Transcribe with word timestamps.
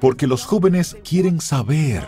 Porque 0.00 0.26
los 0.26 0.44
jóvenes 0.44 0.96
quieren 1.02 1.40
saber. 1.40 2.06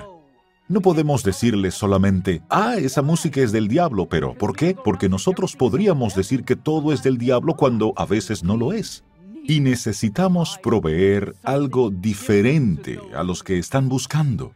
No 0.69 0.81
podemos 0.81 1.25
decirles 1.25 1.75
solamente, 1.75 2.43
ah, 2.49 2.77
esa 2.77 3.03
música 3.03 3.41
es 3.41 3.51
del 3.51 3.67
diablo, 3.67 4.09
pero 4.09 4.35
¿por 4.35 4.55
qué? 4.55 4.77
Porque 4.85 5.09
nosotros 5.09 5.57
podríamos 5.57 6.15
decir 6.15 6.45
que 6.45 6.55
todo 6.55 6.93
es 6.93 7.03
del 7.03 7.19
diablo 7.19 7.57
cuando 7.57 7.93
a 7.97 8.07
veces 8.07 8.45
no 8.45 8.57
lo 8.57 8.73
es. 8.73 9.03
Y 9.43 9.59
necesitamos 9.59 10.61
proveer 10.63 11.35
algo 11.43 11.91
diferente 11.91 13.01
a 13.17 13.25
los 13.25 13.43
que 13.43 13.59
están 13.59 13.89
buscando. 13.89 14.53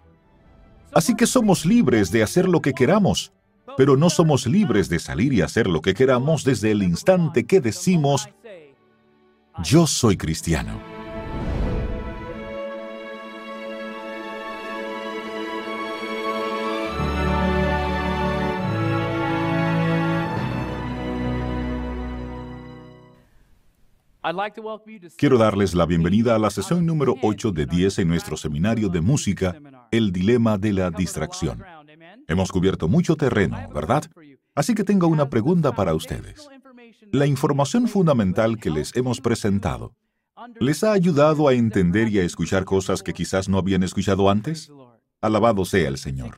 Así 0.92 1.16
que 1.16 1.26
somos 1.26 1.66
libres 1.66 2.12
de 2.12 2.22
hacer 2.22 2.48
lo 2.48 2.62
que 2.62 2.74
queramos, 2.74 3.32
pero 3.76 3.96
no 3.96 4.08
somos 4.08 4.46
libres 4.46 4.88
de 4.88 5.00
salir 5.00 5.32
y 5.32 5.40
hacer 5.40 5.66
lo 5.66 5.80
que 5.80 5.94
queramos 5.94 6.44
desde 6.44 6.70
el 6.70 6.84
instante 6.84 7.44
que 7.44 7.60
decimos, 7.60 8.28
yo 9.64 9.88
soy 9.88 10.16
cristiano. 10.16 10.93
Quiero 25.18 25.36
darles 25.36 25.74
la 25.74 25.84
bienvenida 25.84 26.34
a 26.34 26.38
la 26.38 26.48
sesión 26.48 26.86
número 26.86 27.14
8 27.20 27.52
de 27.52 27.66
10 27.66 27.98
en 27.98 28.08
nuestro 28.08 28.38
seminario 28.38 28.88
de 28.88 29.02
música, 29.02 29.54
El 29.90 30.12
Dilema 30.12 30.56
de 30.56 30.72
la 30.72 30.90
Distracción. 30.90 31.62
Hemos 32.26 32.50
cubierto 32.50 32.88
mucho 32.88 33.16
terreno, 33.16 33.58
¿verdad? 33.74 34.04
Así 34.54 34.74
que 34.74 34.82
tengo 34.82 35.08
una 35.08 35.28
pregunta 35.28 35.72
para 35.72 35.94
ustedes. 35.94 36.48
La 37.12 37.26
información 37.26 37.86
fundamental 37.86 38.58
que 38.58 38.70
les 38.70 38.96
hemos 38.96 39.20
presentado, 39.20 39.94
¿les 40.58 40.82
ha 40.84 40.92
ayudado 40.92 41.46
a 41.46 41.52
entender 41.52 42.08
y 42.08 42.18
a 42.18 42.24
escuchar 42.24 42.64
cosas 42.64 43.02
que 43.02 43.12
quizás 43.12 43.48
no 43.50 43.58
habían 43.58 43.82
escuchado 43.82 44.30
antes? 44.30 44.70
Alabado 45.24 45.64
sea 45.64 45.88
el 45.88 45.96
Señor. 45.96 46.36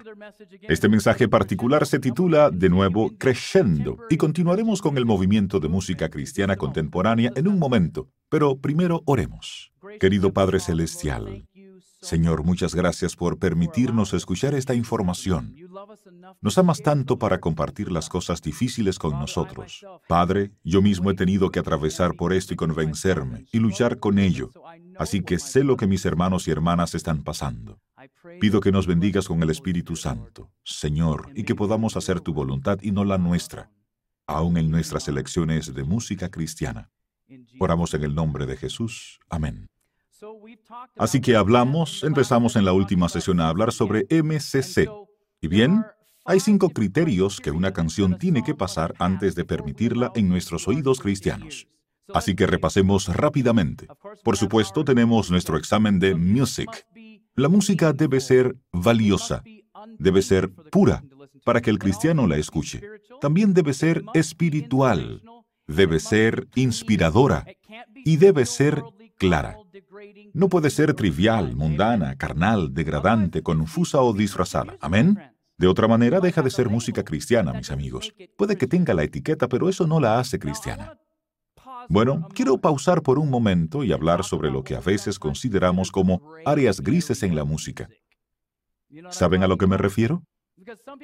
Este 0.62 0.88
mensaje 0.88 1.26
particular 1.26 1.86
se 1.86 1.98
titula 1.98 2.50
de 2.50 2.68
nuevo 2.68 3.10
Crescendo 3.18 3.98
y 4.08 4.16
continuaremos 4.16 4.80
con 4.80 4.96
el 4.96 5.04
movimiento 5.04 5.58
de 5.58 5.66
música 5.66 6.08
cristiana 6.08 6.54
contemporánea 6.54 7.32
en 7.34 7.48
un 7.48 7.58
momento, 7.58 8.08
pero 8.28 8.56
primero 8.58 9.02
oremos. 9.04 9.72
Querido 9.98 10.32
Padre 10.32 10.60
Celestial, 10.60 11.48
Señor, 12.00 12.44
muchas 12.44 12.76
gracias 12.76 13.16
por 13.16 13.40
permitirnos 13.40 14.14
escuchar 14.14 14.54
esta 14.54 14.72
información. 14.72 15.56
Nos 16.40 16.56
amas 16.56 16.80
tanto 16.80 17.18
para 17.18 17.40
compartir 17.40 17.90
las 17.90 18.08
cosas 18.08 18.40
difíciles 18.40 19.00
con 19.00 19.18
nosotros. 19.18 19.84
Padre, 20.06 20.52
yo 20.62 20.80
mismo 20.80 21.10
he 21.10 21.14
tenido 21.14 21.50
que 21.50 21.58
atravesar 21.58 22.14
por 22.14 22.32
esto 22.32 22.54
y 22.54 22.56
convencerme 22.56 23.46
y 23.50 23.58
luchar 23.58 23.98
con 23.98 24.20
ello, 24.20 24.52
así 24.96 25.22
que 25.22 25.40
sé 25.40 25.64
lo 25.64 25.76
que 25.76 25.88
mis 25.88 26.04
hermanos 26.04 26.46
y 26.46 26.52
hermanas 26.52 26.94
están 26.94 27.24
pasando. 27.24 27.80
Pido 28.40 28.60
que 28.60 28.72
nos 28.72 28.86
bendigas 28.86 29.28
con 29.28 29.42
el 29.42 29.50
Espíritu 29.50 29.96
Santo, 29.96 30.50
Señor, 30.62 31.30
y 31.34 31.44
que 31.44 31.54
podamos 31.54 31.96
hacer 31.96 32.20
tu 32.20 32.32
voluntad 32.32 32.78
y 32.82 32.90
no 32.90 33.04
la 33.04 33.18
nuestra, 33.18 33.70
aun 34.26 34.56
en 34.56 34.70
nuestras 34.70 35.08
elecciones 35.08 35.74
de 35.74 35.84
música 35.84 36.30
cristiana. 36.30 36.90
Oramos 37.58 37.94
en 37.94 38.04
el 38.04 38.14
nombre 38.14 38.46
de 38.46 38.56
Jesús. 38.56 39.18
Amén. 39.28 39.68
Así 40.96 41.20
que 41.20 41.36
hablamos, 41.36 42.04
empezamos 42.04 42.56
en 42.56 42.64
la 42.64 42.72
última 42.72 43.08
sesión 43.08 43.40
a 43.40 43.48
hablar 43.48 43.72
sobre 43.72 44.06
MCC. 44.10 44.88
Y 45.40 45.48
bien, 45.48 45.84
hay 46.24 46.40
cinco 46.40 46.70
criterios 46.70 47.40
que 47.40 47.50
una 47.50 47.72
canción 47.72 48.18
tiene 48.18 48.42
que 48.42 48.54
pasar 48.54 48.94
antes 48.98 49.34
de 49.34 49.44
permitirla 49.44 50.10
en 50.14 50.28
nuestros 50.28 50.66
oídos 50.68 51.00
cristianos. 51.00 51.68
Así 52.14 52.34
que 52.34 52.46
repasemos 52.46 53.08
rápidamente. 53.08 53.88
Por 54.22 54.36
supuesto, 54.36 54.84
tenemos 54.84 55.30
nuestro 55.30 55.56
examen 55.56 55.98
de 55.98 56.14
Music, 56.14 56.86
la 57.36 57.48
música 57.48 57.92
debe 57.92 58.20
ser 58.20 58.56
valiosa, 58.72 59.42
debe 59.98 60.22
ser 60.22 60.50
pura 60.50 61.04
para 61.44 61.60
que 61.60 61.70
el 61.70 61.78
cristiano 61.78 62.26
la 62.26 62.36
escuche. 62.36 62.80
También 63.20 63.54
debe 63.54 63.74
ser 63.74 64.02
espiritual, 64.14 65.22
debe 65.66 66.00
ser 66.00 66.48
inspiradora 66.54 67.46
y 68.04 68.16
debe 68.16 68.46
ser 68.46 68.82
clara. 69.18 69.58
No 70.32 70.48
puede 70.48 70.70
ser 70.70 70.94
trivial, 70.94 71.54
mundana, 71.54 72.16
carnal, 72.16 72.72
degradante, 72.74 73.42
confusa 73.42 74.00
o 74.00 74.12
disfrazada. 74.12 74.76
Amén. 74.80 75.18
De 75.58 75.66
otra 75.66 75.88
manera, 75.88 76.20
deja 76.20 76.42
de 76.42 76.50
ser 76.50 76.68
música 76.68 77.02
cristiana, 77.02 77.52
mis 77.52 77.70
amigos. 77.70 78.12
Puede 78.36 78.56
que 78.56 78.66
tenga 78.66 78.92
la 78.92 79.04
etiqueta, 79.04 79.48
pero 79.48 79.68
eso 79.68 79.86
no 79.86 80.00
la 80.00 80.18
hace 80.18 80.38
cristiana. 80.38 80.98
Bueno, 81.88 82.28
quiero 82.34 82.58
pausar 82.58 83.02
por 83.02 83.18
un 83.18 83.30
momento 83.30 83.84
y 83.84 83.92
hablar 83.92 84.24
sobre 84.24 84.50
lo 84.50 84.64
que 84.64 84.74
a 84.74 84.80
veces 84.80 85.18
consideramos 85.18 85.90
como 85.90 86.22
áreas 86.44 86.80
grises 86.80 87.22
en 87.22 87.34
la 87.34 87.44
música. 87.44 87.88
¿Saben 89.10 89.42
a 89.42 89.48
lo 89.48 89.56
que 89.56 89.66
me 89.66 89.76
refiero? 89.76 90.22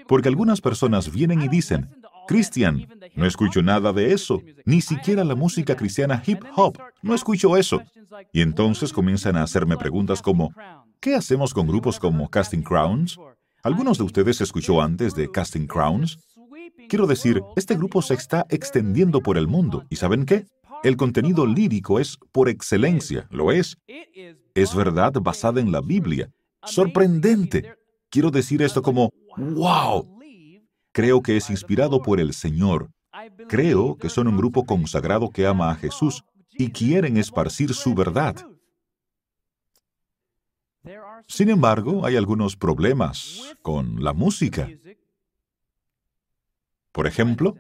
Porque 0.09 0.29
algunas 0.29 0.61
personas 0.61 1.13
vienen 1.13 1.43
y 1.43 1.49
dicen, 1.49 1.91
Cristian, 2.27 2.89
no 3.15 3.27
escucho 3.27 3.63
nada 3.63 3.93
de 3.93 4.13
eso, 4.13 4.41
ni 4.65 4.81
siquiera 4.81 5.25
la 5.25 5.35
música 5.35 5.77
cristiana 5.77 6.23
hip 6.27 6.43
hop, 6.57 6.79
no 7.03 7.15
escucho 7.15 7.57
eso. 7.57 7.83
Y 8.33 8.41
entonces 8.41 8.93
comienzan 8.93 9.37
a 9.37 9.43
hacerme 9.43 9.77
preguntas 9.77 10.23
como, 10.23 10.53
¿qué 11.01 11.15
hacemos 11.15 11.53
con 11.53 11.67
grupos 11.67 11.99
como 11.99 12.29
Casting 12.29 12.63
Crowns? 12.63 13.19
¿Algunos 13.63 13.99
de 13.99 14.05
ustedes 14.05 14.41
escuchó 14.41 14.81
antes 14.81 15.15
de 15.15 15.31
Casting 15.31 15.67
Crowns? 15.67 16.19
Quiero 16.89 17.07
decir, 17.07 17.43
este 17.57 17.77
grupo 17.77 18.03
se 18.03 18.15
está 18.15 18.47
extendiendo 18.49 19.21
por 19.21 19.37
el 19.37 19.49
mundo, 19.49 19.85
¿y 19.89 19.97
saben 19.97 20.25
qué? 20.25 20.47
El 20.83 20.97
contenido 20.97 21.47
lírico 21.47 22.01
es 22.01 22.19
por 22.33 22.49
excelencia, 22.49 23.27
lo 23.31 23.53
es. 23.53 23.77
Es 24.55 24.75
verdad 24.75 25.13
basada 25.21 25.61
en 25.61 25.71
la 25.71 25.81
Biblia. 25.81 26.31
Sorprendente. 26.65 27.77
Quiero 28.11 28.31
decir 28.31 28.63
esto 28.63 28.83
como, 28.83 29.11
wow. 29.37 30.21
Creo 30.93 31.23
que 31.23 31.37
es 31.37 31.51
inspirado 31.51 32.03
por 32.03 32.21
el 32.21 32.35
Señor. 32.35 32.91
Creo 33.49 33.97
que 33.97 34.09
son 34.09 34.27
un 34.27 34.37
grupo 34.37 34.65
consagrado 34.65 35.31
que 35.31 35.47
ama 35.47 35.71
a 35.71 35.77
Jesús 35.77 36.25
y 36.51 36.71
quieren 36.71 37.17
esparcir 37.17 37.75
su 37.75 37.95
verdad. 37.95 38.37
Sin 41.29 41.49
embargo, 41.49 42.05
hay 42.05 42.17
algunos 42.17 42.57
problemas 42.57 43.55
con 43.63 44.03
la 44.03 44.13
música. 44.13 44.69
Por 46.91 47.07
ejemplo, 47.07 47.55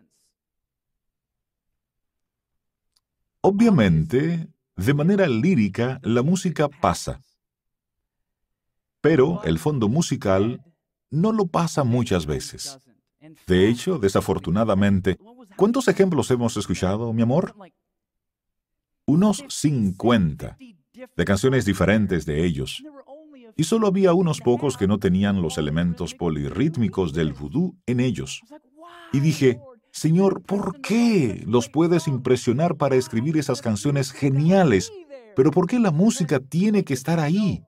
Obviamente, 3.44 4.48
de 4.76 4.94
manera 4.94 5.26
lírica, 5.26 5.98
la 6.04 6.22
música 6.22 6.68
pasa. 6.68 7.20
Pero 9.00 9.42
el 9.42 9.58
fondo 9.58 9.88
musical 9.88 10.64
no 11.10 11.32
lo 11.32 11.46
pasa 11.46 11.82
muchas 11.82 12.24
veces. 12.24 12.78
De 13.48 13.68
hecho, 13.68 13.98
desafortunadamente, 13.98 15.18
¿cuántos 15.56 15.88
ejemplos 15.88 16.30
hemos 16.30 16.56
escuchado, 16.56 17.12
mi 17.12 17.22
amor? 17.22 17.56
Unos 19.06 19.44
50 19.48 20.56
de 21.16 21.24
canciones 21.24 21.64
diferentes 21.64 22.24
de 22.24 22.44
ellos. 22.44 22.80
Y 23.56 23.64
solo 23.64 23.88
había 23.88 24.14
unos 24.14 24.40
pocos 24.40 24.76
que 24.76 24.86
no 24.86 24.98
tenían 24.98 25.42
los 25.42 25.58
elementos 25.58 26.14
polirrítmicos 26.14 27.12
del 27.12 27.32
vudú 27.32 27.76
en 27.86 27.98
ellos. 27.98 28.40
Y 29.12 29.18
dije, 29.18 29.60
Señor, 29.92 30.42
¿por 30.42 30.80
qué 30.80 31.44
los 31.46 31.68
puedes 31.68 32.08
impresionar 32.08 32.76
para 32.76 32.96
escribir 32.96 33.36
esas 33.36 33.60
canciones 33.60 34.10
geniales? 34.10 34.90
Pero 35.36 35.50
¿por 35.50 35.66
qué 35.66 35.78
la 35.78 35.90
música 35.90 36.40
tiene 36.40 36.82
que 36.82 36.94
estar 36.94 37.20
ahí? 37.20 37.62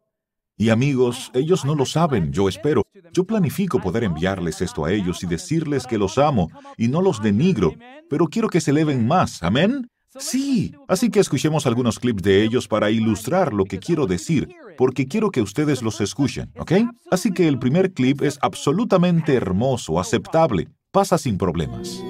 Y 0.56 0.70
amigos, 0.70 1.30
ellos 1.34 1.66
no 1.66 1.74
lo 1.74 1.84
saben, 1.84 2.32
yo 2.32 2.48
espero. 2.48 2.82
Yo 3.12 3.24
planifico 3.24 3.78
poder 3.78 4.04
enviarles 4.04 4.62
esto 4.62 4.86
a 4.86 4.92
ellos 4.92 5.22
y 5.22 5.26
decirles 5.26 5.86
que 5.86 5.98
los 5.98 6.16
amo 6.16 6.48
y 6.78 6.88
no 6.88 7.02
los 7.02 7.22
denigro, 7.22 7.74
pero 8.08 8.26
quiero 8.26 8.48
que 8.48 8.60
se 8.60 8.70
eleven 8.70 9.06
más, 9.06 9.42
¿amén? 9.42 9.90
Sí, 10.18 10.74
así 10.88 11.10
que 11.10 11.20
escuchemos 11.20 11.66
algunos 11.66 11.98
clips 11.98 12.22
de 12.22 12.42
ellos 12.42 12.68
para 12.68 12.90
ilustrar 12.90 13.52
lo 13.52 13.64
que 13.64 13.80
quiero 13.80 14.06
decir, 14.06 14.48
porque 14.78 15.06
quiero 15.08 15.30
que 15.30 15.42
ustedes 15.42 15.82
los 15.82 16.00
escuchen, 16.00 16.52
¿ok? 16.56 16.72
Así 17.10 17.32
que 17.32 17.48
el 17.48 17.58
primer 17.58 17.92
clip 17.92 18.22
es 18.22 18.38
absolutamente 18.40 19.34
hermoso, 19.34 19.98
aceptable, 20.00 20.68
pasa 20.92 21.18
sin 21.18 21.36
problemas. 21.36 22.00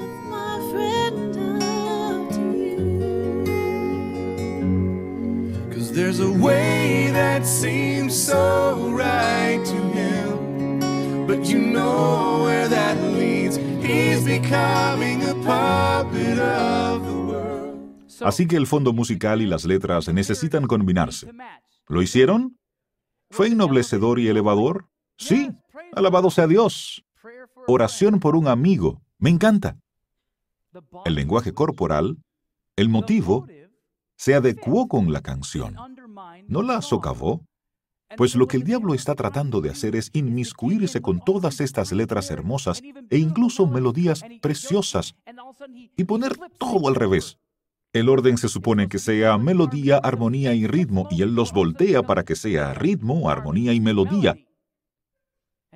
There's 5.94 6.19
a 6.19 6.29
way 6.29 7.12
that 7.12 7.46
seems 7.46 8.17
so 8.17 8.91
right 8.91 9.64
to 9.64 9.76
him, 9.96 11.25
but 11.25 11.46
you 11.46 11.61
know 11.61 12.43
where 12.46 12.69
that 12.69 12.96
leads. 13.17 13.58
He's 13.81 14.25
becoming 14.25 15.23
a 15.23 15.35
puppet 15.44 16.41
of 16.41 17.06
the 17.06 17.12
world. 17.12 18.02
Así 18.23 18.49
que 18.49 18.56
el 18.56 18.67
fondo 18.67 18.93
musical 18.93 19.41
y 19.41 19.46
las 19.46 19.64
letras 19.64 20.08
necesitan 20.08 20.67
combinarse. 20.67 21.31
¿Lo 21.87 22.02
hicieron? 22.02 22.58
¿Fue 23.31 23.47
ennoblecedor 23.47 24.19
y 24.19 24.26
elevador? 24.26 24.88
Sí, 25.17 25.52
alabado 25.93 26.29
sea 26.31 26.49
Dios. 26.49 27.05
Oración 27.69 28.19
por 28.19 28.35
un 28.35 28.49
amigo. 28.49 29.00
Me 29.19 29.31
encanta. 29.31 29.79
El 31.05 31.14
lenguaje 31.14 31.52
corporal, 31.52 32.19
el 32.75 32.88
motivo, 32.88 33.47
se 34.16 34.34
adecuó 34.34 34.88
con 34.88 35.12
la 35.12 35.20
canción. 35.20 35.76
No 36.49 36.62
la 36.62 36.82
socavó. 36.82 37.44
Pues 38.16 38.37
lo 38.37 38.46
que 38.46 38.58
el 38.58 38.64
diablo 38.64 38.94
está 38.94 39.14
tratando 39.14 39.61
de 39.61 39.70
hacer 39.70 39.96
es 39.96 40.11
inmiscuirse 40.12 41.00
con 41.00 41.20
todas 41.20 41.61
estas 41.61 41.90
letras 41.90 42.31
hermosas 42.31 42.81
e 43.11 43.19
incluso 43.19 43.66
melodías 43.66 44.22
preciosas 44.40 45.16
y 45.96 46.05
poner 46.05 46.37
todo 46.58 46.87
al 46.87 46.94
revés. 46.94 47.38
El 47.93 48.08
orden 48.08 48.38
se 48.38 48.49
supone 48.49 48.88
que 48.88 48.99
sea 48.99 49.38
melodía, 49.38 49.99
armonía 49.99 50.52
y 50.52 50.66
ritmo, 50.66 51.06
y 51.11 51.22
él 51.22 51.34
los 51.34 51.52
voltea 51.52 52.02
para 52.02 52.25
que 52.25 52.34
sea 52.34 52.75
ritmo, 52.75 53.31
armonía 53.31 53.72
y 53.72 53.81
melodía. 53.81 54.37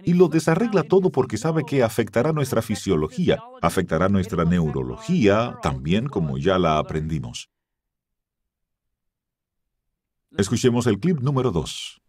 Y 0.05 0.15
lo 0.15 0.29
desarregla 0.29 0.83
todo 0.83 1.11
porque 1.11 1.37
sabe 1.39 1.65
que 1.65 1.83
afectará 1.83 2.33
nuestra 2.33 2.61
fisiología, 2.61 3.41
afectará 3.63 4.09
nuestra 4.09 4.45
neurología, 4.45 5.59
también 5.63 6.09
como 6.09 6.39
ya 6.39 6.59
la 6.59 6.79
aprendimos. 6.79 7.49
Escuchemos 10.37 10.87
el 10.87 11.01
clip 11.01 11.21
número 11.21 11.51
2. 11.51 12.01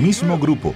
Mismo 0.00 0.38
grupo. 0.38 0.74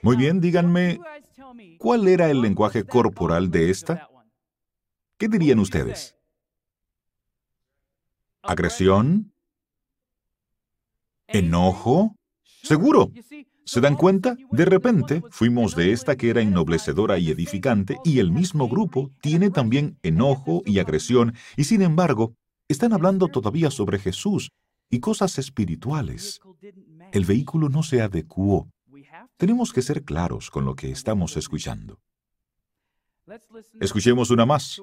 Muy 0.00 0.16
bien, 0.16 0.40
díganme, 0.40 1.00
¿cuál 1.78 2.08
era 2.08 2.30
el 2.30 2.40
lenguaje 2.40 2.84
corporal 2.84 3.50
de 3.50 3.70
esta? 3.70 4.08
¿Qué 5.18 5.28
dirían 5.28 5.58
ustedes? 5.58 6.16
¿Agresión? 8.42 9.32
¿Enojo? 11.26 12.16
Seguro. 12.64 13.10
¿Se 13.64 13.80
dan 13.80 13.94
cuenta? 13.94 14.36
De 14.50 14.64
repente 14.64 15.22
fuimos 15.30 15.76
de 15.76 15.92
esta 15.92 16.16
que 16.16 16.30
era 16.30 16.40
ennoblecedora 16.40 17.18
y 17.18 17.30
edificante 17.30 17.98
y 18.04 18.18
el 18.18 18.30
mismo 18.32 18.68
grupo 18.68 19.10
tiene 19.20 19.50
también 19.50 19.98
enojo 20.02 20.62
y 20.64 20.78
agresión 20.78 21.34
y 21.56 21.64
sin 21.64 21.82
embargo 21.82 22.34
están 22.68 22.92
hablando 22.92 23.28
todavía 23.28 23.70
sobre 23.70 23.98
Jesús 23.98 24.50
y 24.90 25.00
cosas 25.00 25.38
espirituales. 25.38 26.40
El 27.12 27.24
vehículo 27.24 27.68
no 27.68 27.82
se 27.82 28.00
adecuó. 28.02 28.68
Tenemos 29.36 29.72
que 29.72 29.82
ser 29.82 30.04
claros 30.04 30.50
con 30.50 30.64
lo 30.64 30.74
que 30.74 30.90
estamos 30.90 31.36
escuchando. 31.36 32.00
Escuchemos 33.80 34.30
una 34.30 34.46
más. 34.46 34.80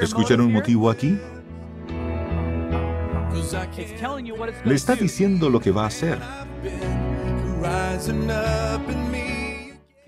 ¿Escuchan 0.00 0.40
un 0.40 0.52
motivo 0.52 0.90
aquí? 0.90 1.18
Le 4.64 4.74
está 4.74 4.96
diciendo 4.96 5.50
lo 5.50 5.60
que 5.60 5.70
va 5.70 5.84
a 5.84 5.86
hacer. 5.86 6.18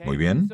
Muy 0.05 0.17
bien. 0.17 0.49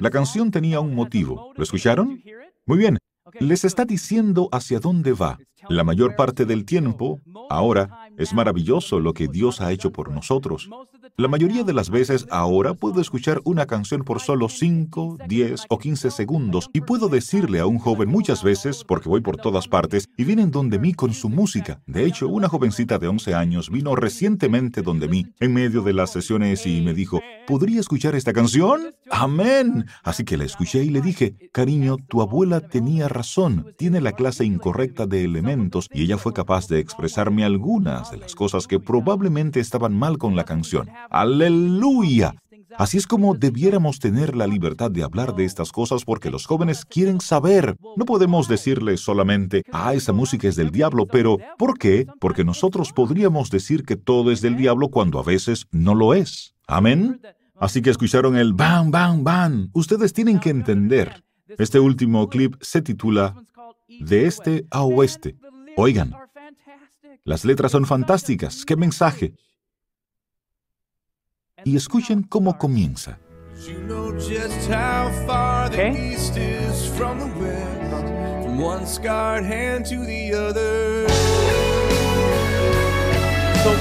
La 0.00 0.10
canción 0.10 0.50
tenía 0.50 0.80
un 0.80 0.94
motivo. 0.94 1.52
¿Lo 1.54 1.62
escucharon? 1.62 2.22
Muy 2.66 2.78
bien. 2.78 2.98
Les 3.40 3.64
está 3.64 3.84
diciendo 3.84 4.48
hacia 4.52 4.80
dónde 4.80 5.12
va. 5.12 5.38
La 5.68 5.84
mayor 5.84 6.16
parte 6.16 6.46
del 6.46 6.64
tiempo, 6.64 7.20
ahora, 7.50 8.07
es 8.18 8.34
maravilloso 8.34 9.00
lo 9.00 9.14
que 9.14 9.28
Dios 9.28 9.60
ha 9.60 9.72
hecho 9.72 9.92
por 9.92 10.10
nosotros. 10.10 10.68
La 11.16 11.28
mayoría 11.28 11.64
de 11.64 11.72
las 11.72 11.90
veces 11.90 12.26
ahora 12.30 12.74
puedo 12.74 13.00
escuchar 13.00 13.40
una 13.44 13.66
canción 13.66 14.04
por 14.04 14.20
solo 14.20 14.48
5, 14.48 15.18
10 15.26 15.64
o 15.68 15.78
15 15.78 16.10
segundos 16.10 16.70
y 16.72 16.80
puedo 16.80 17.08
decirle 17.08 17.60
a 17.60 17.66
un 17.66 17.78
joven 17.78 18.08
muchas 18.08 18.42
veces, 18.42 18.84
porque 18.84 19.08
voy 19.08 19.20
por 19.20 19.36
todas 19.36 19.66
partes, 19.66 20.08
y 20.16 20.24
vienen 20.24 20.50
donde 20.50 20.78
mí 20.78 20.94
con 20.94 21.12
su 21.12 21.28
música. 21.28 21.80
De 21.86 22.04
hecho, 22.04 22.28
una 22.28 22.48
jovencita 22.48 22.98
de 22.98 23.08
11 23.08 23.34
años 23.34 23.70
vino 23.70 23.96
recientemente 23.96 24.82
donde 24.82 25.08
mí, 25.08 25.26
en 25.40 25.54
medio 25.54 25.82
de 25.82 25.92
las 25.92 26.12
sesiones, 26.12 26.66
y 26.66 26.82
me 26.82 26.94
dijo, 26.94 27.20
¿podría 27.46 27.80
escuchar 27.80 28.14
esta 28.14 28.32
canción? 28.32 28.94
Amén. 29.10 29.86
Así 30.02 30.24
que 30.24 30.36
la 30.36 30.44
escuché 30.44 30.84
y 30.84 30.90
le 30.90 31.00
dije, 31.00 31.36
cariño, 31.52 31.96
tu 32.08 32.20
abuela 32.20 32.60
tenía 32.60 33.08
razón, 33.08 33.74
tiene 33.76 34.00
la 34.00 34.12
clase 34.12 34.44
incorrecta 34.44 35.06
de 35.06 35.24
elementos 35.24 35.88
y 35.92 36.02
ella 36.02 36.18
fue 36.18 36.32
capaz 36.32 36.68
de 36.68 36.78
expresarme 36.78 37.44
algunas 37.44 38.07
de 38.10 38.18
las 38.18 38.34
cosas 38.34 38.66
que 38.66 38.80
probablemente 38.80 39.60
estaban 39.60 39.96
mal 39.96 40.18
con 40.18 40.36
la 40.36 40.44
canción. 40.44 40.88
Aleluya. 41.10 42.34
Así 42.76 42.98
es 42.98 43.06
como 43.06 43.34
debiéramos 43.34 43.98
tener 43.98 44.36
la 44.36 44.46
libertad 44.46 44.90
de 44.90 45.02
hablar 45.02 45.34
de 45.34 45.44
estas 45.44 45.72
cosas 45.72 46.04
porque 46.04 46.30
los 46.30 46.46
jóvenes 46.46 46.84
quieren 46.84 47.20
saber. 47.20 47.76
No 47.96 48.04
podemos 48.04 48.46
decirles 48.46 49.00
solamente, 49.00 49.62
ah, 49.72 49.94
esa 49.94 50.12
música 50.12 50.48
es 50.48 50.56
del 50.56 50.70
diablo, 50.70 51.06
pero 51.06 51.38
¿por 51.56 51.78
qué? 51.78 52.06
Porque 52.20 52.44
nosotros 52.44 52.92
podríamos 52.92 53.50
decir 53.50 53.84
que 53.84 53.96
todo 53.96 54.30
es 54.30 54.42
del 54.42 54.56
diablo 54.56 54.90
cuando 54.90 55.18
a 55.18 55.22
veces 55.22 55.66
no 55.70 55.94
lo 55.94 56.14
es. 56.14 56.54
Amén. 56.66 57.20
Así 57.56 57.82
que 57.82 57.90
escucharon 57.90 58.36
el 58.36 58.52
bam, 58.52 58.90
bam, 58.90 59.24
bam. 59.24 59.70
Ustedes 59.72 60.12
tienen 60.12 60.38
que 60.38 60.50
entender. 60.50 61.24
Este 61.56 61.80
último 61.80 62.28
clip 62.28 62.54
se 62.60 62.82
titula 62.82 63.34
De 64.00 64.26
este 64.26 64.66
a 64.70 64.82
oeste. 64.82 65.36
Oigan, 65.76 66.14
las 67.24 67.44
letras 67.44 67.72
son 67.72 67.86
fantásticas. 67.86 68.64
¿Qué 68.64 68.76
mensaje? 68.76 69.34
y 71.64 71.76
escuchen 71.76 72.22
cómo 72.22 72.56
comienza. 72.58 73.18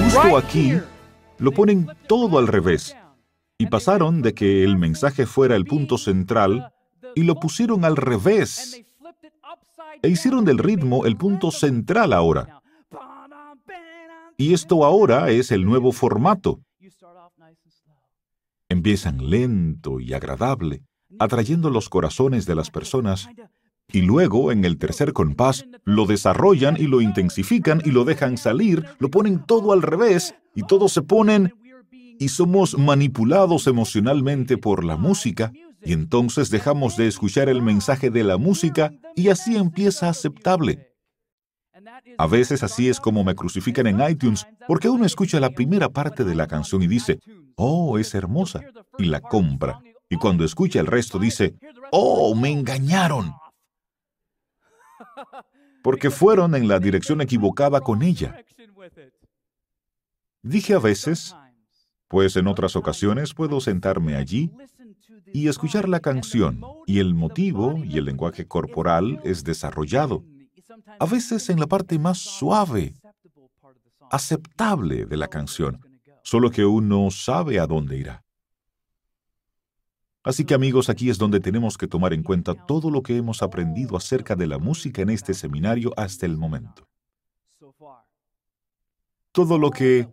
Justo 0.03 0.37
aquí 0.37 0.73
lo 1.37 1.51
ponen 1.51 1.87
todo 2.07 2.39
al 2.39 2.47
revés 2.47 2.95
y 3.57 3.67
pasaron 3.67 4.21
de 4.21 4.33
que 4.33 4.63
el 4.63 4.77
mensaje 4.77 5.25
fuera 5.25 5.55
el 5.55 5.65
punto 5.65 5.97
central 5.97 6.73
y 7.15 7.23
lo 7.23 7.35
pusieron 7.35 7.85
al 7.85 7.95
revés 7.95 8.83
e 10.01 10.09
hicieron 10.09 10.45
del 10.45 10.57
ritmo 10.57 11.05
el 11.05 11.15
punto 11.15 11.51
central 11.51 12.13
ahora. 12.13 12.61
Y 14.37 14.53
esto 14.53 14.85
ahora 14.85 15.31
es 15.31 15.51
el 15.51 15.65
nuevo 15.65 15.91
formato. 15.91 16.61
Empiezan 18.69 19.29
lento 19.29 19.99
y 19.99 20.13
agradable, 20.13 20.83
atrayendo 21.17 21.71
los 21.71 21.89
corazones 21.89 22.45
de 22.45 22.53
las 22.53 22.69
personas, 22.69 23.27
y 23.91 24.01
luego, 24.01 24.51
en 24.51 24.65
el 24.65 24.77
tercer 24.77 25.13
compás, 25.13 25.65
lo 25.85 26.05
desarrollan 26.05 26.75
y 26.77 26.87
lo 26.87 27.01
intensifican 27.01 27.81
y 27.85 27.91
lo 27.91 28.03
dejan 28.03 28.37
salir, 28.37 28.85
lo 28.99 29.09
ponen 29.09 29.43
todo 29.45 29.71
al 29.71 29.81
revés, 29.81 30.35
y 30.53 30.63
todos 30.63 30.91
se 30.91 31.01
ponen 31.01 31.53
y 32.19 32.29
somos 32.29 32.77
manipulados 32.77 33.65
emocionalmente 33.67 34.57
por 34.57 34.83
la 34.83 34.97
música, 34.97 35.51
y 35.83 35.93
entonces 35.93 36.49
dejamos 36.49 36.97
de 36.97 37.07
escuchar 37.07 37.49
el 37.49 37.61
mensaje 37.61 38.09
de 38.09 38.23
la 38.23 38.37
música 38.37 38.91
y 39.15 39.29
así 39.29 39.55
empieza 39.55 40.09
aceptable. 40.09 40.86
A 42.17 42.27
veces 42.27 42.63
así 42.63 42.89
es 42.89 42.99
como 42.99 43.23
me 43.23 43.35
crucifican 43.35 43.87
en 43.87 44.01
iTunes, 44.01 44.47
porque 44.67 44.89
uno 44.89 45.05
escucha 45.05 45.39
la 45.39 45.51
primera 45.51 45.89
parte 45.89 46.23
de 46.23 46.35
la 46.35 46.47
canción 46.47 46.81
y 46.81 46.87
dice, 46.87 47.19
oh, 47.55 47.97
es 47.97 48.13
hermosa, 48.15 48.61
y 48.97 49.05
la 49.05 49.21
compra. 49.21 49.79
Y 50.09 50.17
cuando 50.17 50.43
escucha 50.43 50.79
el 50.79 50.87
resto 50.87 51.19
dice, 51.19 51.55
oh, 51.91 52.33
me 52.35 52.51
engañaron. 52.51 53.33
Porque 55.83 56.09
fueron 56.09 56.55
en 56.55 56.67
la 56.67 56.79
dirección 56.79 57.21
equivocada 57.21 57.81
con 57.81 58.01
ella. 58.01 58.35
Dije 60.41 60.73
a 60.73 60.79
veces, 60.79 61.35
pues 62.07 62.35
en 62.37 62.47
otras 62.47 62.75
ocasiones 62.75 63.33
puedo 63.33 63.59
sentarme 63.59 64.15
allí 64.15 64.51
y 65.33 65.49
escuchar 65.49 65.89
la 65.89 65.99
canción, 65.99 66.61
y 66.85 66.99
el 66.99 67.13
motivo 67.13 67.83
y 67.83 67.97
el 67.97 68.05
lenguaje 68.05 68.47
corporal 68.47 69.19
es 69.23 69.43
desarrollado 69.43 70.23
a 70.99 71.05
veces 71.05 71.49
en 71.49 71.59
la 71.59 71.67
parte 71.67 71.99
más 71.99 72.17
suave, 72.17 72.93
aceptable 74.11 75.05
de 75.05 75.17
la 75.17 75.27
canción, 75.27 75.79
solo 76.23 76.49
que 76.51 76.65
uno 76.65 77.09
sabe 77.11 77.59
a 77.59 77.67
dónde 77.67 77.97
irá. 77.97 78.23
Así 80.23 80.43
que 80.43 80.53
amigos, 80.53 80.89
aquí 80.89 81.09
es 81.09 81.17
donde 81.17 81.39
tenemos 81.39 81.77
que 81.77 81.87
tomar 81.87 82.11
en 82.11 82.21
cuenta 82.21 82.53
todo 82.53 82.91
lo 82.91 83.01
que 83.01 83.15
hemos 83.15 83.41
aprendido 83.41 83.95
acerca 83.95 84.35
de 84.35 84.47
la 84.47 84.57
música 84.57 85.01
en 85.01 85.09
este 85.09 85.33
seminario 85.33 85.93
hasta 85.95 86.25
el 86.25 86.35
momento. 86.35 86.85
Todo 89.31 89.57
lo 89.57 89.71
que 89.71 90.09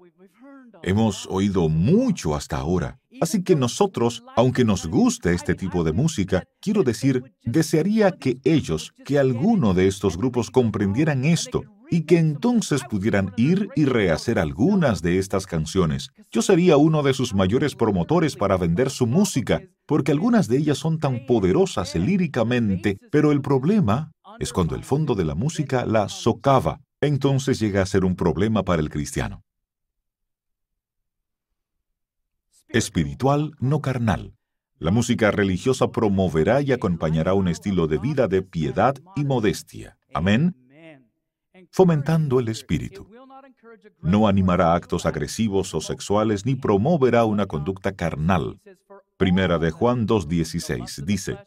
hemos 0.84 1.26
oído 1.30 1.68
mucho 1.68 2.34
hasta 2.34 2.56
ahora 2.58 2.98
Así 3.20 3.42
que 3.42 3.54
nosotros, 3.54 4.24
aunque 4.36 4.64
nos 4.64 4.86
guste 4.86 5.32
este 5.32 5.54
tipo 5.54 5.84
de 5.84 5.92
música, 5.92 6.44
quiero 6.60 6.82
decir, 6.82 7.32
desearía 7.44 8.12
que 8.12 8.38
ellos, 8.44 8.92
que 9.04 9.18
alguno 9.18 9.72
de 9.74 9.86
estos 9.86 10.16
grupos 10.16 10.50
comprendieran 10.50 11.24
esto 11.24 11.62
y 11.90 12.02
que 12.02 12.18
entonces 12.18 12.82
pudieran 12.82 13.32
ir 13.36 13.68
y 13.76 13.84
rehacer 13.84 14.38
algunas 14.38 15.00
de 15.00 15.18
estas 15.18 15.46
canciones. 15.46 16.10
Yo 16.32 16.42
sería 16.42 16.76
uno 16.76 17.02
de 17.02 17.14
sus 17.14 17.34
mayores 17.34 17.76
promotores 17.76 18.36
para 18.36 18.56
vender 18.56 18.90
su 18.90 19.06
música, 19.06 19.60
porque 19.86 20.10
algunas 20.10 20.48
de 20.48 20.58
ellas 20.58 20.78
son 20.78 20.98
tan 20.98 21.24
poderosas 21.26 21.94
líricamente, 21.94 22.98
pero 23.12 23.30
el 23.30 23.42
problema 23.42 24.10
es 24.40 24.52
cuando 24.52 24.74
el 24.74 24.82
fondo 24.82 25.14
de 25.14 25.24
la 25.24 25.36
música 25.36 25.86
la 25.86 26.08
socava. 26.08 26.80
Entonces 27.00 27.60
llega 27.60 27.82
a 27.82 27.86
ser 27.86 28.04
un 28.04 28.16
problema 28.16 28.64
para 28.64 28.82
el 28.82 28.90
cristiano. 28.90 29.43
Espiritual, 32.74 33.52
no 33.60 33.80
carnal. 33.80 34.34
La 34.80 34.90
música 34.90 35.30
religiosa 35.30 35.92
promoverá 35.92 36.60
y 36.60 36.72
acompañará 36.72 37.32
un 37.32 37.46
estilo 37.46 37.86
de 37.86 37.98
vida 37.98 38.26
de 38.26 38.42
piedad 38.42 38.96
y 39.14 39.24
modestia. 39.24 39.96
Amén. 40.12 40.56
Fomentando 41.70 42.40
el 42.40 42.48
espíritu. 42.48 43.08
No 44.02 44.26
animará 44.26 44.74
actos 44.74 45.06
agresivos 45.06 45.72
o 45.72 45.80
sexuales 45.80 46.44
ni 46.46 46.56
promoverá 46.56 47.24
una 47.24 47.46
conducta 47.46 47.92
carnal. 47.92 48.60
Primera 49.18 49.60
de 49.60 49.70
Juan 49.70 50.08
2.16 50.08 51.04
dice, 51.04 51.38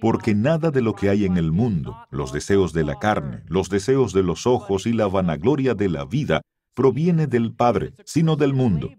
porque 0.00 0.34
nada 0.34 0.72
de 0.72 0.82
lo 0.82 0.96
que 0.96 1.08
hay 1.08 1.24
en 1.24 1.36
el 1.36 1.52
mundo, 1.52 1.96
los 2.10 2.32
deseos 2.32 2.72
de 2.72 2.82
la 2.82 2.98
carne, 2.98 3.44
los 3.46 3.68
deseos 3.68 4.12
de 4.12 4.24
los 4.24 4.44
ojos 4.44 4.86
y 4.86 4.92
la 4.92 5.06
vanagloria 5.06 5.74
de 5.74 5.88
la 5.88 6.04
vida, 6.04 6.42
proviene 6.74 7.28
del 7.28 7.54
Padre, 7.54 7.92
sino 8.04 8.34
del 8.34 8.54
mundo. 8.54 8.90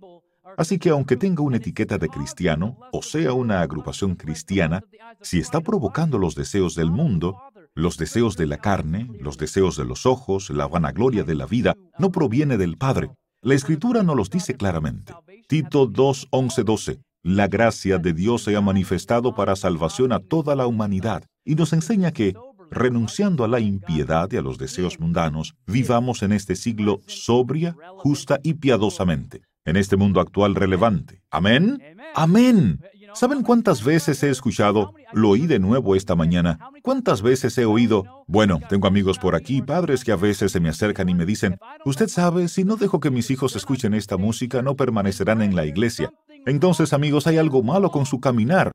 Así 0.59 0.77
que 0.77 0.89
aunque 0.89 1.15
tenga 1.15 1.41
una 1.41 1.55
etiqueta 1.55 1.97
de 1.97 2.09
cristiano, 2.09 2.77
o 2.91 3.01
sea 3.01 3.31
una 3.31 3.61
agrupación 3.61 4.15
cristiana, 4.15 4.83
si 5.21 5.39
está 5.39 5.61
provocando 5.61 6.17
los 6.17 6.35
deseos 6.35 6.75
del 6.75 6.91
mundo, 6.91 7.37
los 7.75 7.95
deseos 7.95 8.35
de 8.35 8.45
la 8.45 8.57
carne, 8.57 9.09
los 9.21 9.37
deseos 9.37 9.77
de 9.77 9.85
los 9.85 10.05
ojos, 10.05 10.49
la 10.49 10.67
vanagloria 10.67 11.23
de 11.23 11.35
la 11.35 11.45
vida, 11.45 11.75
no 11.97 12.11
proviene 12.11 12.57
del 12.57 12.75
Padre. 12.75 13.11
La 13.41 13.53
Escritura 13.53 14.03
no 14.03 14.15
los 14.15 14.29
dice 14.29 14.55
claramente. 14.55 15.13
Tito 15.47 15.85
2, 15.85 16.27
11, 16.29 16.63
12. 16.65 16.99
La 17.23 17.47
gracia 17.47 17.97
de 17.97 18.11
Dios 18.11 18.43
se 18.43 18.57
ha 18.57 18.61
manifestado 18.61 19.33
para 19.33 19.55
salvación 19.55 20.11
a 20.11 20.19
toda 20.19 20.57
la 20.57 20.67
humanidad 20.67 21.23
y 21.45 21.55
nos 21.55 21.71
enseña 21.71 22.11
que, 22.11 22.35
renunciando 22.69 23.45
a 23.45 23.47
la 23.47 23.61
impiedad 23.61 24.29
y 24.33 24.35
a 24.35 24.41
los 24.41 24.57
deseos 24.57 24.99
mundanos, 24.99 25.55
vivamos 25.67 26.21
en 26.21 26.33
este 26.33 26.57
siglo 26.57 26.99
sobria, 27.07 27.77
justa 27.95 28.41
y 28.43 28.55
piadosamente, 28.55 29.43
en 29.65 29.75
este 29.75 29.95
mundo 29.95 30.21
actual 30.21 30.55
relevante. 30.55 31.21
Amén. 31.29 31.79
Amén. 32.15 32.79
¿Saben 33.13 33.41
cuántas 33.41 33.83
veces 33.83 34.21
he 34.23 34.29
escuchado? 34.29 34.93
Lo 35.13 35.29
oí 35.29 35.47
de 35.47 35.59
nuevo 35.59 35.95
esta 35.95 36.15
mañana. 36.15 36.59
¿Cuántas 36.83 37.21
veces 37.21 37.57
he 37.57 37.65
oído? 37.65 38.23
Bueno, 38.27 38.59
tengo 38.69 38.87
amigos 38.87 39.17
por 39.17 39.35
aquí, 39.35 39.61
padres 39.61 40.03
que 40.03 40.11
a 40.11 40.15
veces 40.15 40.51
se 40.51 40.59
me 40.59 40.69
acercan 40.69 41.09
y 41.09 41.15
me 41.15 41.25
dicen, 41.25 41.57
usted 41.85 42.07
sabe, 42.07 42.47
si 42.47 42.63
no 42.63 42.75
dejo 42.75 42.99
que 42.99 43.11
mis 43.11 43.31
hijos 43.31 43.55
escuchen 43.55 43.93
esta 43.93 44.17
música, 44.17 44.61
no 44.61 44.75
permanecerán 44.75 45.41
en 45.41 45.55
la 45.55 45.65
iglesia. 45.65 46.11
Entonces, 46.45 46.93
amigos, 46.93 47.27
hay 47.27 47.37
algo 47.37 47.63
malo 47.63 47.91
con 47.91 48.05
su 48.05 48.19
caminar, 48.19 48.71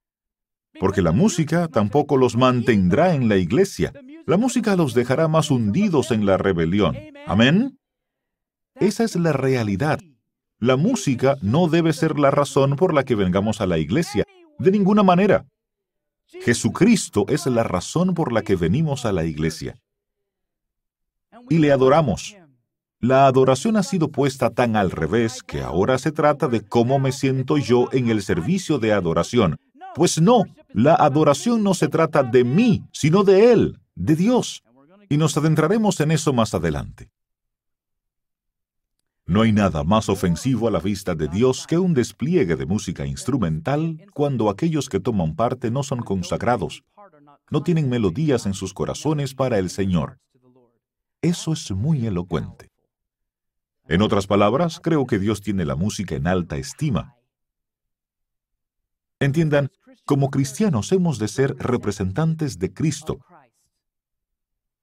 porque 0.81 1.03
la 1.03 1.13
música 1.13 1.69
tampoco 1.69 2.17
los 2.17 2.37
mantendrá 2.37 3.15
en 3.15 3.29
la 3.29 3.37
iglesia. 3.37 3.93
La 4.27 4.37
música 4.37 4.75
los 4.77 4.95
dejará 4.95 5.29
más 5.29 5.51
hundidos 5.51 6.11
en 6.11 6.27
la 6.27 6.37
rebelión. 6.37 6.97
Amén. 7.27 7.79
Esa 8.75 9.05
es 9.05 9.15
la 9.17 9.33
realidad. 9.33 10.01
La 10.59 10.77
música 10.77 11.37
no 11.43 11.69
debe 11.69 11.93
ser 11.93 12.19
la 12.19 12.31
razón 12.31 12.77
por 12.77 12.95
la 12.95 13.05
que 13.05 13.15
vengamos 13.15 13.61
a 13.61 13.67
la 13.67 13.79
iglesia, 13.79 14.25
de 14.59 14.71
ninguna 14.71 15.03
manera. 15.03 15.47
Jesucristo 16.27 17.27
es 17.29 17.47
la 17.47 17.63
razón 17.63 18.15
por 18.15 18.33
la 18.33 18.43
que 18.43 18.57
venimos 18.57 19.05
a 19.05 19.13
la 19.13 19.25
iglesia. 19.25 19.77
Y 21.51 21.59
le 21.59 21.73
adoramos. 21.73 22.37
La 23.01 23.27
adoración 23.27 23.77
ha 23.77 23.83
sido 23.83 24.09
puesta 24.09 24.51
tan 24.51 24.77
al 24.77 24.91
revés 24.91 25.43
que 25.43 25.61
ahora 25.61 25.99
se 25.99 26.11
trata 26.11 26.49
de 26.49 26.63
cómo 26.63 26.99
me 26.99 27.13
siento 27.13 27.59
yo 27.59 27.89
en 27.93 28.09
el 28.09 28.23
servicio 28.23 28.79
de 28.79 28.93
adoración. 28.93 29.57
Pues 29.95 30.21
no, 30.21 30.45
la 30.73 30.95
adoración 30.95 31.63
no 31.63 31.75
se 31.75 31.89
trata 31.89 32.23
de 32.23 32.45
mí, 32.45 32.83
sino 32.93 33.23
de 33.23 33.53
Él, 33.53 33.79
de 33.95 34.17
Dios. 34.17 34.63
Y 35.09 35.19
nos 35.19 35.37
adentraremos 35.37 36.01
en 36.01 36.13
eso 36.13 36.33
más 36.33 36.55
adelante. 36.55 37.11
No 39.27 39.41
hay 39.41 39.53
nada 39.53 39.85
más 39.85 40.11
ofensivo 40.11 40.69
a 40.69 40.71
la 40.71 40.81
vista 40.81 41.15
de 41.15 41.29
Dios 41.29 41.67
que 41.67 41.79
un 41.79 41.95
despliegue 41.95 42.57
de 42.57 42.67
música 42.67 43.07
instrumental 43.07 44.05
cuando 44.13 44.51
aquellos 44.51 44.91
que 44.91 45.01
toman 45.01 45.35
parte 45.35 45.71
no 45.71 45.83
son 45.83 46.01
consagrados, 46.01 46.85
no 47.51 47.63
tienen 47.63 47.89
melodías 47.89 48.45
en 48.45 48.53
sus 48.53 48.75
corazones 48.75 49.35
para 49.35 49.59
el 49.59 49.71
Señor. 49.71 50.19
Eso 51.23 51.55
es 51.55 51.71
muy 51.71 52.07
elocuente. 52.07 52.71
En 53.89 54.03
otras 54.03 54.27
palabras, 54.27 54.79
creo 54.79 55.07
que 55.07 55.19
Dios 55.19 55.41
tiene 55.41 55.65
la 55.65 55.77
música 55.77 56.15
en 56.15 56.27
alta 56.27 56.57
estima. 56.57 57.17
Entiendan, 59.21 59.71
como 60.05 60.31
cristianos 60.31 60.93
hemos 60.93 61.19
de 61.19 61.29
ser 61.29 61.57
representantes 61.57 62.59
de 62.59 62.75
Cristo, 62.75 63.21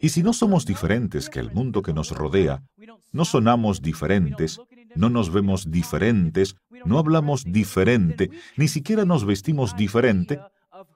y 0.01 0.09
si 0.09 0.23
no 0.23 0.33
somos 0.33 0.65
diferentes 0.65 1.29
que 1.29 1.39
el 1.39 1.51
mundo 1.51 1.81
que 1.81 1.93
nos 1.93 2.11
rodea, 2.11 2.63
no 3.11 3.25
sonamos 3.25 3.81
diferentes, 3.81 4.59
no 4.95 5.09
nos 5.09 5.31
vemos 5.31 5.69
diferentes, 5.69 6.55
no 6.85 6.97
hablamos 6.97 7.43
diferente, 7.45 8.31
ni 8.57 8.67
siquiera 8.67 9.05
nos 9.05 9.25
vestimos 9.25 9.75
diferente, 9.75 10.39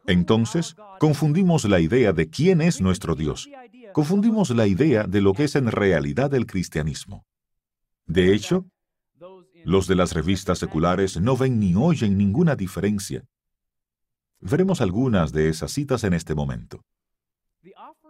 entonces 0.07 0.75
confundimos 0.99 1.65
la 1.65 1.79
idea 1.79 2.13
de 2.13 2.29
quién 2.29 2.61
es 2.61 2.81
nuestro 2.81 3.15
Dios. 3.15 3.49
Confundimos 3.93 4.49
la 4.49 4.67
idea 4.67 5.03
de 5.03 5.21
lo 5.21 5.33
que 5.33 5.45
es 5.45 5.55
en 5.55 5.71
realidad 5.71 6.33
el 6.33 6.47
cristianismo. 6.47 7.25
De 8.07 8.33
hecho, 8.33 8.65
los 9.63 9.87
de 9.87 9.95
las 9.95 10.13
revistas 10.13 10.59
seculares 10.59 11.19
no 11.19 11.37
ven 11.37 11.59
ni 11.59 11.75
oyen 11.75 12.17
ninguna 12.17 12.55
diferencia. 12.55 13.23
Veremos 14.39 14.81
algunas 14.81 15.31
de 15.31 15.49
esas 15.49 15.71
citas 15.71 16.03
en 16.03 16.13
este 16.13 16.35
momento. 16.35 16.83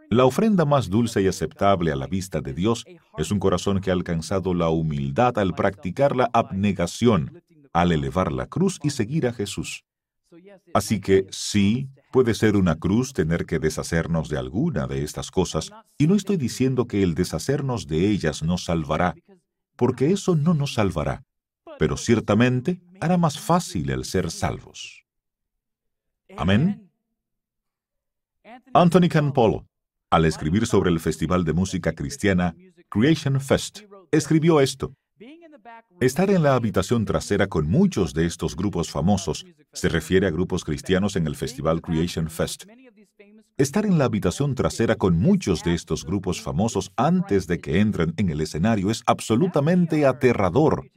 La 0.09 0.25
ofrenda 0.25 0.65
más 0.65 0.89
dulce 0.89 1.21
y 1.21 1.27
aceptable 1.27 1.91
a 1.91 1.95
la 1.95 2.07
vista 2.07 2.41
de 2.41 2.53
Dios 2.53 2.85
es 3.17 3.31
un 3.31 3.39
corazón 3.39 3.81
que 3.81 3.89
ha 3.89 3.93
alcanzado 3.93 4.53
la 4.53 4.69
humildad 4.69 5.37
al 5.39 5.55
practicar 5.55 6.15
la 6.15 6.29
abnegación, 6.33 7.41
al 7.73 7.91
elevar 7.91 8.31
la 8.31 8.45
cruz 8.47 8.79
y 8.83 8.91
seguir 8.91 9.27
a 9.27 9.33
Jesús. 9.33 9.83
Así 10.73 10.99
que 10.99 11.27
sí, 11.31 11.89
puede 12.11 12.33
ser 12.33 12.55
una 12.55 12.75
cruz 12.75 13.13
tener 13.13 13.45
que 13.45 13.59
deshacernos 13.59 14.29
de 14.29 14.37
alguna 14.37 14.87
de 14.87 15.03
estas 15.03 15.31
cosas, 15.31 15.71
y 15.97 16.07
no 16.07 16.15
estoy 16.15 16.37
diciendo 16.37 16.87
que 16.87 17.01
el 17.01 17.15
deshacernos 17.15 17.87
de 17.87 18.09
ellas 18.09 18.43
nos 18.43 18.65
salvará, 18.65 19.15
porque 19.75 20.11
eso 20.11 20.35
no 20.35 20.53
nos 20.53 20.73
salvará, 20.73 21.23
pero 21.79 21.97
ciertamente 21.97 22.81
hará 22.99 23.17
más 23.17 23.39
fácil 23.39 23.89
el 23.89 24.05
ser 24.05 24.29
salvos. 24.31 25.05
Amén. 26.37 26.89
Anthony 28.73 29.09
Campolo 29.09 29.65
al 30.15 30.23
escribir 30.23 30.65
sobre 30.65 30.89
el 30.89 31.01
Festival 31.01 31.43
de 31.43 31.51
Música 31.51 31.91
Cristiana 31.91 32.55
Creation 32.87 33.41
Fest, 33.41 33.81
escribió 34.11 34.61
esto. 34.61 34.93
Estar 35.99 36.29
en 36.29 36.41
la 36.41 36.55
habitación 36.55 37.03
trasera 37.03 37.47
con 37.47 37.67
muchos 37.67 38.13
de 38.13 38.25
estos 38.25 38.55
grupos 38.55 38.89
famosos 38.89 39.45
se 39.73 39.89
refiere 39.89 40.25
a 40.25 40.31
grupos 40.31 40.63
cristianos 40.63 41.17
en 41.17 41.27
el 41.27 41.35
Festival 41.35 41.81
Creation 41.81 42.29
Fest. 42.29 42.63
Estar 43.57 43.85
en 43.85 43.97
la 43.97 44.05
habitación 44.05 44.55
trasera 44.55 44.95
con 44.95 45.17
muchos 45.17 45.65
de 45.65 45.73
estos 45.73 46.05
grupos 46.05 46.39
famosos 46.41 46.93
antes 46.95 47.45
de 47.47 47.59
que 47.59 47.81
entren 47.81 48.13
en 48.15 48.29
el 48.29 48.39
escenario 48.39 48.91
es 48.91 49.03
absolutamente 49.07 50.05
aterrador. 50.05 50.89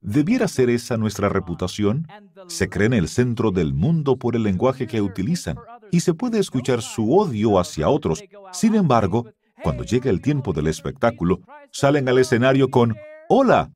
¿Debiera 0.00 0.46
ser 0.46 0.70
esa 0.70 0.96
nuestra 0.96 1.28
reputación? 1.28 2.06
Se 2.46 2.68
creen 2.68 2.92
el 2.92 3.08
centro 3.08 3.50
del 3.50 3.74
mundo 3.74 4.16
por 4.16 4.36
el 4.36 4.44
lenguaje 4.44 4.86
que 4.86 5.02
utilizan 5.02 5.56
y 5.92 6.00
se 6.00 6.14
puede 6.14 6.38
escuchar 6.38 6.82
su 6.82 7.16
odio 7.16 7.58
hacia 7.58 7.88
otros. 7.88 8.22
Sin 8.52 8.74
embargo, 8.74 9.26
cuando 9.62 9.84
llega 9.84 10.10
el 10.10 10.20
tiempo 10.20 10.52
del 10.52 10.66
espectáculo, 10.66 11.40
salen 11.70 12.08
al 12.08 12.18
escenario 12.18 12.68
con 12.68 12.96
Hola, 13.28 13.70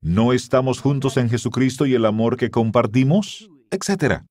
¿no 0.00 0.32
estamos 0.32 0.80
juntos 0.80 1.16
en 1.16 1.28
Jesucristo 1.28 1.86
y 1.86 1.94
el 1.94 2.06
amor 2.06 2.36
que 2.36 2.50
compartimos? 2.50 3.48
etcétera. 3.70 4.26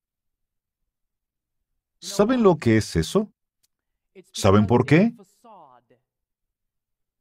¿Saben 2.00 2.42
lo 2.42 2.56
que 2.56 2.76
es 2.76 2.96
eso? 2.96 3.30
¿Saben 4.32 4.66
por 4.66 4.84
qué? 4.84 5.14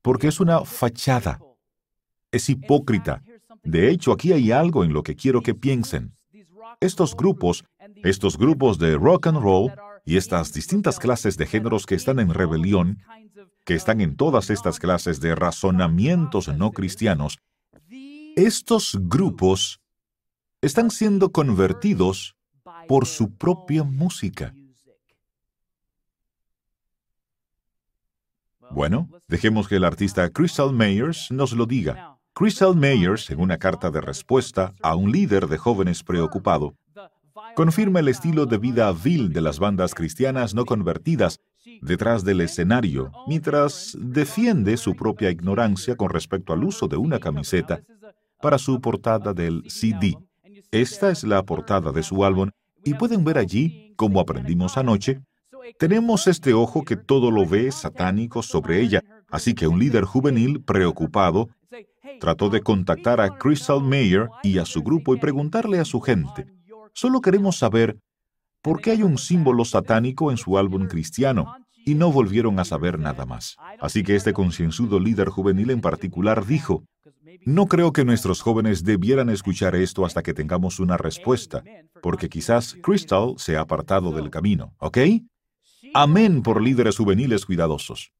Porque 0.02 0.28
es 0.28 0.40
una 0.40 0.64
fachada. 0.66 1.40
Es 2.32 2.50
hipócrita. 2.50 3.24
De 3.64 3.90
hecho, 3.90 4.12
aquí 4.12 4.32
hay 4.32 4.52
algo 4.52 4.84
en 4.84 4.94
lo 4.94 5.02
que 5.02 5.16
quiero 5.16 5.42
que 5.42 5.56
piensen. 5.56 6.16
Estos 6.80 7.16
grupos, 7.16 7.64
estos 8.04 8.38
grupos 8.38 8.78
de 8.78 8.96
rock 8.96 9.28
and 9.28 9.42
roll 9.42 9.72
y 10.06 10.18
estas 10.18 10.54
distintas 10.54 11.00
clases 11.00 11.36
de 11.36 11.48
géneros 11.48 11.86
que 11.86 11.96
están 11.96 12.20
en 12.20 12.34
rebelión, 12.34 13.00
que 13.66 13.74
están 13.74 14.00
en 14.02 14.16
todas 14.16 14.52
estas 14.52 14.80
clases 14.80 15.20
de 15.20 15.34
razonamientos 15.34 16.48
no 16.48 16.72
cristianos, 16.72 17.40
estos 18.36 18.98
grupos 19.02 19.82
están 20.62 20.92
siendo 20.92 21.32
convertidos 21.32 22.36
por 22.88 23.08
su 23.08 23.36
propia 23.36 23.84
música. 23.84 24.54
Bueno, 28.72 29.10
dejemos 29.28 29.68
que 29.68 29.78
el 29.78 29.84
artista 29.84 30.30
Crystal 30.30 30.74
Mayers 30.74 31.32
nos 31.32 31.54
lo 31.54 31.66
diga. 31.66 32.18
Crystal 32.34 32.76
Mayers, 32.76 33.30
en 33.30 33.40
una 33.40 33.58
carta 33.58 33.90
de 33.90 34.02
respuesta 34.02 34.74
a 34.82 34.96
un 34.96 35.12
líder 35.12 35.48
de 35.48 35.58
jóvenes 35.58 36.04
preocupado, 36.04 36.76
confirma 37.56 38.02
el 38.02 38.10
estilo 38.10 38.46
de 38.46 38.58
vida 38.58 38.92
vil 38.92 39.32
de 39.32 39.42
las 39.42 39.60
bandas 39.60 39.96
cristianas 39.96 40.54
no 40.54 40.66
convertidas 40.66 41.40
detrás 41.82 42.24
del 42.24 42.42
escenario 42.42 43.12
mientras 43.28 43.98
defiende 44.00 44.78
su 44.78 44.96
propia 44.96 45.32
ignorancia 45.32 45.96
con 45.96 46.10
respecto 46.10 46.54
al 46.54 46.64
uso 46.64 46.88
de 46.88 46.98
una 46.98 47.20
camiseta 47.20 47.82
para 48.42 48.58
su 48.58 48.80
portada 48.82 49.34
del 49.34 49.64
CD. 49.70 50.18
Esta 50.72 51.10
es 51.10 51.24
la 51.24 51.44
portada 51.44 51.92
de 51.92 52.04
su 52.04 52.24
álbum 52.26 52.50
y 52.84 52.94
pueden 52.94 53.24
ver 53.24 53.38
allí, 53.38 53.94
como 53.96 54.20
aprendimos 54.20 54.78
anoche, 54.78 55.22
tenemos 55.80 56.28
este 56.28 56.54
ojo 56.54 56.84
que 56.84 56.96
todo 56.96 57.32
lo 57.32 57.46
ve 57.48 57.72
satánico 57.72 58.44
sobre 58.44 58.82
ella, 58.82 59.02
así 59.30 59.56
que 59.56 59.68
un 59.68 59.80
líder 59.80 60.04
juvenil 60.04 60.62
preocupado 60.62 61.50
trató 62.20 62.50
de 62.50 62.62
contactar 62.62 63.20
a 63.20 63.38
Crystal 63.38 63.82
Mayer 63.82 64.30
y 64.44 64.60
a 64.60 64.66
su 64.66 64.84
grupo 64.84 65.16
y 65.16 65.20
preguntarle 65.20 65.80
a 65.80 65.86
su 65.86 66.00
gente, 66.02 66.46
solo 66.96 67.22
queremos 67.22 67.58
saber 67.58 68.00
por 68.64 68.82
qué 68.82 68.92
hay 68.92 69.04
un 69.04 69.20
símbolo 69.20 69.64
satánico 69.64 70.32
en 70.32 70.38
su 70.38 70.58
álbum 70.58 70.88
cristiano, 70.88 71.54
y 71.86 71.94
no 71.94 72.12
volvieron 72.12 72.60
a 72.60 72.66
saber 72.66 72.98
nada 72.98 73.28
más. 73.28 73.58
Así 73.80 74.02
que 74.02 74.16
este 74.16 74.34
concienzudo 74.34 75.00
líder 75.00 75.30
juvenil 75.30 75.70
en 75.70 75.82
particular 75.82 76.44
dijo, 76.44 76.84
no 77.46 77.68
creo 77.68 77.94
que 77.94 78.04
nuestros 78.04 78.42
jóvenes 78.42 78.84
debieran 78.84 79.30
escuchar 79.30 79.76
esto 79.76 80.04
hasta 80.04 80.24
que 80.24 80.34
tengamos 80.34 80.80
una 80.80 80.98
respuesta, 80.98 81.64
porque 82.02 82.28
quizás 82.28 82.76
Crystal 82.82 83.36
se 83.38 83.56
ha 83.56 83.62
apartado 83.62 84.12
del 84.12 84.32
camino, 84.32 84.74
¿ok? 84.80 84.98
Amén 85.94 86.42
por 86.42 86.60
líderes 86.60 86.98
juveniles 86.98 87.46
cuidadosos. 87.46 88.12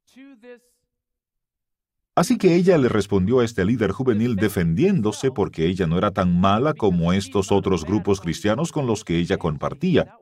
Así 2.16 2.38
que 2.38 2.56
ella 2.56 2.78
le 2.78 2.88
respondió 2.88 3.40
a 3.40 3.46
este 3.46 3.66
líder 3.66 3.92
juvenil 3.92 4.38
defendiéndose 4.38 5.32
porque 5.32 5.68
ella 5.68 5.86
no 5.86 5.98
era 5.98 6.12
tan 6.12 6.40
mala 6.40 6.74
como 6.74 7.12
estos 7.12 7.52
otros 7.52 7.84
grupos 7.84 8.22
cristianos 8.22 8.72
con 8.72 8.88
los 8.88 9.04
que 9.04 9.18
ella 9.18 9.38
compartía, 9.38 10.16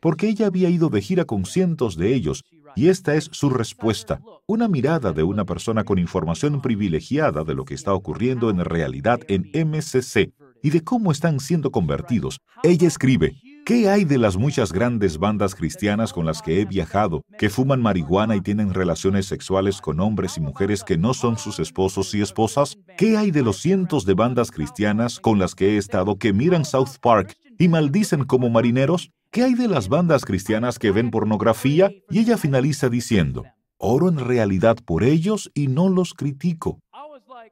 porque 0.00 0.28
ella 0.28 0.48
había 0.48 0.68
ido 0.70 0.88
de 0.88 1.00
gira 1.00 1.24
con 1.26 1.44
cientos 1.44 1.96
de 1.96 2.14
ellos, 2.14 2.42
y 2.74 2.88
esta 2.88 3.14
es 3.14 3.28
su 3.32 3.48
respuesta, 3.48 4.20
una 4.46 4.66
mirada 4.66 5.12
de 5.12 5.22
una 5.22 5.44
persona 5.44 5.84
con 5.84 6.00
información 6.00 6.60
privilegiada 6.60 7.44
de 7.44 7.54
lo 7.54 7.64
que 7.64 7.74
está 7.74 7.94
ocurriendo 7.94 8.50
en 8.50 8.64
realidad 8.64 9.20
en 9.28 9.50
MCC 9.54 10.32
y 10.62 10.70
de 10.70 10.82
cómo 10.82 11.12
están 11.12 11.38
siendo 11.38 11.70
convertidos. 11.70 12.40
Ella 12.64 12.88
escribe, 12.88 13.36
¿Qué 13.64 13.88
hay 13.88 14.04
de 14.04 14.18
las 14.18 14.36
muchas 14.36 14.72
grandes 14.72 15.18
bandas 15.18 15.54
cristianas 15.54 16.12
con 16.12 16.26
las 16.26 16.42
que 16.42 16.60
he 16.60 16.64
viajado, 16.64 17.22
que 17.38 17.50
fuman 17.50 17.80
marihuana 17.80 18.34
y 18.36 18.40
tienen 18.40 18.74
relaciones 18.74 19.26
sexuales 19.26 19.80
con 19.80 20.00
hombres 20.00 20.36
y 20.36 20.40
mujeres 20.40 20.82
que 20.82 20.96
no 20.96 21.14
son 21.14 21.38
sus 21.38 21.60
esposos 21.60 22.14
y 22.14 22.20
esposas? 22.20 22.76
¿Qué 22.96 23.16
hay 23.16 23.30
de 23.30 23.42
los 23.42 23.58
cientos 23.58 24.04
de 24.06 24.14
bandas 24.14 24.50
cristianas 24.50 25.20
con 25.20 25.38
las 25.38 25.54
que 25.54 25.70
he 25.70 25.76
estado 25.76 26.16
que 26.16 26.32
miran 26.32 26.64
South 26.64 26.98
Park 27.00 27.36
y 27.58 27.68
maldicen 27.68 28.24
como 28.24 28.50
marineros? 28.50 29.10
¿Qué 29.30 29.44
hay 29.44 29.54
de 29.54 29.68
las 29.68 29.88
bandas 29.88 30.24
cristianas 30.24 30.78
que 30.78 30.90
ven 30.90 31.10
pornografía? 31.10 31.90
Y 32.10 32.18
ella 32.18 32.36
finaliza 32.36 32.88
diciendo, 32.88 33.44
oro 33.78 34.08
en 34.08 34.18
realidad 34.18 34.78
por 34.84 35.04
ellos 35.04 35.50
y 35.54 35.68
no 35.68 35.88
los 35.88 36.14
critico. 36.14 36.80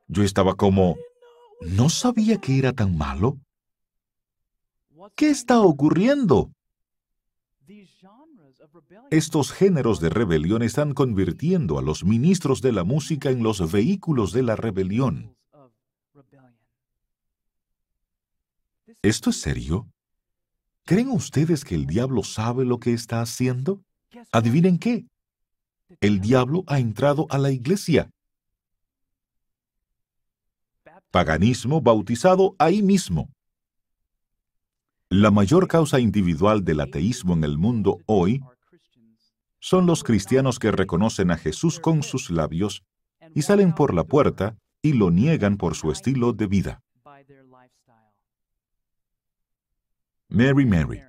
Yo 0.09 0.23
estaba 0.23 0.55
como, 0.55 0.97
¿no 1.61 1.88
sabía 1.88 2.38
que 2.38 2.59
era 2.59 2.73
tan 2.73 2.97
malo? 2.97 3.38
¿Qué 5.19 5.31
está 5.31 5.61
ocurriendo? 5.61 6.53
Estos 9.11 9.51
géneros 9.51 9.99
de 9.99 10.11
rebelión 10.11 10.63
están 10.63 10.95
convirtiendo 10.95 11.77
a 11.77 11.83
los 11.83 12.05
ministros 12.05 12.63
de 12.63 12.71
la 12.71 12.85
música 12.85 13.29
en 13.31 13.43
los 13.43 13.73
vehículos 13.73 14.33
de 14.33 14.45
la 14.45 14.55
rebelión. 14.55 15.37
¿Esto 19.03 19.31
es 19.31 19.41
serio? 19.41 19.89
¿Creen 20.85 21.09
ustedes 21.09 21.65
que 21.65 21.75
el 21.75 21.87
diablo 21.87 22.23
sabe 22.23 22.65
lo 22.65 22.78
que 22.78 22.93
está 22.93 23.21
haciendo? 23.21 23.83
Adivinen 24.31 24.78
qué. 24.78 25.09
El 26.00 26.21
diablo 26.21 26.63
ha 26.69 26.78
entrado 26.78 27.26
a 27.28 27.39
la 27.39 27.50
iglesia. 27.50 28.09
Paganismo 31.11 31.81
bautizado 31.81 32.54
ahí 32.57 32.85
mismo. 32.85 33.28
La 35.10 35.30
mayor 35.30 35.68
causa 35.68 36.00
individual 36.00 36.64
del 36.64 36.80
ateísmo 36.80 37.32
en 37.32 37.42
el 37.42 37.56
mundo 37.56 37.99
hoy 38.04 38.42
son 39.58 39.86
los 39.86 40.04
cristianos 40.04 40.58
que 40.58 40.71
reconocen 40.71 41.30
a 41.30 41.38
Jesús 41.38 41.80
con 41.80 42.02
sus 42.02 42.30
labios 42.30 42.82
y 43.34 43.40
salen 43.40 43.75
por 43.75 43.94
la 43.94 44.04
puerta 44.04 44.58
y 44.82 44.92
lo 44.92 45.10
niegan 45.10 45.56
por 45.56 45.76
su 45.76 45.90
estilo 45.90 46.34
de 46.34 46.47
vida. 46.47 46.82
Mary 50.28 50.66
Mary. 50.66 51.00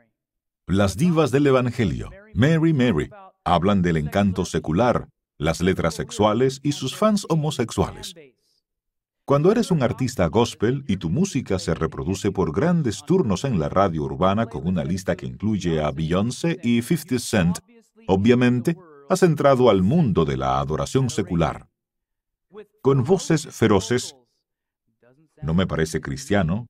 Las 0.66 0.96
divas 0.96 1.32
del 1.32 1.48
Evangelio. 1.48 2.10
Mary 2.34 2.74
Mary. 2.74 3.10
Hablan 3.44 3.82
del 3.82 3.98
encanto 3.98 4.46
secular, 4.46 5.10
las 5.38 5.60
letras 5.60 5.96
sexuales 5.96 6.62
y 6.64 6.72
sus 6.72 6.96
fans 6.96 7.26
homosexuales. 7.28 8.16
Cuando 9.30 9.52
eres 9.52 9.70
un 9.70 9.84
artista 9.84 10.26
gospel 10.26 10.84
y 10.88 10.98
tu 10.98 11.12
música 11.12 11.60
se 11.60 11.76
reproduce 11.76 12.32
por 12.32 12.52
grandes 12.52 13.04
turnos 13.06 13.44
en 13.44 13.60
la 13.60 13.70
radio 13.70 14.02
urbana 14.02 14.48
con 14.48 14.66
una 14.66 14.84
lista 14.84 15.16
que 15.16 15.28
incluye 15.28 15.84
a 15.84 15.92
Beyoncé 15.92 16.58
y 16.64 16.82
50 16.82 17.20
Cent, 17.20 17.60
obviamente 18.08 18.76
has 19.08 19.22
entrado 19.22 19.70
al 19.70 19.84
mundo 19.84 20.26
de 20.26 20.36
la 20.36 20.60
adoración 20.60 21.12
secular. 21.12 21.70
Con 22.82 23.04
voces 23.04 23.46
feroces, 23.52 24.16
no 25.44 25.54
me 25.54 25.68
parece 25.68 26.02
cristiano, 26.02 26.66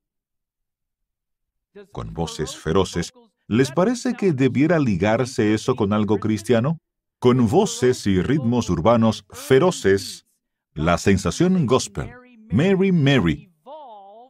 con 1.92 2.12
voces 2.12 2.54
feroces, 2.54 3.14
¿les 3.46 3.70
parece 3.70 4.12
que 4.12 4.34
debiera 4.34 4.78
ligarse 4.78 5.54
eso 5.54 5.76
con 5.76 5.94
algo 5.94 6.18
cristiano? 6.18 6.78
Con 7.20 7.48
voces 7.48 8.06
y 8.06 8.20
ritmos 8.20 8.68
urbanos 8.68 9.24
feroces, 9.30 10.26
la 10.74 10.98
sensación 10.98 11.64
gospel 11.64 12.19
Mary 12.50 12.90
Mary 12.90 13.52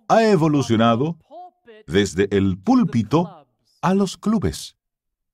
ha 0.09 0.25
evolucionado 0.25 1.17
desde 1.87 2.29
el 2.37 2.59
púlpito 2.59 3.47
a 3.81 3.95
los 3.95 4.17
clubes. 4.17 4.77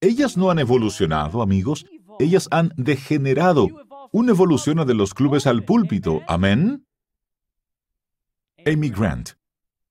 Ellas 0.01 0.37
no 0.37 0.51
han 0.51 0.59
evolucionado, 0.59 1.43
amigos, 1.43 1.87
ellas 2.21 2.49
han 2.51 2.73
degenerado. 2.77 3.69
Una 4.13 4.31
evolución 4.31 4.87
de 4.87 4.95
los 4.95 5.15
clubes 5.15 5.47
al 5.47 5.65
púlpito. 5.65 6.23
Amén. 6.29 6.87
Amy 8.65 8.91
Grant. 8.91 9.31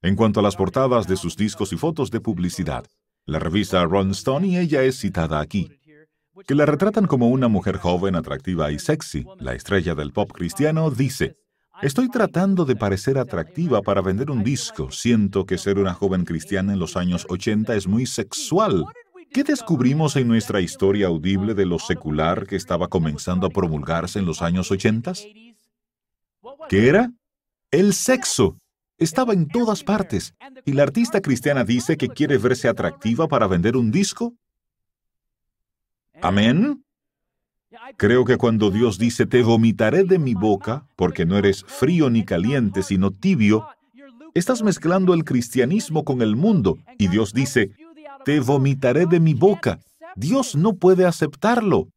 En 0.02 0.16
cuanto 0.16 0.40
a 0.40 0.44
las 0.44 0.56
portadas 0.56 1.08
de 1.08 1.18
sus 1.18 1.36
discos 1.36 1.74
y 1.74 1.78
fotos 1.78 2.12
de 2.12 2.22
publicidad, 2.22 2.86
la 3.26 3.40
revista 3.40 3.84
Ron 3.86 4.12
Stone 4.12 4.48
y 4.48 4.58
ella 4.58 4.84
es 4.84 5.00
citada 5.00 5.40
aquí, 5.40 5.72
que 6.48 6.56
la 6.56 6.66
retratan 6.66 7.08
como 7.08 7.28
una 7.30 7.48
mujer 7.48 7.78
joven, 7.78 8.16
atractiva 8.16 8.72
y 8.72 8.80
sexy. 8.80 9.26
La 9.40 9.54
estrella 9.54 9.96
del 9.96 10.12
pop 10.12 10.32
cristiano 10.32 10.92
dice, 10.92 11.36
Estoy 11.82 12.10
tratando 12.10 12.64
de 12.66 12.76
parecer 12.76 13.18
atractiva 13.18 13.82
para 13.82 14.02
vender 14.02 14.32
un 14.32 14.44
disco. 14.44 14.92
Siento 14.92 15.46
que 15.46 15.58
ser 15.58 15.78
una 15.78 15.94
joven 15.94 16.24
cristiana 16.24 16.74
en 16.74 16.80
los 16.80 16.96
años 16.96 17.26
80 17.30 17.76
es 17.76 17.88
muy 17.88 18.06
sexual. 18.06 18.86
¿Qué 19.32 19.44
descubrimos 19.44 20.16
en 20.16 20.28
nuestra 20.28 20.62
historia 20.62 21.08
audible 21.08 21.54
de 21.54 21.66
lo 21.66 21.78
secular 21.78 22.48
que 22.48 22.56
estaba 22.56 22.88
comenzando 22.88 23.48
a 23.48 23.50
promulgarse 23.50 24.20
en 24.20 24.26
los 24.26 24.42
años 24.42 24.72
80? 24.72 25.14
¿Qué 26.70 26.88
era? 26.88 27.12
El 27.72 27.94
sexo. 27.94 28.58
Estaba 28.98 29.34
en 29.34 29.48
todas 29.48 29.84
partes. 29.84 30.34
¿Y 30.64 30.72
la 30.72 30.84
artista 30.84 31.20
cristiana 31.20 31.66
dice 31.66 31.98
que 31.98 32.08
quiere 32.08 32.38
verse 32.38 32.70
atractiva 32.70 33.28
para 33.28 33.48
vender 33.48 33.76
un 33.76 33.92
disco? 33.92 34.34
¿Amén? 36.22 36.86
Creo 37.98 38.26
que 38.26 38.38
cuando 38.38 38.72
Dios 38.72 38.98
dice, 38.98 39.26
te 39.26 39.44
vomitaré 39.44 40.04
de 40.04 40.20
mi 40.20 40.34
boca, 40.34 40.88
porque 40.96 41.26
no 41.26 41.38
eres 41.38 41.64
frío 41.66 42.10
ni 42.10 42.26
caliente, 42.26 42.84
sino 42.84 43.12
tibio, 43.12 43.68
estás 44.34 44.64
mezclando 44.64 45.14
el 45.14 45.24
cristianismo 45.24 46.04
con 46.04 46.22
el 46.22 46.36
mundo. 46.36 46.78
Y 46.98 47.08
Dios 47.08 47.34
dice, 47.34 47.72
te 48.26 48.40
vomitaré 48.40 49.06
de 49.06 49.20
mi 49.20 49.34
boca. 49.34 49.80
Dios 50.16 50.56
no 50.56 50.74
puede 50.74 51.06
aceptarlo. 51.06 51.90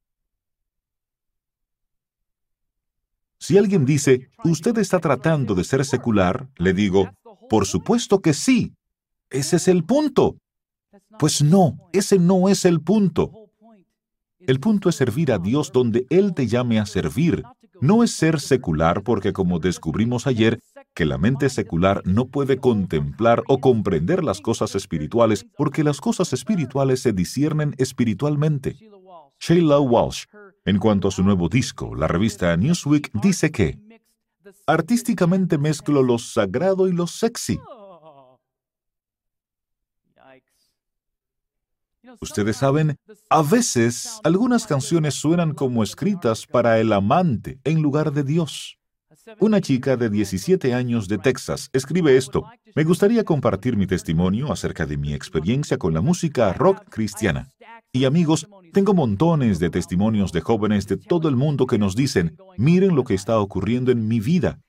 Si 3.39 3.57
alguien 3.57 3.85
dice, 3.85 4.29
usted 4.45 4.77
está 4.79 4.99
tratando 4.99 5.55
de 5.55 5.65
ser 5.65 5.85
secular, 5.85 6.49
le 6.57 6.73
digo, 6.73 7.11
por 7.49 7.67
supuesto 7.67 8.21
que 8.21 8.35
sí. 8.35 8.75
Ese 9.31 9.57
es 9.57 9.69
el 9.69 9.85
punto. 9.85 10.37
Pues 11.19 11.43
no, 11.43 11.79
ese 11.93 12.19
no 12.19 12.49
es 12.49 12.65
el 12.65 12.81
punto. 12.81 13.48
El 14.49 14.61
punto 14.61 14.89
es 14.89 14.95
servir 14.95 15.31
a 15.31 15.39
Dios 15.39 15.73
donde 15.73 16.07
Él 16.09 16.33
te 16.33 16.47
llame 16.47 16.81
a 16.81 16.87
servir. 16.87 17.43
No 17.83 18.03
es 18.03 18.13
ser 18.13 18.41
secular 18.41 19.03
porque 19.03 19.35
como 19.35 19.59
descubrimos 19.59 20.27
ayer, 20.27 20.59
que 20.95 21.05
la 21.05 21.19
mente 21.19 21.51
secular 21.51 22.01
no 22.07 22.29
puede 22.29 22.57
contemplar 22.57 23.43
o 23.47 23.61
comprender 23.61 24.25
las 24.25 24.41
cosas 24.41 24.75
espirituales 24.75 25.45
porque 25.59 25.85
las 25.85 26.01
cosas 26.01 26.33
espirituales 26.33 27.03
se 27.03 27.13
disciernen 27.13 27.75
espiritualmente. 27.77 28.75
Sheila 29.39 29.81
Walsh, 29.81 30.25
en 30.65 30.79
cuanto 30.79 31.09
a 31.09 31.11
su 31.11 31.23
nuevo 31.23 31.51
disco, 31.51 31.95
la 31.95 32.09
revista 32.09 32.57
Newsweek 32.57 33.11
dice 33.21 33.51
que 33.51 33.79
artísticamente 34.67 35.59
mezclo 35.59 36.03
lo 36.03 36.17
sagrado 36.17 36.89
y 36.89 36.93
lo 36.93 37.07
sexy. 37.07 37.61
Ustedes 42.21 42.57
saben, 42.57 42.97
a 43.31 43.43
veces 43.43 44.21
algunas 44.25 44.67
canciones 44.67 45.15
suenan 45.15 45.55
como 45.55 45.83
escritas 45.83 46.47
para 46.47 46.79
el 46.79 46.93
amante 46.93 47.59
en 47.65 47.83
lugar 47.83 48.13
de 48.13 48.25
Dios. 48.25 48.79
Una 49.41 49.61
chica 49.61 49.97
de 49.97 50.09
17 50.09 50.75
años 50.75 51.09
de 51.09 51.19
Texas 51.19 51.69
escribe 51.73 52.17
esto. 52.17 52.45
Me 52.75 52.85
gustaría 52.85 53.25
compartir 53.25 53.77
mi 53.77 53.87
testimonio 53.87 54.53
acerca 54.53 54.87
de 54.87 54.97
mi 54.97 55.13
experiencia 55.13 55.77
con 55.77 55.93
la 55.93 56.01
música 56.01 56.53
rock 56.53 56.89
cristiana. 56.89 57.49
Y 57.93 58.05
amigos, 58.05 58.49
tengo 58.73 58.95
montones 58.95 59.59
de 59.59 59.71
testimonios 59.71 60.33
de 60.33 60.41
jóvenes 60.41 60.87
de 60.87 60.97
todo 60.97 61.29
el 61.29 61.37
mundo 61.37 61.67
que 61.67 61.79
nos 61.79 61.95
dicen, 61.95 62.37
miren 62.57 62.95
lo 62.95 63.05
que 63.05 63.15
está 63.15 63.39
ocurriendo 63.39 63.91
en 63.91 64.09
mi 64.09 64.21
vida. 64.21 64.61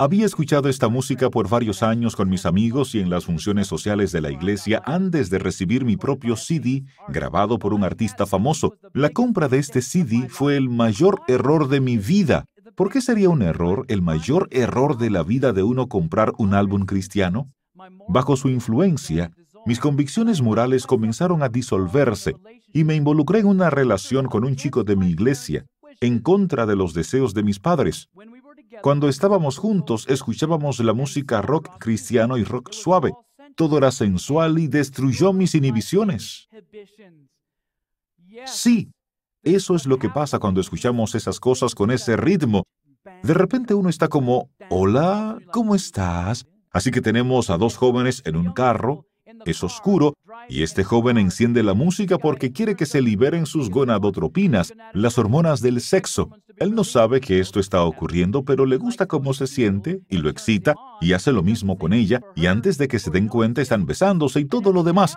Había 0.00 0.26
escuchado 0.26 0.68
esta 0.68 0.88
música 0.88 1.28
por 1.28 1.48
varios 1.48 1.82
años 1.82 2.14
con 2.14 2.28
mis 2.30 2.46
amigos 2.46 2.94
y 2.94 3.00
en 3.00 3.10
las 3.10 3.24
funciones 3.24 3.66
sociales 3.66 4.12
de 4.12 4.20
la 4.20 4.30
iglesia 4.30 4.80
antes 4.84 5.28
de 5.28 5.40
recibir 5.40 5.84
mi 5.84 5.96
propio 5.96 6.36
CD 6.36 6.84
grabado 7.08 7.58
por 7.58 7.74
un 7.74 7.82
artista 7.82 8.24
famoso. 8.24 8.74
La 8.94 9.10
compra 9.10 9.48
de 9.48 9.58
este 9.58 9.82
CD 9.82 10.28
fue 10.28 10.56
el 10.56 10.68
mayor 10.68 11.20
error 11.26 11.68
de 11.68 11.80
mi 11.80 11.96
vida. 11.98 12.44
¿Por 12.76 12.92
qué 12.92 13.00
sería 13.00 13.28
un 13.28 13.42
error, 13.42 13.86
el 13.88 14.00
mayor 14.00 14.46
error 14.52 14.98
de 14.98 15.10
la 15.10 15.24
vida 15.24 15.52
de 15.52 15.64
uno 15.64 15.88
comprar 15.88 16.32
un 16.38 16.54
álbum 16.54 16.84
cristiano? 16.84 17.50
Bajo 18.08 18.36
su 18.36 18.50
influencia, 18.50 19.32
mis 19.66 19.80
convicciones 19.80 20.40
morales 20.40 20.86
comenzaron 20.86 21.42
a 21.42 21.48
disolverse 21.48 22.36
y 22.72 22.84
me 22.84 22.94
involucré 22.94 23.40
en 23.40 23.46
una 23.46 23.68
relación 23.68 24.26
con 24.26 24.44
un 24.44 24.54
chico 24.54 24.84
de 24.84 24.94
mi 24.94 25.08
iglesia, 25.08 25.66
en 26.00 26.20
contra 26.20 26.66
de 26.66 26.76
los 26.76 26.94
deseos 26.94 27.34
de 27.34 27.42
mis 27.42 27.58
padres. 27.58 28.08
Cuando 28.82 29.08
estábamos 29.08 29.58
juntos, 29.58 30.06
escuchábamos 30.08 30.80
la 30.80 30.92
música 30.92 31.42
rock 31.42 31.78
cristiano 31.78 32.36
y 32.36 32.44
rock 32.44 32.72
suave. 32.72 33.12
Todo 33.54 33.78
era 33.78 33.90
sensual 33.90 34.58
y 34.58 34.68
destruyó 34.68 35.32
mis 35.32 35.54
inhibiciones. 35.54 36.48
Sí, 38.46 38.90
eso 39.42 39.74
es 39.74 39.86
lo 39.86 39.98
que 39.98 40.08
pasa 40.08 40.38
cuando 40.38 40.60
escuchamos 40.60 41.14
esas 41.14 41.40
cosas 41.40 41.74
con 41.74 41.90
ese 41.90 42.16
ritmo. 42.16 42.64
De 43.22 43.34
repente 43.34 43.74
uno 43.74 43.88
está 43.88 44.08
como, 44.08 44.50
hola, 44.70 45.38
¿cómo 45.52 45.74
estás? 45.74 46.46
Así 46.70 46.90
que 46.90 47.00
tenemos 47.00 47.50
a 47.50 47.58
dos 47.58 47.76
jóvenes 47.76 48.22
en 48.26 48.36
un 48.36 48.52
carro, 48.52 49.06
es 49.44 49.62
oscuro, 49.64 50.14
y 50.48 50.62
este 50.62 50.84
joven 50.84 51.18
enciende 51.18 51.62
la 51.62 51.74
música 51.74 52.18
porque 52.18 52.52
quiere 52.52 52.76
que 52.76 52.86
se 52.86 53.02
liberen 53.02 53.46
sus 53.46 53.70
gonadotropinas, 53.70 54.72
las 54.92 55.18
hormonas 55.18 55.60
del 55.60 55.80
sexo. 55.80 56.30
Él 56.60 56.74
no 56.74 56.84
sabe 56.84 57.20
que 57.20 57.38
esto 57.38 57.60
está 57.60 57.82
ocurriendo, 57.82 58.44
pero 58.44 58.66
le 58.66 58.76
gusta 58.76 59.06
cómo 59.06 59.32
se 59.32 59.46
siente 59.46 60.00
y 60.08 60.18
lo 60.18 60.28
excita 60.28 60.74
y 61.00 61.12
hace 61.12 61.32
lo 61.32 61.42
mismo 61.42 61.78
con 61.78 61.92
ella, 61.92 62.20
y 62.34 62.46
antes 62.46 62.78
de 62.78 62.88
que 62.88 62.98
se 62.98 63.10
den 63.10 63.28
cuenta 63.28 63.62
están 63.62 63.86
besándose 63.86 64.40
y 64.40 64.44
todo 64.44 64.72
lo 64.72 64.82
demás. 64.82 65.16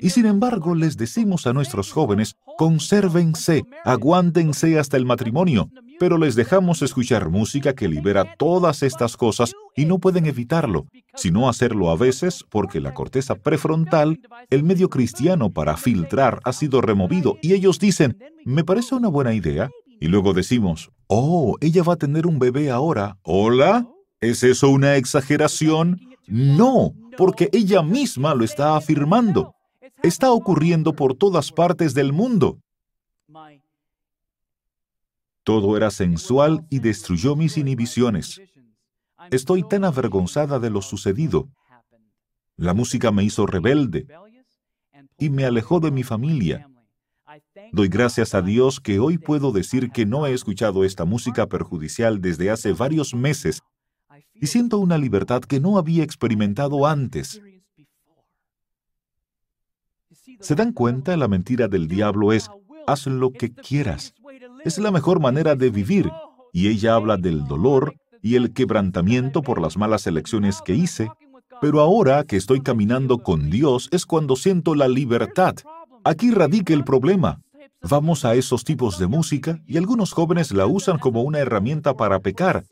Y 0.00 0.10
sin 0.10 0.26
embargo 0.26 0.74
les 0.74 0.96
decimos 0.96 1.46
a 1.46 1.52
nuestros 1.52 1.92
jóvenes, 1.92 2.36
consérvense, 2.58 3.62
aguántense 3.84 4.78
hasta 4.78 4.96
el 4.96 5.06
matrimonio, 5.06 5.70
pero 6.02 6.18
les 6.18 6.34
dejamos 6.34 6.82
escuchar 6.82 7.28
música 7.28 7.76
que 7.76 7.86
libera 7.86 8.34
todas 8.36 8.82
estas 8.82 9.16
cosas 9.16 9.52
y 9.76 9.84
no 9.84 10.00
pueden 10.00 10.26
evitarlo, 10.26 10.88
sino 11.14 11.48
hacerlo 11.48 11.92
a 11.92 11.96
veces 11.96 12.44
porque 12.50 12.80
la 12.80 12.92
corteza 12.92 13.36
prefrontal, 13.36 14.18
el 14.50 14.64
medio 14.64 14.90
cristiano 14.90 15.50
para 15.50 15.76
filtrar, 15.76 16.40
ha 16.42 16.52
sido 16.52 16.80
removido 16.80 17.38
y 17.40 17.52
ellos 17.52 17.78
dicen, 17.78 18.18
me 18.44 18.64
parece 18.64 18.96
una 18.96 19.06
buena 19.06 19.32
idea, 19.32 19.70
y 20.00 20.08
luego 20.08 20.32
decimos, 20.32 20.90
oh, 21.06 21.56
ella 21.60 21.84
va 21.84 21.92
a 21.92 21.98
tener 21.98 22.26
un 22.26 22.40
bebé 22.40 22.72
ahora. 22.72 23.16
¿Hola? 23.22 23.86
¿Es 24.20 24.42
eso 24.42 24.70
una 24.70 24.96
exageración? 24.96 26.00
No, 26.26 26.94
porque 27.16 27.48
ella 27.52 27.80
misma 27.84 28.34
lo 28.34 28.42
está 28.42 28.74
afirmando 28.74 29.54
está 30.02 30.32
ocurriendo 30.32 30.94
por 30.94 31.14
todas 31.14 31.52
partes 31.52 31.94
del 31.94 32.12
mundo. 32.12 32.58
Todo 35.44 35.76
era 35.76 35.90
sensual 35.90 36.66
y 36.70 36.78
destruyó 36.78 37.34
mis 37.36 37.56
inhibiciones. 37.56 38.40
Estoy 39.30 39.66
tan 39.66 39.84
avergonzada 39.84 40.58
de 40.58 40.70
lo 40.70 40.82
sucedido. 40.82 41.48
La 42.56 42.74
música 42.74 43.10
me 43.10 43.24
hizo 43.24 43.46
rebelde 43.46 44.06
y 45.18 45.30
me 45.30 45.44
alejó 45.44 45.80
de 45.80 45.90
mi 45.90 46.02
familia. 46.02 46.68
Doy 47.72 47.88
gracias 47.88 48.34
a 48.34 48.42
Dios 48.42 48.80
que 48.80 48.98
hoy 48.98 49.18
puedo 49.18 49.52
decir 49.52 49.90
que 49.90 50.04
no 50.04 50.26
he 50.26 50.34
escuchado 50.34 50.84
esta 50.84 51.04
música 51.04 51.46
perjudicial 51.46 52.20
desde 52.20 52.50
hace 52.50 52.72
varios 52.72 53.14
meses 53.14 53.62
y 54.34 54.46
siento 54.46 54.78
una 54.78 54.98
libertad 54.98 55.40
que 55.42 55.60
no 55.60 55.78
había 55.78 56.04
experimentado 56.04 56.86
antes. 56.86 57.40
¿Se 60.40 60.54
dan 60.54 60.72
cuenta? 60.72 61.16
La 61.16 61.28
mentira 61.28 61.68
del 61.68 61.88
diablo 61.88 62.32
es, 62.32 62.50
haz 62.86 63.06
lo 63.06 63.32
que 63.32 63.52
quieras. 63.52 64.14
Es 64.64 64.78
la 64.78 64.90
mejor 64.90 65.20
manera 65.20 65.56
de 65.56 65.70
vivir. 65.70 66.10
Y 66.52 66.68
ella 66.68 66.94
habla 66.94 67.16
del 67.16 67.46
dolor 67.46 67.94
y 68.22 68.36
el 68.36 68.52
quebrantamiento 68.52 69.42
por 69.42 69.60
las 69.60 69.76
malas 69.76 70.06
elecciones 70.06 70.62
que 70.62 70.74
hice. 70.74 71.10
Pero 71.60 71.80
ahora 71.80 72.24
que 72.24 72.36
estoy 72.36 72.60
caminando 72.60 73.18
con 73.18 73.50
Dios 73.50 73.88
es 73.90 74.06
cuando 74.06 74.36
siento 74.36 74.74
la 74.74 74.88
libertad. 74.88 75.56
Aquí 76.04 76.30
radica 76.30 76.74
el 76.74 76.84
problema. 76.84 77.40
Vamos 77.82 78.24
a 78.24 78.34
esos 78.34 78.62
tipos 78.62 78.98
de 78.98 79.08
música 79.08 79.60
y 79.66 79.76
algunos 79.76 80.12
jóvenes 80.12 80.52
la 80.52 80.66
usan 80.66 80.98
como 80.98 81.22
una 81.22 81.40
herramienta 81.40 81.94
para 81.94 82.20
pecar 82.20 82.64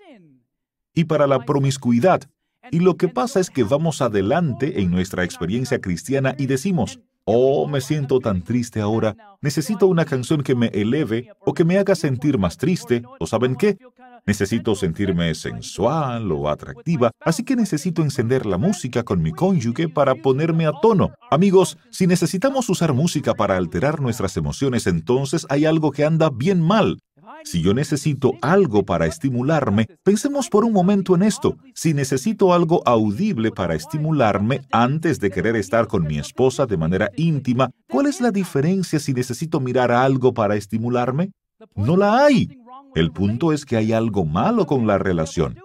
y 0.95 1.05
para 1.05 1.27
la 1.27 1.41
promiscuidad. 1.41 2.23
Y 2.71 2.79
lo 2.79 2.97
que 2.97 3.09
pasa 3.09 3.41
es 3.41 3.51
que 3.51 3.65
vamos 3.65 4.01
adelante 4.01 4.81
en 4.81 4.91
nuestra 4.93 5.25
experiencia 5.25 5.81
cristiana 5.81 6.37
y 6.39 6.47
decimos, 6.47 7.01
Oh, 7.25 7.67
me 7.69 7.81
siento 7.81 8.19
tan 8.19 8.43
triste 8.43 8.81
ahora. 8.81 9.17
Necesito 9.41 9.87
una 9.87 10.05
canción 10.05 10.43
que 10.43 10.55
me 10.55 10.69
eleve 10.69 11.31
o 11.41 11.55
que 11.55 11.65
me 11.65 11.79
haga 11.79 11.95
sentir 11.95 12.39
más 12.39 12.57
triste. 12.57 13.03
¿O 13.19 13.27
saben 13.27 13.57
qué? 13.57 13.79
Necesito 14.27 14.75
sentirme 14.75 15.35
sensual 15.35 16.31
o 16.33 16.49
atractiva, 16.49 17.11
así 17.21 17.43
que 17.43 17.57
necesito 17.57 18.03
encender 18.03 18.45
la 18.47 18.59
música 18.59 19.03
con 19.03 19.23
mi 19.23 19.33
cónyuge 19.33 19.89
para 19.89 20.15
ponerme 20.15 20.67
a 20.67 20.73
tono. 20.73 21.11
Amigos, 21.31 21.79
si 21.91 22.07
necesitamos 22.07 22.69
usar 22.69 22.93
música 22.93 23.35
para 23.35 23.57
alterar 23.57 24.01
nuestras 24.01 24.37
emociones, 24.37 24.87
entonces 24.87 25.47
hay 25.49 25.65
algo 25.65 25.91
que 25.91 26.05
anda 26.05 26.31
bien 26.31 26.61
mal. 26.61 26.99
Si 27.45 27.63
yo 27.63 27.75
necesito 27.75 28.33
algo 28.43 28.85
para 28.85 29.07
estimularme, 29.07 29.87
pensemos 30.03 30.49
por 30.49 30.65
un 30.65 30.73
momento 30.73 31.15
en 31.15 31.23
esto. 31.23 31.57
Si 31.75 31.95
necesito 31.95 32.53
algo 32.53 32.83
audible 32.87 33.51
para 33.51 33.75
estimularme 33.75 34.63
antes 34.73 35.21
de 35.21 35.31
querer 35.31 35.57
estar 35.57 35.87
con 35.87 36.07
mi 36.07 36.19
esposa 36.19 36.67
de 36.67 36.77
manera 36.77 37.11
íntima, 37.17 37.71
¿cuál 37.89 38.07
es 38.07 38.21
la 38.21 38.31
diferencia 38.31 38.99
si 38.99 39.13
necesito 39.13 39.61
mirar 39.61 39.91
algo 39.91 40.35
para 40.35 40.57
estimularme? 40.57 41.33
No 41.75 41.97
la 41.97 42.25
hay. 42.25 42.59
El 42.95 43.13
punto 43.13 43.53
es 43.53 43.65
que 43.65 43.77
hay 43.77 43.93
algo 43.93 44.25
malo 44.25 44.67
con 44.67 44.87
la 44.87 44.99
relación. 44.99 45.59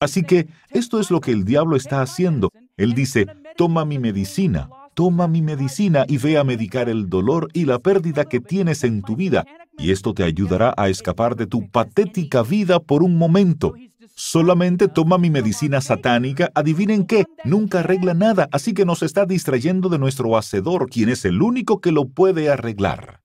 Así 0.00 0.22
que 0.22 0.48
esto 0.70 0.98
es 0.98 1.10
lo 1.10 1.20
que 1.20 1.30
el 1.30 1.44
diablo 1.44 1.76
está 1.76 2.00
haciendo. 2.00 2.50
Él 2.76 2.94
dice, 2.94 3.26
toma 3.56 3.84
mi 3.84 3.98
medicina, 3.98 4.70
toma 4.94 5.28
mi 5.28 5.42
medicina 5.42 6.04
y 6.08 6.18
ve 6.18 6.38
a 6.38 6.44
medicar 6.44 6.88
el 6.88 7.08
dolor 7.08 7.48
y 7.52 7.64
la 7.64 7.78
pérdida 7.78 8.24
que 8.24 8.40
tienes 8.40 8.84
en 8.84 9.02
tu 9.02 9.16
vida 9.16 9.44
y 9.80 9.92
esto 9.92 10.12
te 10.12 10.24
ayudará 10.24 10.74
a 10.76 10.88
escapar 10.88 11.36
de 11.36 11.46
tu 11.46 11.68
patética 11.70 12.42
vida 12.42 12.80
por 12.80 13.02
un 13.02 13.16
momento. 13.16 13.74
Solamente 14.14 14.88
toma 14.88 15.16
mi 15.16 15.30
medicina 15.30 15.80
satánica, 15.80 16.50
adivinen 16.54 17.06
qué, 17.06 17.24
nunca 17.44 17.80
arregla 17.80 18.12
nada, 18.12 18.48
así 18.52 18.74
que 18.74 18.84
nos 18.84 19.02
está 19.02 19.24
distrayendo 19.24 19.88
de 19.88 19.98
nuestro 19.98 20.36
Hacedor, 20.36 20.90
quien 20.90 21.08
es 21.08 21.24
el 21.24 21.40
único 21.40 21.80
que 21.80 21.92
lo 21.92 22.06
puede 22.06 22.50
arreglar. 22.50 23.20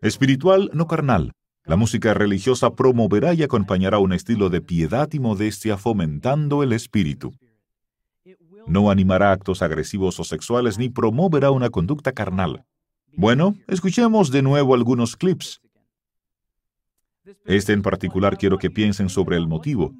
Espiritual, 0.00 0.70
no 0.72 0.86
carnal. 0.86 1.32
La 1.66 1.76
música 1.76 2.14
religiosa 2.14 2.74
promoverá 2.74 3.34
y 3.34 3.42
acompañará 3.42 3.98
un 3.98 4.12
estilo 4.12 4.48
de 4.48 4.60
piedad 4.60 5.08
y 5.12 5.18
modestia 5.18 5.76
fomentando 5.76 6.62
el 6.62 6.72
espíritu. 6.72 7.32
No 8.66 8.90
animará 8.90 9.32
actos 9.32 9.62
agresivos 9.62 10.18
o 10.18 10.24
sexuales 10.24 10.78
ni 10.78 10.88
promoverá 10.88 11.50
una 11.50 11.70
conducta 11.70 12.12
carnal. 12.12 12.64
Bueno, 13.16 13.54
escuchemos 13.68 14.30
de 14.30 14.42
nuevo 14.42 14.74
algunos 14.74 15.16
clips. 15.16 15.60
Este 17.44 17.72
en 17.72 17.82
particular 17.82 18.36
quiero 18.36 18.58
que 18.58 18.70
piensen 18.70 19.08
sobre 19.08 19.36
el 19.36 19.46
motivo. 19.46 19.92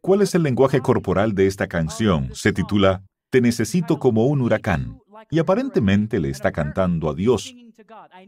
¿Cuál 0.00 0.22
es 0.22 0.34
el 0.34 0.42
lenguaje 0.42 0.80
corporal 0.80 1.34
de 1.34 1.46
esta 1.46 1.66
canción? 1.66 2.30
Se 2.34 2.52
titula 2.52 3.02
Te 3.30 3.40
necesito 3.40 3.98
como 3.98 4.26
un 4.26 4.42
huracán. 4.42 4.98
Y 5.30 5.38
aparentemente 5.38 6.20
le 6.20 6.28
está 6.28 6.52
cantando 6.52 7.08
a 7.08 7.14
Dios. 7.14 7.54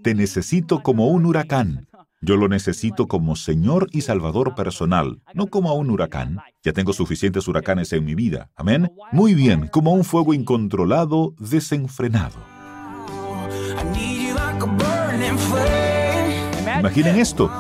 Te 0.03 0.15
necesito 0.15 0.83
como 0.83 1.09
un 1.09 1.27
huracán. 1.27 1.87
Yo 2.25 2.37
lo 2.37 2.49
necesito 2.49 3.07
como 3.07 3.37
Señor 3.37 3.89
y 3.93 4.01
Salvador 4.01 4.55
personal, 4.55 5.21
no 5.35 5.49
como 5.49 5.69
a 5.69 5.75
un 5.75 5.91
huracán. 5.91 6.39
Ya 6.63 6.73
tengo 6.73 6.95
suficientes 6.95 7.47
huracanes 7.49 7.93
en 7.93 8.07
mi 8.07 8.15
vida. 8.15 8.51
Amén. 8.57 8.91
Muy 9.13 9.35
bien, 9.35 9.69
como 9.69 9.93
un 9.93 10.05
fuego 10.05 10.33
incontrolado, 10.33 11.35
desenfrenado. 11.39 12.37
Imaginen 16.81 17.17
esto 17.17 17.51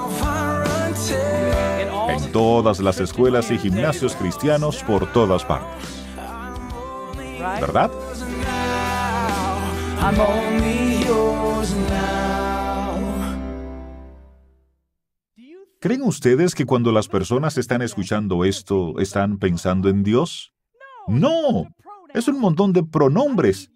en 2.09 2.33
todas 2.33 2.81
las 2.81 3.01
escuelas 3.01 3.51
y 3.51 3.59
gimnasios 3.59 4.17
cristianos 4.17 4.83
por 4.85 5.13
todas 5.13 5.45
partes. 5.45 6.07
¿Verdad? 7.61 7.91
¿Creen 15.85 16.01
ustedes 16.01 16.55
que 16.55 16.65
cuando 16.65 16.93
las 16.93 17.09
personas 17.09 17.59
están 17.59 17.83
escuchando 17.83 18.47
esto, 18.47 18.99
están 19.01 19.37
pensando 19.37 19.91
en 19.91 20.03
Dios? 20.03 20.55
No, 21.07 21.67
es 22.15 22.27
un 22.27 22.41
montón 22.41 22.73
de 22.73 22.83
pronombres. 22.83 23.71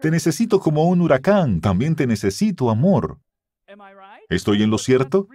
Te 0.00 0.10
necesito 0.10 0.60
como 0.60 0.88
un 0.88 1.02
huracán, 1.02 1.60
también 1.60 1.94
te 1.94 2.06
necesito 2.06 2.70
amor. 2.70 3.18
¿Estoy 4.30 4.62
en 4.62 4.70
lo 4.70 4.78
cierto? 4.78 5.28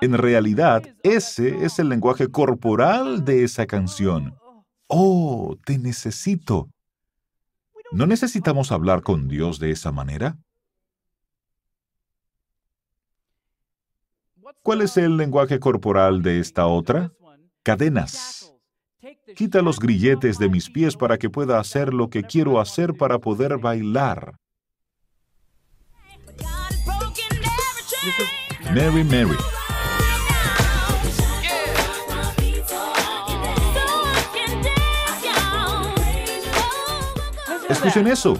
En 0.00 0.16
realidad, 0.16 0.84
ese 1.02 1.64
es 1.64 1.80
el 1.80 1.88
lenguaje 1.88 2.28
corporal 2.28 3.24
de 3.24 3.42
esa 3.42 3.66
canción. 3.66 4.36
Oh, 4.86 5.56
te 5.64 5.76
necesito. 5.76 6.68
¿No 7.90 8.06
necesitamos 8.06 8.70
hablar 8.70 9.02
con 9.02 9.26
Dios 9.26 9.58
de 9.58 9.72
esa 9.72 9.90
manera? 9.90 10.38
¿Cuál 14.62 14.82
es 14.82 14.96
el 14.96 15.16
lenguaje 15.16 15.58
corporal 15.58 16.22
de 16.22 16.38
esta 16.38 16.66
otra? 16.66 17.12
Cadenas. 17.64 18.54
Quita 19.34 19.60
los 19.60 19.80
grilletes 19.80 20.38
de 20.38 20.48
mis 20.48 20.70
pies 20.70 20.96
para 20.96 21.18
que 21.18 21.28
pueda 21.28 21.58
hacer 21.58 21.92
lo 21.92 22.08
que 22.08 22.22
quiero 22.22 22.60
hacer 22.60 22.94
para 22.94 23.18
poder 23.18 23.58
bailar. 23.58 24.36
Mary 28.72 29.02
Mary. 29.02 29.36
Escuchen 37.68 38.06
eso. 38.06 38.36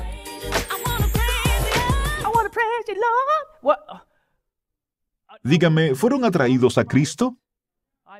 Dígame, 5.42 5.94
¿fueron 5.94 6.24
atraídos 6.24 6.78
a 6.78 6.84
Cristo? 6.84 7.36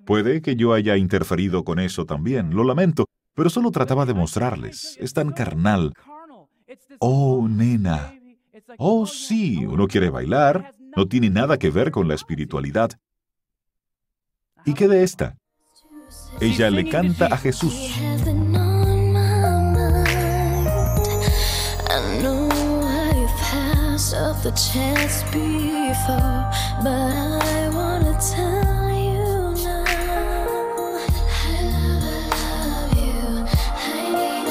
Puede 0.04 0.42
que 0.42 0.56
yo 0.56 0.72
haya 0.72 0.96
interferido 0.96 1.64
con 1.64 1.78
eso 1.78 2.06
también, 2.06 2.54
lo 2.54 2.64
lamento, 2.64 3.06
pero 3.34 3.50
solo 3.50 3.70
trataba 3.70 4.06
de 4.06 4.14
mostrarles. 4.14 4.96
Es 5.00 5.12
tan 5.12 5.32
carnal. 5.32 5.92
Oh, 6.98 7.46
nena. 7.48 8.14
Oh, 8.78 9.06
sí, 9.06 9.64
uno 9.64 9.86
quiere 9.86 10.10
bailar. 10.10 10.74
No 10.96 11.06
tiene 11.06 11.30
nada 11.30 11.58
que 11.58 11.70
ver 11.70 11.90
con 11.90 12.08
la 12.08 12.14
espiritualidad. 12.14 12.98
¿Y 14.64 14.74
qué 14.74 14.88
de 14.88 15.02
esta? 15.02 15.36
Ella 16.40 16.70
le 16.70 16.88
canta 16.88 17.26
a 17.26 17.36
Jesús. 17.36 17.94
Of 24.14 24.42
the 24.42 24.50
chance 24.52 25.22
before, 25.32 26.50
but 26.82 26.88
I 26.88 27.68
wanna 27.72 28.18
tell 28.18 28.90
you 28.92 29.54
now. 29.64 29.84
I 31.44 31.62
love 31.72 32.92
you. 32.96 33.46
I 33.78 34.10
need 34.12 34.46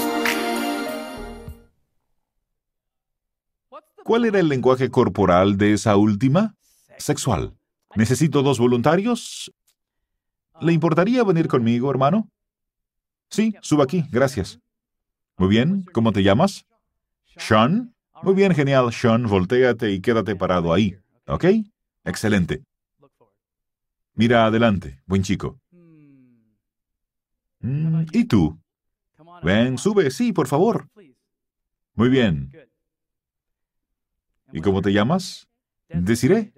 ¿Cuál 4.03 4.25
era 4.25 4.39
el 4.39 4.47
lenguaje 4.47 4.89
corporal 4.89 5.57
de 5.57 5.73
esa 5.73 5.95
última? 5.95 6.55
Sexual. 6.97 7.53
¿Necesito 7.95 8.41
dos 8.41 8.57
voluntarios? 8.59 9.51
¿Le 10.59 10.73
importaría 10.73 11.23
venir 11.23 11.47
conmigo, 11.47 11.89
hermano? 11.89 12.29
Sí, 13.29 13.55
suba 13.61 13.83
aquí, 13.83 14.05
gracias. 14.11 14.59
Muy 15.37 15.49
bien, 15.49 15.85
¿cómo 15.93 16.11
te 16.11 16.23
llamas? 16.23 16.65
Sean. 17.37 17.90
Muy 18.23 18.35
bien, 18.35 18.53
genial, 18.53 18.91
Sean, 18.93 19.25
voltéate 19.25 19.91
y 19.91 20.01
quédate 20.01 20.35
parado 20.35 20.73
ahí. 20.73 20.97
¿Ok? 21.27 21.45
Excelente. 22.03 22.63
Mira 24.13 24.45
adelante, 24.45 25.01
buen 25.05 25.23
chico. 25.23 25.59
Mm, 27.61 28.05
¿Y 28.11 28.25
tú? 28.25 28.59
Ven, 29.43 29.77
sube, 29.77 30.11
sí, 30.11 30.33
por 30.33 30.47
favor. 30.47 30.87
Muy 31.95 32.09
bien. 32.09 32.51
¿Y 34.51 34.61
cómo 34.61 34.81
te 34.81 34.91
llamas? 34.91 35.47
Desiré. 35.89 36.53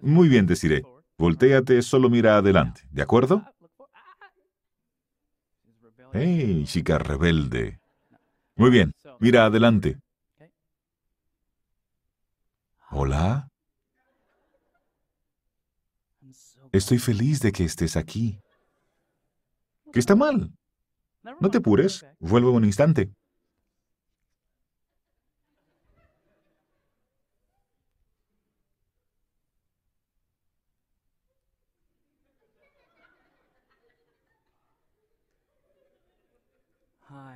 Muy 0.00 0.28
bien, 0.28 0.46
Desiré. 0.46 0.82
Voltéate, 1.18 1.80
solo 1.82 2.10
mira 2.10 2.36
adelante, 2.36 2.82
¿de 2.90 3.02
acuerdo? 3.02 3.42
¡Hey, 6.12 6.64
chica 6.66 6.98
rebelde! 6.98 7.80
Muy 8.54 8.70
bien, 8.70 8.92
mira 9.18 9.46
adelante. 9.46 9.98
Hola. 12.98 13.50
Estoy 16.72 16.98
feliz 16.98 17.40
de 17.40 17.52
que 17.52 17.64
estés 17.64 17.94
aquí. 17.94 18.40
¿Qué 19.92 19.98
está 20.00 20.16
mal? 20.16 20.50
No 21.22 21.50
te 21.50 21.58
apures, 21.58 22.06
vuelvo 22.18 22.52
un 22.52 22.64
instante. 22.64 23.12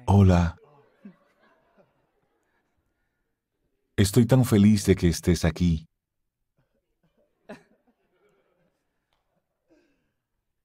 Hola. 0.06 0.59
Estoy 4.00 4.24
tan 4.24 4.46
feliz 4.46 4.86
de 4.86 4.96
que 4.96 5.08
estés 5.08 5.44
aquí. 5.44 5.86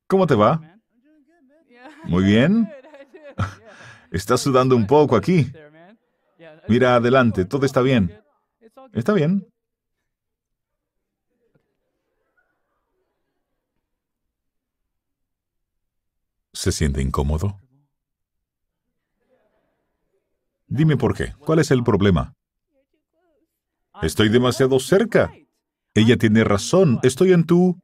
¿Cómo 0.08 0.26
te 0.26 0.36
va? 0.36 0.62
Muy 2.06 2.24
bien. 2.24 2.72
Estás 4.12 4.40
sudando 4.40 4.78
un 4.78 4.88
poco 4.88 5.18
aquí. 5.18 5.52
Mira 6.70 6.96
adelante, 6.96 7.44
todo 7.44 7.66
está 7.66 7.82
bien. 7.82 8.18
Está 8.94 9.12
bien. 9.12 9.46
¿Se 16.54 16.72
siente 16.72 17.02
incómodo? 17.02 17.60
Dime 20.68 20.96
por 20.96 21.14
qué. 21.18 21.34
¿Cuál 21.40 21.60
es 21.60 21.70
el 21.72 21.84
problema? 21.84 22.34
Estoy 24.02 24.30
demasiado 24.30 24.80
cerca. 24.80 25.32
Ella 25.94 26.18
tiene 26.18 26.44
razón. 26.44 27.00
Estoy 27.04 27.32
en 27.32 27.46
tu... 27.46 27.80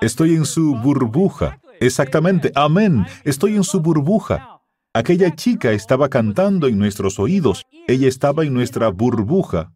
Estoy 0.00 0.34
en 0.34 0.44
su 0.44 0.76
burbuja. 0.76 1.60
Exactamente. 1.80 2.52
Amén. 2.54 3.04
Estoy 3.24 3.56
en 3.56 3.64
su 3.64 3.80
burbuja. 3.80 4.60
Aquella 4.92 5.34
chica 5.34 5.72
estaba 5.72 6.08
cantando 6.08 6.66
en 6.68 6.78
nuestros 6.78 7.18
oídos. 7.18 7.64
Ella 7.86 8.08
estaba 8.08 8.44
en 8.44 8.54
nuestra 8.54 8.88
burbuja. 8.88 9.72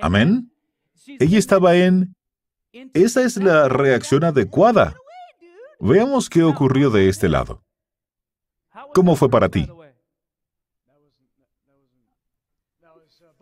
Amén. 0.00 0.52
Ella 1.06 1.38
estaba 1.38 1.76
en... 1.76 2.14
Esa 2.92 3.22
es 3.22 3.36
la 3.36 3.68
reacción 3.68 4.24
adecuada. 4.24 4.94
Veamos 5.78 6.28
qué 6.28 6.42
ocurrió 6.42 6.90
de 6.90 7.08
este 7.08 7.28
lado. 7.28 7.62
¿Cómo 8.92 9.14
fue 9.14 9.30
para 9.30 9.48
ti? 9.48 9.68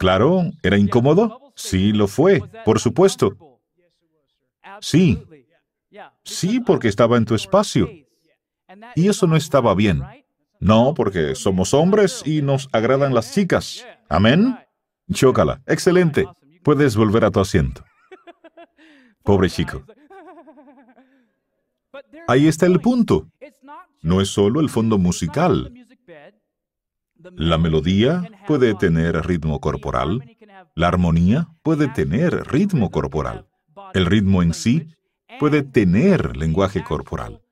Claro, 0.03 0.51
¿era 0.65 0.77
incómodo? 0.77 1.53
Sí, 1.55 1.93
lo 1.93 2.09
fue, 2.09 2.43
por 2.65 2.81
supuesto. 2.81 3.61
Sí. 4.81 5.23
Sí, 6.25 6.59
porque 6.59 6.89
estaba 6.89 7.17
en 7.19 7.25
tu 7.25 7.37
espacio. 7.37 7.89
Y 8.97 9.09
eso 9.09 9.29
no 9.29 9.37
estaba 9.37 9.77
bien. 9.77 10.03
No, 10.59 10.93
porque 10.93 11.37
somos 11.37 11.73
hombres 11.73 12.21
y 12.27 12.43
nos 12.43 12.69
agradan 12.73 13.15
las 13.15 13.33
chicas. 13.33 13.87
Amén. 14.09 14.59
Chócala. 15.13 15.63
Excelente. 15.67 16.27
Puedes 16.65 16.97
volver 16.97 17.25
a 17.25 17.31
tu 17.31 17.39
asiento. 17.39 17.85
Pobre 19.23 19.49
chico. 19.49 19.85
Ahí 22.27 22.49
está 22.49 22.67
el 22.67 22.81
punto. 22.81 23.29
No 24.01 24.21
es 24.21 24.31
solo 24.31 24.59
el 24.59 24.69
fondo 24.69 24.99
musical. 24.99 25.73
La 27.37 27.59
melodía 27.59 28.29
puede 28.47 28.75
tener 28.75 29.27
ritmo 29.27 29.61
corporal. 29.61 30.37
La 30.75 30.89
armonía 30.89 31.49
puede 31.63 31.89
tener 31.89 32.47
ritmo 32.51 32.91
corporal. 32.91 33.47
El 33.95 34.07
ritmo 34.07 34.43
en 34.43 34.55
sí 34.55 34.89
puede 35.39 35.63
tener 35.63 36.37
lenguaje 36.37 36.83
corporal. 36.83 37.43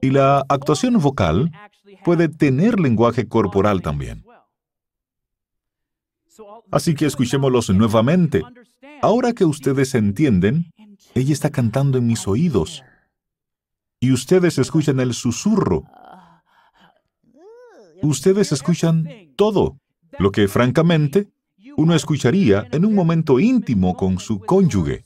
Y 0.00 0.10
la 0.10 0.44
actuación 0.48 0.98
vocal 1.00 1.50
puede 2.04 2.28
tener 2.28 2.78
lenguaje 2.80 3.28
corporal 3.28 3.82
también. 3.82 4.24
Así 6.70 6.94
que 6.94 7.06
escuchémoslos 7.06 7.70
nuevamente. 7.70 8.42
Ahora 9.02 9.32
que 9.32 9.44
ustedes 9.44 9.94
entienden, 9.94 10.72
ella 11.14 11.32
está 11.32 11.50
cantando 11.50 11.98
en 11.98 12.06
mis 12.06 12.26
oídos. 12.26 12.82
Y 14.00 14.12
ustedes 14.12 14.58
escuchan 14.58 15.00
el 15.00 15.14
susurro. 15.14 15.84
Ustedes 18.06 18.52
escuchan 18.52 19.08
todo. 19.34 19.80
lo 20.18 20.30
que 20.30 20.48
francamente 20.48 21.28
uno 21.76 21.94
escucharía 21.94 22.66
en 22.70 22.86
un 22.86 22.94
momento 22.94 23.38
íntimo 23.38 23.96
con 23.96 24.18
su 24.18 24.38
cónyuge. 24.38 25.04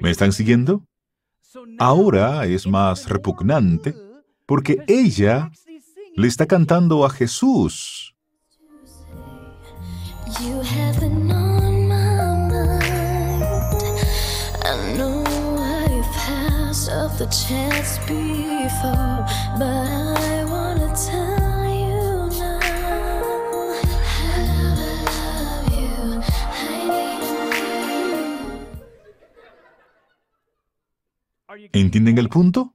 ¿Me 0.00 0.10
están 0.10 0.32
siguiendo? 0.32 0.84
Ahora 1.78 2.46
es 2.46 2.66
más 2.66 3.08
repugnante 3.08 3.94
porque 4.44 4.84
ella 4.86 5.50
le 6.14 6.28
está 6.28 6.46
cantando 6.46 7.04
a 7.04 7.10
Jesús. 7.10 8.14
¿Entienden 31.72 32.18
el 32.18 32.28
punto? 32.28 32.74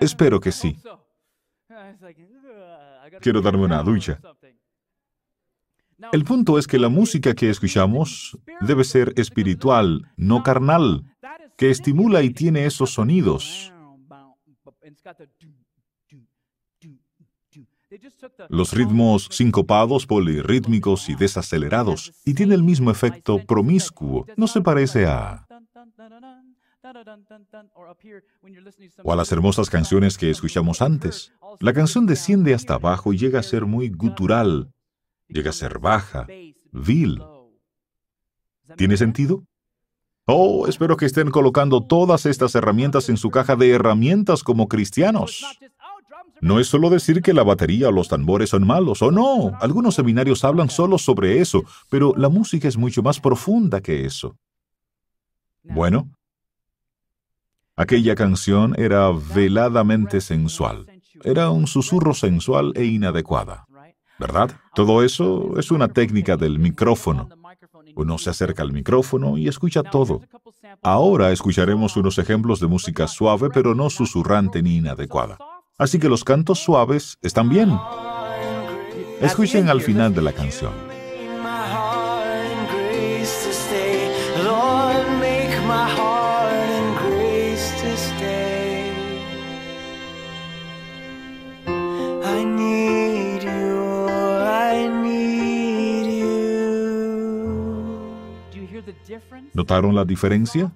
Espero 0.00 0.40
que 0.40 0.52
sí. 0.52 0.78
Quiero 3.20 3.40
darme 3.40 3.64
una 3.64 3.82
ducha. 3.82 4.20
El 6.10 6.24
punto 6.24 6.58
es 6.58 6.66
que 6.66 6.78
la 6.78 6.88
música 6.88 7.34
que 7.34 7.48
escuchamos 7.48 8.36
debe 8.60 8.82
ser 8.82 9.12
espiritual, 9.16 10.10
no 10.16 10.42
carnal, 10.42 11.04
que 11.56 11.70
estimula 11.70 12.22
y 12.22 12.30
tiene 12.30 12.66
esos 12.66 12.90
sonidos. 12.90 13.72
Los 18.48 18.72
ritmos 18.72 19.28
sincopados, 19.30 20.06
polirrítmicos 20.06 21.08
y 21.08 21.14
desacelerados, 21.14 22.12
y 22.24 22.34
tiene 22.34 22.54
el 22.54 22.62
mismo 22.62 22.90
efecto 22.90 23.38
promiscuo. 23.46 24.26
No 24.36 24.46
se 24.46 24.60
parece 24.60 25.06
a... 25.06 25.46
o 29.04 29.12
a 29.12 29.16
las 29.16 29.32
hermosas 29.32 29.70
canciones 29.70 30.18
que 30.18 30.30
escuchamos 30.30 30.82
antes. 30.82 31.32
La 31.60 31.72
canción 31.72 32.06
desciende 32.06 32.54
hasta 32.54 32.74
abajo 32.74 33.12
y 33.12 33.18
llega 33.18 33.40
a 33.40 33.42
ser 33.44 33.66
muy 33.66 33.88
gutural, 33.88 34.72
llega 35.28 35.50
a 35.50 35.54
ser 35.54 35.78
baja, 35.78 36.26
vil. 36.72 37.22
¿Tiene 38.76 38.96
sentido? 38.96 39.44
Oh, 40.26 40.66
espero 40.66 40.96
que 40.96 41.06
estén 41.06 41.30
colocando 41.30 41.84
todas 41.84 42.26
estas 42.26 42.54
herramientas 42.54 43.08
en 43.08 43.16
su 43.16 43.30
caja 43.30 43.56
de 43.56 43.70
herramientas 43.70 44.42
como 44.42 44.68
cristianos. 44.68 45.44
No 46.40 46.58
es 46.58 46.66
solo 46.66 46.90
decir 46.90 47.22
que 47.22 47.32
la 47.32 47.44
batería 47.44 47.88
o 47.88 47.92
los 47.92 48.08
tambores 48.08 48.50
son 48.50 48.66
malos, 48.66 49.02
o 49.02 49.12
no. 49.12 49.56
Algunos 49.60 49.94
seminarios 49.94 50.42
hablan 50.44 50.70
solo 50.70 50.98
sobre 50.98 51.40
eso, 51.40 51.62
pero 51.88 52.14
la 52.16 52.28
música 52.28 52.66
es 52.66 52.76
mucho 52.76 53.02
más 53.02 53.20
profunda 53.20 53.80
que 53.80 54.04
eso. 54.04 54.36
Bueno, 55.62 56.10
aquella 57.82 58.14
canción 58.14 58.74
era 58.78 59.10
veladamente 59.10 60.20
sensual. 60.20 60.86
Era 61.24 61.50
un 61.50 61.66
susurro 61.66 62.14
sensual 62.14 62.72
e 62.76 62.84
inadecuada. 62.84 63.66
¿Verdad? 64.18 64.52
Todo 64.74 65.02
eso 65.02 65.58
es 65.58 65.70
una 65.70 65.88
técnica 65.88 66.36
del 66.36 66.58
micrófono. 66.58 67.28
Uno 67.94 68.18
se 68.18 68.30
acerca 68.30 68.62
al 68.62 68.72
micrófono 68.72 69.36
y 69.36 69.48
escucha 69.48 69.82
todo. 69.82 70.22
Ahora 70.82 71.32
escucharemos 71.32 71.96
unos 71.96 72.18
ejemplos 72.18 72.60
de 72.60 72.66
música 72.66 73.06
suave, 73.08 73.50
pero 73.52 73.74
no 73.74 73.90
susurrante 73.90 74.62
ni 74.62 74.76
inadecuada. 74.76 75.38
Así 75.76 75.98
que 75.98 76.08
los 76.08 76.24
cantos 76.24 76.60
suaves 76.60 77.18
están 77.22 77.48
bien. 77.48 77.76
Escuchen 79.20 79.68
al 79.68 79.80
final 79.80 80.14
de 80.14 80.22
la 80.22 80.32
canción. 80.32 80.92
¿Notaron 99.52 99.94
la 99.94 100.04
diferencia? 100.04 100.72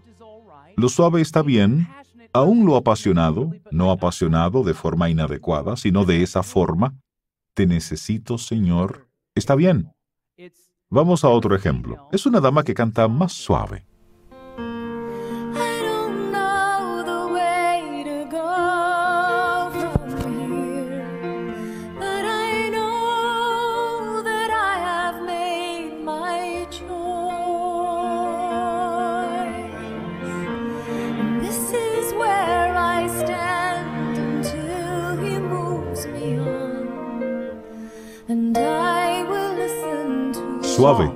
Lo 0.76 0.88
suave 0.88 1.22
está 1.22 1.42
bien, 1.42 1.88
aún 2.32 2.66
lo 2.66 2.76
apasionado, 2.76 3.52
no 3.70 3.90
apasionado 3.90 4.62
de 4.62 4.74
forma 4.74 5.08
inadecuada, 5.08 5.76
sino 5.76 6.04
de 6.04 6.22
esa 6.22 6.42
forma. 6.42 6.94
Te 7.54 7.66
necesito, 7.66 8.36
Señor. 8.36 9.08
Está 9.34 9.54
bien. 9.54 9.90
Vamos 10.90 11.24
a 11.24 11.30
otro 11.30 11.56
ejemplo. 11.56 12.08
Es 12.12 12.26
una 12.26 12.40
dama 12.40 12.62
que 12.62 12.74
canta 12.74 13.08
más 13.08 13.32
suave. 13.32 13.85
Suave. 40.76 41.10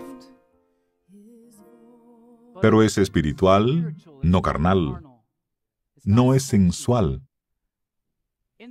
Pero 2.62 2.82
es 2.82 2.96
espiritual, 2.96 3.94
no 4.22 4.40
carnal. 4.40 5.02
No 6.02 6.32
es 6.32 6.44
sensual. 6.44 7.20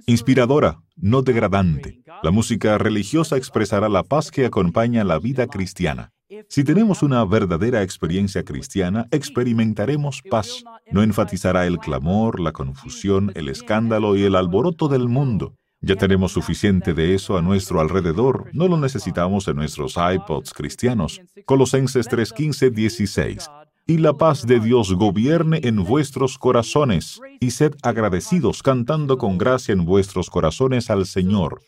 Inspiradora, 0.08 0.82
no 0.96 1.22
degradante. 1.22 2.02
La 2.24 2.32
música 2.32 2.80
religiosa 2.80 3.38
expresará 3.38 3.88
la 3.88 4.02
paz 4.02 4.32
que 4.32 4.48
acompaña 4.48 5.04
la 5.04 5.20
vida 5.20 5.46
cristiana. 5.46 6.12
Si 6.48 6.64
tenemos 6.64 7.04
una 7.04 7.24
verdadera 7.24 7.84
experiencia 7.84 8.44
cristiana, 8.44 9.06
experimentaremos 9.12 10.24
paz. 10.28 10.64
No 10.92 11.04
enfatizará 11.04 11.68
el 11.68 11.78
clamor, 11.78 12.40
la 12.40 12.52
confusión, 12.52 13.32
el 13.36 13.50
escándalo 13.50 14.16
y 14.16 14.24
el 14.24 14.36
alboroto 14.36 14.88
del 14.88 15.08
mundo. 15.08 15.59
Ya 15.82 15.96
tenemos 15.96 16.34
suficiente 16.34 16.94
de 16.94 17.16
eso 17.16 17.38
a 17.38 17.42
nuestro 17.42 17.80
alrededor, 17.80 18.50
no 18.52 18.68
lo 18.68 18.78
necesitamos 18.78 19.48
en 19.48 19.56
nuestros 19.56 19.96
iPods 19.96 20.54
cristianos. 20.54 21.22
Colosenses 21.46 22.08
3:15, 22.10 22.70
16. 22.70 23.50
Y 23.88 23.98
la 23.98 24.14
paz 24.14 24.46
de 24.46 24.60
Dios 24.60 24.94
gobierne 24.94 25.62
en 25.64 25.84
vuestros 25.84 26.38
corazones, 26.38 27.22
y 27.40 27.52
sed 27.52 27.74
agradecidos 27.82 28.62
cantando 28.62 29.18
con 29.18 29.38
gracia 29.38 29.72
en 29.72 29.86
vuestros 29.86 30.30
corazones 30.30 30.90
al 30.90 31.06
Señor. 31.06 31.62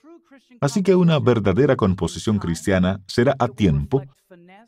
Así 0.60 0.84
que 0.84 0.94
una 0.94 1.18
verdadera 1.20 1.76
composición 1.76 2.38
cristiana 2.38 3.00
será 3.08 3.36
a 3.40 3.48
tiempo, 3.48 4.04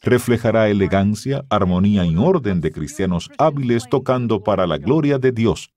reflejará 0.01 0.69
elegancia, 0.69 1.45
armonía 1.49 2.05
y 2.05 2.15
orden 2.15 2.61
de 2.61 2.71
cristianos 2.71 3.29
hábiles 3.37 3.87
tocando 3.89 4.41
para 4.41 4.65
la 4.65 4.77
gloria 4.77 5.19
de 5.19 5.31
Dios. 5.31 5.69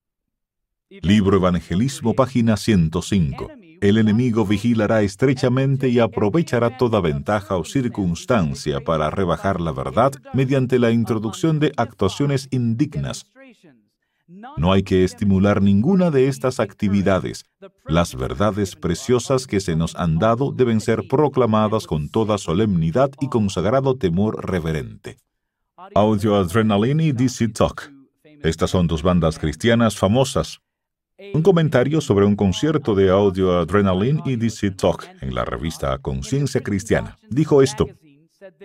Libro 0.89 1.39
Evangelismo, 1.39 2.15
página 2.15 2.57
105. 2.57 3.51
El 3.81 3.99
enemigo 3.99 4.47
vigilará 4.47 5.03
estrechamente 5.03 5.89
y 5.89 5.99
aprovechará 5.99 6.77
toda 6.77 7.01
ventaja 7.01 7.57
o 7.57 7.65
circunstancia 7.65 8.81
para 8.81 9.11
rebajar 9.11 9.61
la 9.61 9.73
verdad 9.73 10.13
mediante 10.33 10.79
la 10.79 10.93
introducción 10.93 11.59
de 11.59 11.73
actuaciones 11.77 12.47
indignas. 12.53 13.27
No 14.57 14.73
hay 14.73 14.85
que 14.85 15.03
estimular 15.03 15.61
ninguna 15.61 16.13
de 16.13 16.29
estas 16.29 16.61
actividades. 16.61 17.45
Las 17.87 18.15
verdades 18.15 18.77
preciosas 18.77 19.49
que 19.49 19.59
se 19.59 19.75
nos 19.75 19.97
han 19.97 20.19
dado 20.19 20.53
deben 20.53 20.81
ser 20.81 21.09
proclamadas 21.09 21.89
con 21.89 22.11
toda 22.11 22.39
solemnidad 22.39 23.11
y 23.21 23.29
con 23.29 23.51
sagrado 23.51 23.97
temor 23.97 24.49
reverente. 24.49 25.19
Audio 25.97 26.37
Adrenaline 26.37 27.13
DC 27.13 27.49
Talk. 27.49 27.93
Estas 28.43 28.71
son 28.71 28.87
dos 28.87 29.03
bandas 29.03 29.41
cristianas 29.41 29.97
famosas. 29.97 30.61
Un 31.19 31.43
comentario 31.43 32.03
sobre 32.03 32.27
un 32.27 32.37
concierto 32.37 32.95
de 32.95 33.09
Audio 33.09 33.59
Adrenaline 33.59 34.21
y 34.27 34.37
DC 34.37 34.73
Talk 34.73 35.09
en 35.23 35.35
la 35.35 35.47
revista 35.47 35.97
Conciencia 35.97 36.61
Cristiana. 36.61 37.17
Dijo 37.31 37.63
esto, 37.63 37.87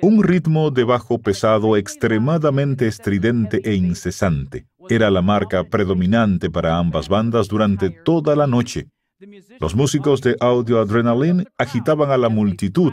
un 0.01 0.21
ritmo 0.21 0.69
de 0.69 0.83
bajo 0.83 1.19
pesado 1.19 1.77
extremadamente 1.77 2.87
estridente 2.87 3.61
e 3.63 3.75
incesante 3.75 4.65
era 4.89 5.09
la 5.09 5.21
marca 5.21 5.63
predominante 5.63 6.49
para 6.49 6.77
ambas 6.77 7.07
bandas 7.07 7.47
durante 7.47 7.89
toda 7.89 8.35
la 8.35 8.47
noche. 8.47 8.89
Los 9.61 9.73
músicos 9.73 10.21
de 10.21 10.35
Audio 10.41 10.81
Adrenaline 10.81 11.45
agitaban 11.57 12.11
a 12.11 12.17
la 12.17 12.27
multitud 12.27 12.91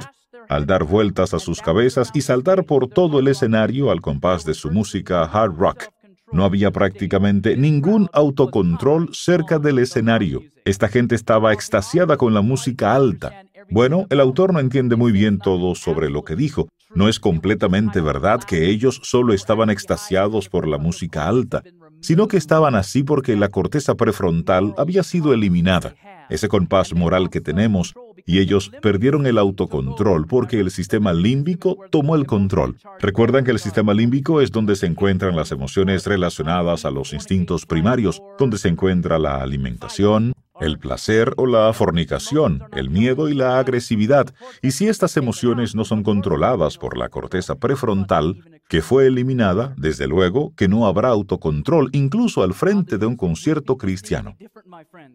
al 0.49 0.67
dar 0.67 0.85
vueltas 0.85 1.35
a 1.35 1.39
sus 1.39 1.61
cabezas 1.61 2.11
y 2.15 2.21
saltar 2.21 2.65
por 2.65 2.89
todo 2.89 3.19
el 3.19 3.29
escenario 3.29 3.91
al 3.91 4.01
compás 4.01 4.45
de 4.45 4.55
su 4.55 4.71
música 4.71 5.25
hard 5.25 5.57
rock. 5.57 5.85
No 6.33 6.45
había 6.45 6.71
prácticamente 6.71 7.57
ningún 7.57 8.09
autocontrol 8.13 9.11
cerca 9.13 9.59
del 9.59 9.79
escenario. 9.79 10.43
Esta 10.65 10.89
gente 10.89 11.15
estaba 11.15 11.53
extasiada 11.53 12.17
con 12.17 12.35
la 12.35 12.43
música 12.43 12.95
alta. 12.95 13.45
Bueno, 13.71 14.07
el 14.11 14.21
autor 14.21 14.53
no 14.53 14.61
entiende 14.61 14.97
muy 14.97 15.13
bien 15.13 15.39
todo 15.39 15.75
sobre 15.75 16.11
lo 16.11 16.23
que 16.25 16.37
dijo. 16.37 16.69
No 16.95 17.09
es 17.09 17.21
completamente 17.21 18.01
verdad 18.01 18.43
que 18.43 18.69
ellos 18.69 19.01
solo 19.03 19.35
estaban 19.35 19.71
extasiados 19.71 20.49
por 20.49 20.67
la 20.67 20.79
música 20.79 21.29
alta, 21.29 21.63
sino 22.01 22.29
que 22.29 22.37
estaban 22.37 22.75
así 22.75 23.03
porque 23.03 23.37
la 23.37 23.49
corteza 23.49 23.95
prefrontal 23.95 24.75
había 24.79 25.03
sido 25.03 25.35
eliminada, 25.35 25.95
ese 26.31 26.49
compás 26.49 26.95
moral 26.95 27.29
que 27.29 27.41
tenemos, 27.41 27.95
y 28.29 28.41
ellos 28.41 28.71
perdieron 28.83 29.27
el 29.27 29.39
autocontrol 29.39 30.27
porque 30.27 30.61
el 30.61 30.71
sistema 30.71 31.15
límbico 31.15 31.79
tomó 31.91 32.15
el 32.15 32.27
control. 32.27 32.77
Recuerdan 33.01 33.43
que 33.43 33.53
el 33.53 33.59
sistema 33.59 33.95
límbico 33.95 34.43
es 34.43 34.53
donde 34.53 34.77
se 34.77 34.85
encuentran 34.85 35.35
las 35.35 35.51
emociones 35.51 36.07
relacionadas 36.07 36.85
a 36.85 36.91
los 36.91 37.15
instintos 37.15 37.65
primarios, 37.65 38.23
donde 38.39 38.59
se 38.59 38.69
encuentra 38.69 39.19
la 39.19 39.41
alimentación, 39.41 40.35
el 40.61 40.79
placer 40.79 41.33
o 41.39 41.47
la 41.47 41.73
fornicación, 41.73 42.65
el 42.73 42.91
miedo 42.91 43.31
y 43.31 43.35
la 43.35 43.59
agresividad. 43.59 44.35
Y 44.61 44.73
si 44.73 44.89
estas 44.89 45.17
emociones 45.17 45.75
no 45.75 45.85
son 45.85 46.03
controladas 46.03 46.77
por 46.77 46.99
la 46.99 47.09
corteza 47.09 47.55
prefrontal, 47.55 48.58
que 48.69 48.83
fue 48.83 49.07
eliminada, 49.07 49.75
desde 49.79 50.07
luego 50.07 50.53
que 50.55 50.69
no 50.69 50.87
habrá 50.87 51.09
autocontrol 51.09 51.89
incluso 51.93 52.43
al 52.43 52.53
frente 52.53 52.99
de 52.99 53.07
un 53.07 53.17
concierto 53.17 53.79
cristiano. 53.79 54.37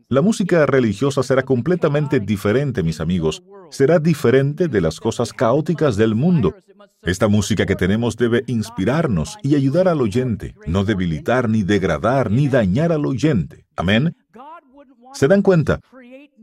La 0.09 0.21
música 0.21 0.65
religiosa 0.65 1.21
será 1.21 1.43
completamente 1.43 2.19
diferente, 2.19 2.81
mis 2.81 2.99
amigos. 2.99 3.43
Será 3.69 3.99
diferente 3.99 4.67
de 4.67 4.81
las 4.81 4.99
cosas 4.99 5.31
caóticas 5.33 5.95
del 5.95 6.15
mundo. 6.15 6.55
Esta 7.03 7.27
música 7.27 7.65
que 7.65 7.75
tenemos 7.75 8.17
debe 8.17 8.43
inspirarnos 8.47 9.37
y 9.43 9.55
ayudar 9.55 9.87
al 9.87 10.01
oyente, 10.01 10.55
no 10.65 10.83
debilitar 10.83 11.47
ni 11.47 11.61
degradar 11.61 12.31
ni 12.31 12.47
dañar 12.47 12.91
al 12.91 13.05
oyente. 13.05 13.65
Amén. 13.75 14.15
¿Se 15.13 15.27
dan 15.27 15.43
cuenta? 15.43 15.79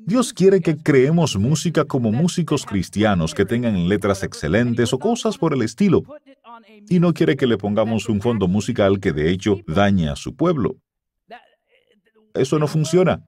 Dios 0.07 0.33
quiere 0.33 0.61
que 0.61 0.77
creemos 0.77 1.37
música 1.37 1.85
como 1.85 2.13
músicos 2.13 2.65
cristianos 2.65 3.35
que 3.35 3.45
tengan 3.45 3.89
letras 3.89 4.23
excelentes 4.23 4.93
o 4.93 4.99
cosas 4.99 5.39
por 5.39 5.53
el 5.55 5.63
estilo. 5.63 6.03
Y 6.89 7.01
no 7.01 7.13
quiere 7.13 7.37
que 7.37 7.47
le 7.47 7.59
pongamos 7.59 8.09
un 8.09 8.21
fondo 8.21 8.49
musical 8.49 9.01
que 9.01 9.13
de 9.13 9.31
hecho 9.31 9.61
dañe 9.67 10.09
a 10.09 10.17
su 10.17 10.35
pueblo. 10.35 10.77
Eso 12.35 12.59
no 12.59 12.67
funciona. 12.67 13.25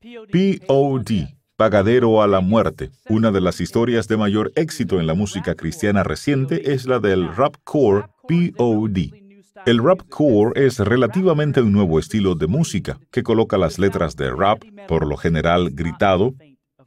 POD, 0.00 1.28
Pagadero 1.56 2.22
a 2.22 2.26
la 2.26 2.40
Muerte. 2.40 2.90
Una 3.08 3.30
de 3.30 3.40
las 3.40 3.60
historias 3.60 4.08
de 4.08 4.16
mayor 4.16 4.52
éxito 4.54 4.98
en 4.98 5.06
la 5.06 5.14
música 5.14 5.54
cristiana 5.54 6.02
reciente 6.02 6.72
es 6.72 6.86
la 6.86 7.00
del 7.00 7.28
rapcore 7.34 8.06
POD. 8.26 9.19
El 9.66 9.82
rapcore 9.82 10.66
es 10.66 10.78
relativamente 10.78 11.60
un 11.60 11.72
nuevo 11.72 11.98
estilo 11.98 12.34
de 12.34 12.46
música 12.46 12.98
que 13.10 13.22
coloca 13.22 13.58
las 13.58 13.78
letras 13.78 14.16
de 14.16 14.30
rap, 14.30 14.62
por 14.88 15.06
lo 15.06 15.16
general 15.16 15.70
gritado, 15.70 16.34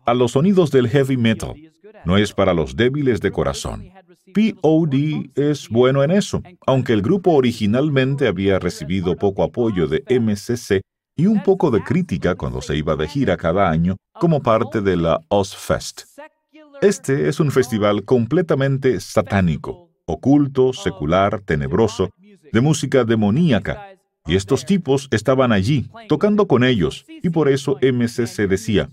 a 0.05 0.13
los 0.13 0.31
sonidos 0.31 0.71
del 0.71 0.89
heavy 0.89 1.17
metal. 1.17 1.53
No 2.05 2.17
es 2.17 2.33
para 2.33 2.53
los 2.53 2.75
débiles 2.75 3.21
de 3.21 3.31
corazón. 3.31 3.89
POD 4.33 5.29
es 5.35 5.69
bueno 5.69 6.03
en 6.03 6.11
eso, 6.11 6.41
aunque 6.65 6.93
el 6.93 7.01
grupo 7.01 7.31
originalmente 7.31 8.27
había 8.27 8.59
recibido 8.59 9.15
poco 9.15 9.43
apoyo 9.43 9.87
de 9.87 10.03
MCC 10.09 10.81
y 11.15 11.27
un 11.27 11.43
poco 11.43 11.69
de 11.69 11.83
crítica 11.83 12.35
cuando 12.35 12.61
se 12.61 12.75
iba 12.75 12.95
de 12.95 13.07
gira 13.07 13.37
cada 13.37 13.69
año 13.69 13.97
como 14.19 14.41
parte 14.41 14.81
de 14.81 14.97
la 14.97 15.19
Ozfest. 15.29 16.03
Este 16.81 17.29
es 17.29 17.39
un 17.39 17.51
festival 17.51 18.03
completamente 18.03 18.99
satánico, 18.99 19.89
oculto, 20.05 20.73
secular, 20.73 21.41
tenebroso, 21.41 22.09
de 22.53 22.61
música 22.61 23.03
demoníaca. 23.03 23.89
Y 24.25 24.35
estos 24.37 24.65
tipos 24.65 25.09
estaban 25.11 25.51
allí, 25.51 25.89
tocando 26.07 26.47
con 26.47 26.63
ellos, 26.63 27.03
y 27.21 27.29
por 27.29 27.49
eso 27.49 27.77
MCC 27.81 28.47
decía, 28.47 28.89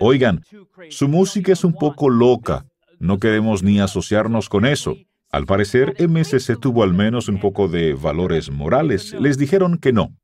oigan, 0.00 0.42
su 0.88 1.06
música 1.06 1.52
es 1.52 1.62
un 1.62 1.74
poco 1.74 2.10
loca, 2.10 2.66
no 2.98 3.18
queremos 3.18 3.62
ni 3.62 3.78
asociarnos 3.78 4.48
con 4.48 4.66
eso. 4.66 4.96
Al 5.30 5.46
parecer, 5.46 5.94
MSC 6.00 6.58
tuvo 6.58 6.82
al 6.82 6.94
menos 6.94 7.28
un 7.28 7.38
poco 7.38 7.68
de 7.68 7.94
valores 7.94 8.50
morales. 8.50 9.14
Les 9.14 9.38
dijeron 9.38 9.78
que 9.78 9.92
no. 9.92 10.14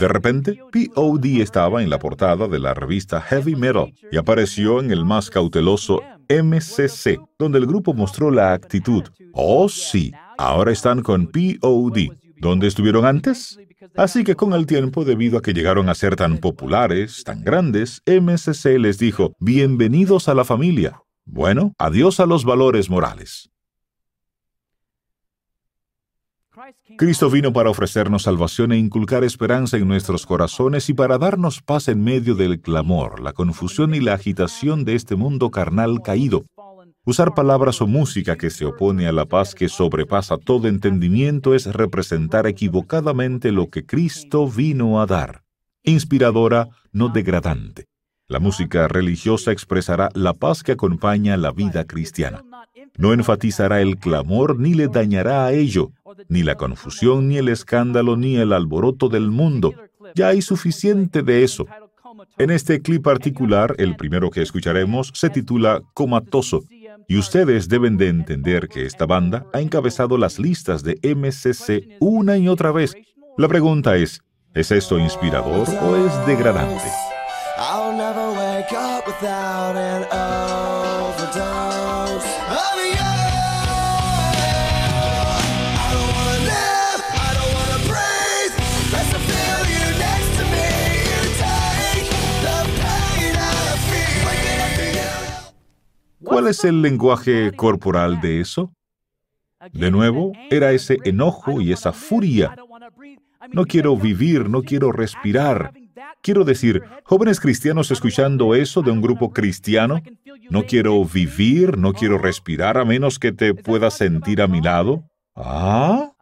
De 0.00 0.08
repente, 0.08 0.58
POD 0.72 1.40
estaba 1.40 1.82
en 1.82 1.90
la 1.90 1.98
portada 1.98 2.48
de 2.48 2.58
la 2.58 2.74
revista 2.74 3.20
Heavy 3.20 3.56
Metal 3.56 3.94
y 4.10 4.16
apareció 4.16 4.80
en 4.80 4.90
el 4.90 5.04
más 5.04 5.30
cauteloso 5.30 6.02
MCC, 6.28 7.20
donde 7.38 7.58
el 7.58 7.66
grupo 7.66 7.94
mostró 7.94 8.30
la 8.30 8.52
actitud. 8.52 9.04
Oh, 9.32 9.68
sí, 9.68 10.12
ahora 10.38 10.72
están 10.72 11.02
con 11.02 11.26
POD. 11.26 12.08
¿Dónde 12.40 12.68
estuvieron 12.68 13.04
antes? 13.04 13.58
Así 13.96 14.24
que 14.24 14.36
con 14.36 14.52
el 14.54 14.66
tiempo, 14.66 15.04
debido 15.04 15.38
a 15.38 15.42
que 15.42 15.52
llegaron 15.52 15.88
a 15.88 15.94
ser 15.94 16.16
tan 16.16 16.38
populares, 16.38 17.24
tan 17.24 17.42
grandes, 17.42 18.02
MSC 18.06 18.78
les 18.78 18.98
dijo, 18.98 19.34
bienvenidos 19.40 20.28
a 20.28 20.34
la 20.34 20.44
familia. 20.44 21.02
Bueno, 21.24 21.74
adiós 21.78 22.20
a 22.20 22.26
los 22.26 22.44
valores 22.44 22.88
morales. 22.88 23.50
Cristo 26.96 27.30
vino 27.30 27.52
para 27.52 27.70
ofrecernos 27.70 28.22
salvación 28.22 28.72
e 28.72 28.78
inculcar 28.78 29.22
esperanza 29.22 29.76
en 29.76 29.86
nuestros 29.86 30.26
corazones 30.26 30.88
y 30.88 30.94
para 30.94 31.18
darnos 31.18 31.62
paz 31.62 31.88
en 31.88 32.02
medio 32.02 32.34
del 32.34 32.60
clamor, 32.60 33.20
la 33.20 33.32
confusión 33.32 33.94
y 33.94 34.00
la 34.00 34.14
agitación 34.14 34.84
de 34.84 34.94
este 34.94 35.14
mundo 35.14 35.50
carnal 35.50 36.02
caído. 36.02 36.44
Usar 37.08 37.32
palabras 37.32 37.80
o 37.80 37.86
música 37.86 38.36
que 38.36 38.50
se 38.50 38.66
opone 38.66 39.06
a 39.06 39.12
la 39.12 39.24
paz 39.24 39.54
que 39.54 39.70
sobrepasa 39.70 40.36
todo 40.36 40.68
entendimiento 40.68 41.54
es 41.54 41.64
representar 41.64 42.46
equivocadamente 42.46 43.50
lo 43.50 43.70
que 43.70 43.86
Cristo 43.86 44.46
vino 44.46 45.00
a 45.00 45.06
dar. 45.06 45.42
Inspiradora, 45.82 46.68
no 46.92 47.08
degradante. 47.08 47.86
La 48.26 48.40
música 48.40 48.88
religiosa 48.88 49.52
expresará 49.52 50.10
la 50.12 50.34
paz 50.34 50.62
que 50.62 50.72
acompaña 50.72 51.38
la 51.38 51.50
vida 51.50 51.86
cristiana. 51.86 52.44
No 52.98 53.14
enfatizará 53.14 53.80
el 53.80 53.96
clamor 53.96 54.60
ni 54.60 54.74
le 54.74 54.88
dañará 54.88 55.46
a 55.46 55.52
ello, 55.54 55.92
ni 56.28 56.42
la 56.42 56.56
confusión, 56.56 57.28
ni 57.28 57.38
el 57.38 57.48
escándalo, 57.48 58.18
ni 58.18 58.36
el 58.36 58.52
alboroto 58.52 59.08
del 59.08 59.30
mundo. 59.30 59.72
Ya 60.14 60.28
hay 60.28 60.42
suficiente 60.42 61.22
de 61.22 61.42
eso. 61.42 61.64
En 62.36 62.50
este 62.50 62.82
clip 62.82 63.02
particular, 63.02 63.74
el 63.78 63.96
primero 63.96 64.28
que 64.28 64.42
escucharemos, 64.42 65.10
se 65.14 65.30
titula 65.30 65.80
Comatoso 65.94 66.64
y 67.10 67.16
ustedes 67.16 67.68
deben 67.68 67.96
de 67.96 68.08
entender 68.08 68.68
que 68.68 68.84
esta 68.84 69.06
banda 69.06 69.46
ha 69.54 69.60
encabezado 69.60 70.18
las 70.18 70.38
listas 70.38 70.82
de 70.82 71.00
MCC 71.02 71.96
una 72.00 72.36
y 72.36 72.48
otra 72.48 72.70
vez. 72.70 72.94
La 73.38 73.48
pregunta 73.48 73.96
es, 73.96 74.20
¿es 74.52 74.70
esto 74.70 74.98
inspirador 74.98 75.66
o 75.82 75.96
es 75.96 76.26
degradante? 76.26 76.84
¿Cuál 96.28 96.46
es 96.48 96.62
el 96.64 96.82
lenguaje 96.82 97.52
corporal 97.52 98.20
de 98.20 98.40
eso? 98.40 98.70
De 99.72 99.90
nuevo, 99.90 100.32
era 100.50 100.72
ese 100.72 100.98
enojo 101.04 101.62
y 101.62 101.72
esa 101.72 101.94
furia. 101.94 102.54
No 103.50 103.64
quiero 103.64 103.96
vivir, 103.96 104.50
no 104.50 104.62
quiero 104.62 104.92
respirar. 104.92 105.72
Quiero 106.20 106.44
decir, 106.44 106.82
jóvenes 107.04 107.40
cristianos 107.40 107.90
escuchando 107.90 108.54
eso 108.54 108.82
de 108.82 108.90
un 108.90 109.00
grupo 109.00 109.32
cristiano, 109.32 110.02
no 110.50 110.64
quiero 110.64 111.02
vivir, 111.02 111.78
no 111.78 111.94
quiero 111.94 112.18
respirar 112.18 112.76
a 112.76 112.84
menos 112.84 113.18
que 113.18 113.32
te 113.32 113.54
puedas 113.54 113.94
sentir 113.94 114.42
a 114.42 114.48
mi 114.48 114.60
lado. 114.60 115.04
¿Ah? 115.34 116.12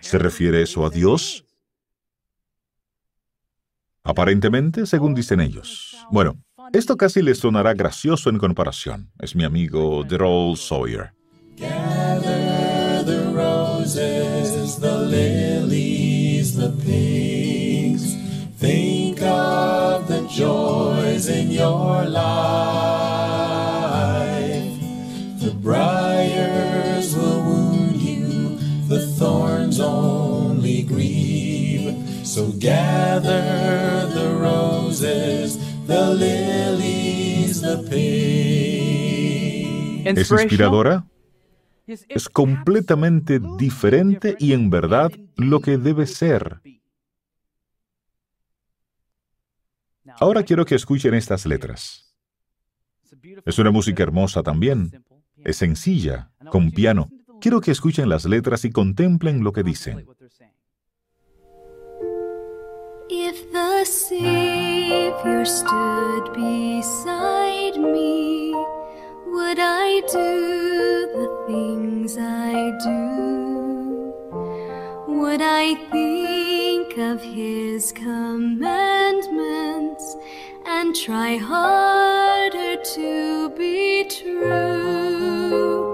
¿Se 0.00 0.18
refiere 0.18 0.62
eso 0.62 0.84
a 0.84 0.90
Dios? 0.90 1.44
Aparentemente, 4.02 4.86
según 4.86 5.14
dicen 5.14 5.40
ellos. 5.40 5.96
Bueno, 6.10 6.36
esto 6.72 6.96
casi 6.96 7.22
les 7.22 7.38
sonará 7.38 7.74
gracioso 7.74 8.30
en 8.30 8.38
comparación. 8.38 9.10
Es 9.18 9.34
mi 9.34 9.44
amigo 9.44 10.04
Droll 10.04 10.56
Sawyer. 10.56 11.12
Gather 11.56 13.04
the 13.04 13.32
roses, 13.34 14.76
the 14.78 14.96
lilies, 15.06 16.56
the 16.56 16.70
pinks. 16.84 18.16
Think 18.58 19.20
of 19.22 20.06
the 20.08 20.26
joys 20.28 21.28
in 21.28 21.50
your 21.50 22.04
life. 22.04 22.20
The 25.40 25.52
briars 25.62 27.16
will 27.16 27.42
wound 27.42 27.96
you, 27.96 28.58
the 28.88 29.06
thorns 29.18 29.80
only 29.80 30.82
grieve. 30.82 31.96
So 32.24 32.52
gather 32.58 33.89
the. 35.90 36.40
¿Es 40.04 40.30
inspiradora? 40.30 41.06
Es 41.86 42.28
completamente 42.28 43.40
diferente 43.58 44.36
y 44.38 44.52
en 44.52 44.70
verdad 44.70 45.10
lo 45.36 45.60
que 45.60 45.76
debe 45.76 46.06
ser. 46.06 46.60
Ahora 50.18 50.42
quiero 50.42 50.64
que 50.64 50.74
escuchen 50.74 51.14
estas 51.14 51.46
letras. 51.46 52.14
Es 53.44 53.58
una 53.58 53.70
música 53.70 54.02
hermosa 54.02 54.42
también. 54.42 55.04
Es 55.36 55.56
sencilla, 55.56 56.30
con 56.50 56.70
piano. 56.70 57.08
Quiero 57.40 57.60
que 57.60 57.70
escuchen 57.70 58.08
las 58.08 58.24
letras 58.24 58.64
y 58.64 58.70
contemplen 58.70 59.42
lo 59.42 59.52
que 59.52 59.62
dicen. 59.62 60.06
If 63.12 63.50
the 63.50 63.69
Savior 64.10 65.44
stood 65.44 66.32
beside 66.34 67.76
me, 67.76 68.50
would 69.26 69.58
I 69.60 70.00
do 70.10 71.06
the 71.14 71.44
things 71.46 72.18
I 72.18 72.72
do? 72.82 74.12
Would 75.06 75.40
I 75.40 75.76
think 75.92 76.98
of 76.98 77.22
His 77.22 77.92
commandments 77.92 80.16
and 80.66 80.96
try 80.96 81.36
harder 81.36 82.82
to 82.82 83.50
be 83.50 84.08
true? 84.08 85.92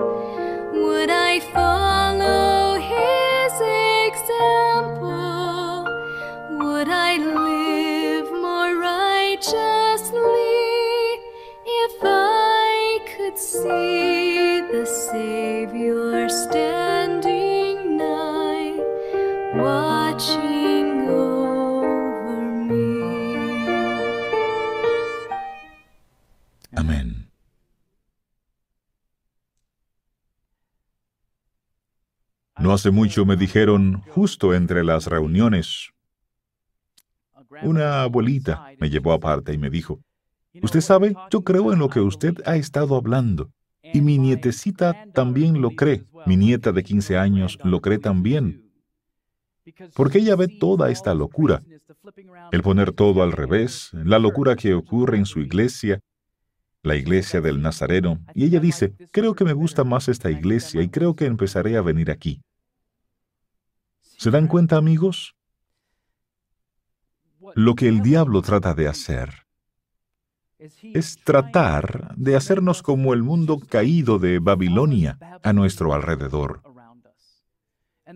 Would 0.73 1.11
I 1.11 1.41
follow 1.53 2.81
His 2.81 3.61
example? 4.09 5.85
Would 6.65 6.89
I 6.89 7.19
No 32.59 32.73
hace 32.73 32.91
mucho 32.91 33.25
me 33.25 33.37
dijeron, 33.37 34.03
justo 34.09 34.53
entre 34.53 34.83
las 34.83 35.07
reuniones, 35.07 35.91
una 37.63 38.03
abuelita 38.03 38.71
me 38.81 38.91
llevó 38.91 39.13
aparte 39.13 39.53
y 39.53 39.59
me 39.59 39.71
dijo, 39.71 40.01
Usted 40.63 40.81
sabe, 40.81 41.15
yo 41.31 41.43
creo 41.43 41.73
en 41.73 41.79
lo 41.79 41.89
que 41.89 42.01
usted 42.01 42.35
ha 42.47 42.57
estado 42.57 42.97
hablando. 42.97 43.51
Y 43.93 44.01
mi 44.01 44.19
nietecita 44.19 45.07
también 45.13 45.61
lo 45.61 45.71
cree. 45.71 46.05
Mi 46.27 46.37
nieta 46.37 46.73
de 46.73 46.83
15 46.83 47.19
años 47.19 47.59
lo 47.63 47.81
cree 47.81 47.99
también. 47.99 48.71
Porque 49.95 50.19
ella 50.19 50.37
ve 50.37 50.49
toda 50.49 50.91
esta 50.91 51.15
locura. 51.15 51.63
El 52.53 52.63
poner 52.63 52.93
todo 52.93 53.23
al 53.23 53.33
revés, 53.33 53.91
la 53.93 54.19
locura 54.19 54.57
que 54.57 54.75
ocurre 54.75 55.19
en 55.19 55.27
su 55.27 55.41
iglesia, 55.41 56.01
la 56.83 56.97
iglesia 56.97 57.41
del 57.41 57.61
Nazareno. 57.61 58.21
Y 58.35 58.45
ella 58.45 58.61
dice, 58.61 58.95
creo 59.11 59.35
que 59.35 59.45
me 59.45 59.53
gusta 59.53 59.85
más 59.85 60.09
esta 60.09 60.31
iglesia 60.31 60.83
y 60.83 60.89
creo 60.89 61.15
que 61.15 61.27
empezaré 61.27 61.77
a 61.77 61.83
venir 61.83 62.11
aquí. 62.11 62.41
¿Se 64.03 64.31
dan 64.31 64.47
cuenta, 64.47 64.77
amigos? 64.77 65.35
Lo 67.55 67.75
que 67.75 67.89
el 67.89 68.03
diablo 68.03 68.43
trata 68.43 68.75
de 68.75 68.89
hacer 68.89 69.46
es 70.59 71.19
tratar 71.23 72.15
de 72.17 72.37
hacernos 72.37 72.83
como 72.83 73.13
el 73.13 73.23
mundo 73.23 73.59
caído 73.61 74.19
de 74.19 74.39
Babilonia 74.39 75.19
a 75.43 75.53
nuestro 75.53 75.93
alrededor. 75.93 76.63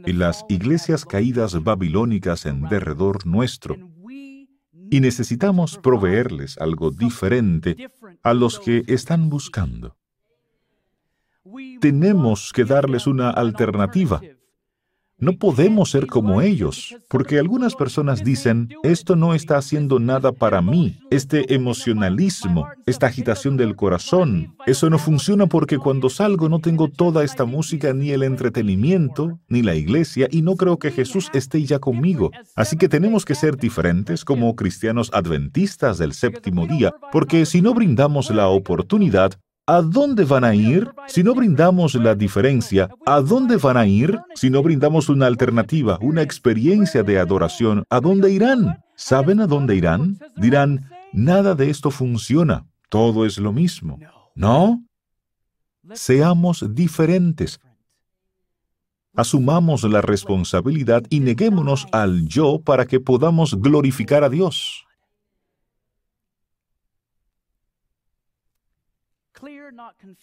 Y 0.06 0.12
las 0.12 0.44
iglesias 0.48 1.04
caídas 1.04 1.62
babilónicas 1.62 2.46
en 2.46 2.62
derredor 2.62 3.26
nuestro. 3.26 3.76
Y 4.90 5.00
necesitamos 5.00 5.78
proveerles 5.78 6.56
algo 6.58 6.90
diferente 6.90 7.90
a 8.22 8.34
los 8.34 8.58
que 8.58 8.84
están 8.86 9.28
buscando. 9.28 9.96
Tenemos 11.80 12.52
que 12.52 12.64
darles 12.64 13.06
una 13.06 13.30
alternativa. 13.30 14.20
No 15.20 15.34
podemos 15.34 15.90
ser 15.90 16.06
como 16.06 16.40
ellos, 16.40 16.96
porque 17.08 17.38
algunas 17.38 17.74
personas 17.74 18.24
dicen, 18.24 18.70
esto 18.82 19.16
no 19.16 19.34
está 19.34 19.58
haciendo 19.58 19.98
nada 20.00 20.32
para 20.32 20.62
mí, 20.62 20.98
este 21.10 21.54
emocionalismo, 21.54 22.66
esta 22.86 23.08
agitación 23.08 23.58
del 23.58 23.76
corazón, 23.76 24.56
eso 24.66 24.88
no 24.88 24.98
funciona 24.98 25.46
porque 25.46 25.76
cuando 25.76 26.08
salgo 26.08 26.48
no 26.48 26.60
tengo 26.60 26.88
toda 26.88 27.22
esta 27.22 27.44
música, 27.44 27.92
ni 27.92 28.12
el 28.12 28.22
entretenimiento, 28.22 29.38
ni 29.48 29.62
la 29.62 29.74
iglesia, 29.74 30.26
y 30.30 30.40
no 30.40 30.56
creo 30.56 30.78
que 30.78 30.90
Jesús 30.90 31.28
esté 31.34 31.62
ya 31.64 31.78
conmigo. 31.78 32.30
Así 32.56 32.76
que 32.76 32.88
tenemos 32.88 33.26
que 33.26 33.34
ser 33.34 33.58
diferentes 33.58 34.24
como 34.24 34.56
cristianos 34.56 35.10
adventistas 35.12 35.98
del 35.98 36.14
séptimo 36.14 36.66
día, 36.66 36.94
porque 37.12 37.44
si 37.44 37.60
no 37.60 37.74
brindamos 37.74 38.30
la 38.30 38.48
oportunidad, 38.48 39.34
¿A 39.70 39.82
dónde 39.82 40.24
van 40.24 40.42
a 40.42 40.52
ir 40.52 40.90
si 41.06 41.22
no 41.22 41.32
brindamos 41.32 41.94
la 41.94 42.16
diferencia? 42.16 42.88
¿A 43.06 43.20
dónde 43.20 43.56
van 43.56 43.76
a 43.76 43.86
ir 43.86 44.18
si 44.34 44.50
no 44.50 44.64
brindamos 44.64 45.08
una 45.08 45.26
alternativa, 45.26 45.96
una 46.02 46.22
experiencia 46.22 47.04
de 47.04 47.20
adoración? 47.20 47.84
¿A 47.88 48.00
dónde 48.00 48.32
irán? 48.32 48.82
¿Saben 48.96 49.38
a 49.38 49.46
dónde 49.46 49.76
irán? 49.76 50.18
Dirán, 50.36 50.90
nada 51.12 51.54
de 51.54 51.70
esto 51.70 51.92
funciona, 51.92 52.66
todo 52.88 53.24
es 53.24 53.38
lo 53.38 53.52
mismo. 53.52 53.96
¿No? 54.34 54.84
Seamos 55.92 56.64
diferentes. 56.74 57.60
Asumamos 59.14 59.84
la 59.84 60.00
responsabilidad 60.00 61.04
y 61.10 61.20
neguémonos 61.20 61.86
al 61.92 62.26
yo 62.26 62.60
para 62.60 62.86
que 62.86 62.98
podamos 62.98 63.54
glorificar 63.54 64.24
a 64.24 64.30
Dios. 64.30 64.84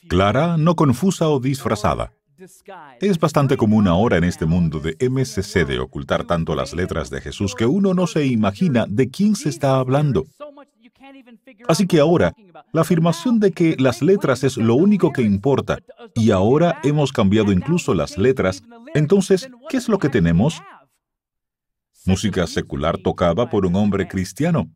Clara, 0.07 0.57
no 0.57 0.75
confusa 0.75 1.29
o 1.29 1.39
disfrazada. 1.39 2.11
Es 3.01 3.19
bastante 3.19 3.57
común 3.57 3.87
ahora 3.87 4.17
en 4.17 4.23
este 4.23 4.45
mundo 4.45 4.79
de 4.79 4.95
MCC 5.09 5.65
de 5.65 5.79
ocultar 5.79 6.25
tanto 6.25 6.55
las 6.55 6.73
letras 6.73 7.09
de 7.09 7.21
Jesús 7.21 7.55
que 7.55 7.65
uno 7.65 7.93
no 7.93 8.05
se 8.05 8.25
imagina 8.25 8.85
de 8.87 9.09
quién 9.09 9.35
se 9.35 9.49
está 9.49 9.77
hablando. 9.77 10.25
Así 11.67 11.87
que 11.87 11.99
ahora, 11.99 12.33
la 12.73 12.81
afirmación 12.81 13.39
de 13.39 13.51
que 13.51 13.75
las 13.79 14.01
letras 14.01 14.43
es 14.43 14.57
lo 14.57 14.75
único 14.75 15.11
que 15.11 15.21
importa 15.23 15.79
y 16.13 16.31
ahora 16.31 16.79
hemos 16.83 17.11
cambiado 17.11 17.51
incluso 17.51 17.93
las 17.93 18.17
letras, 18.17 18.63
entonces, 18.93 19.49
¿qué 19.69 19.77
es 19.77 19.89
lo 19.89 19.97
que 19.97 20.09
tenemos? 20.09 20.61
Música 22.05 22.45
secular 22.45 22.97
tocada 22.97 23.49
por 23.49 23.65
un 23.65 23.75
hombre 23.75 24.07
cristiano. 24.07 24.69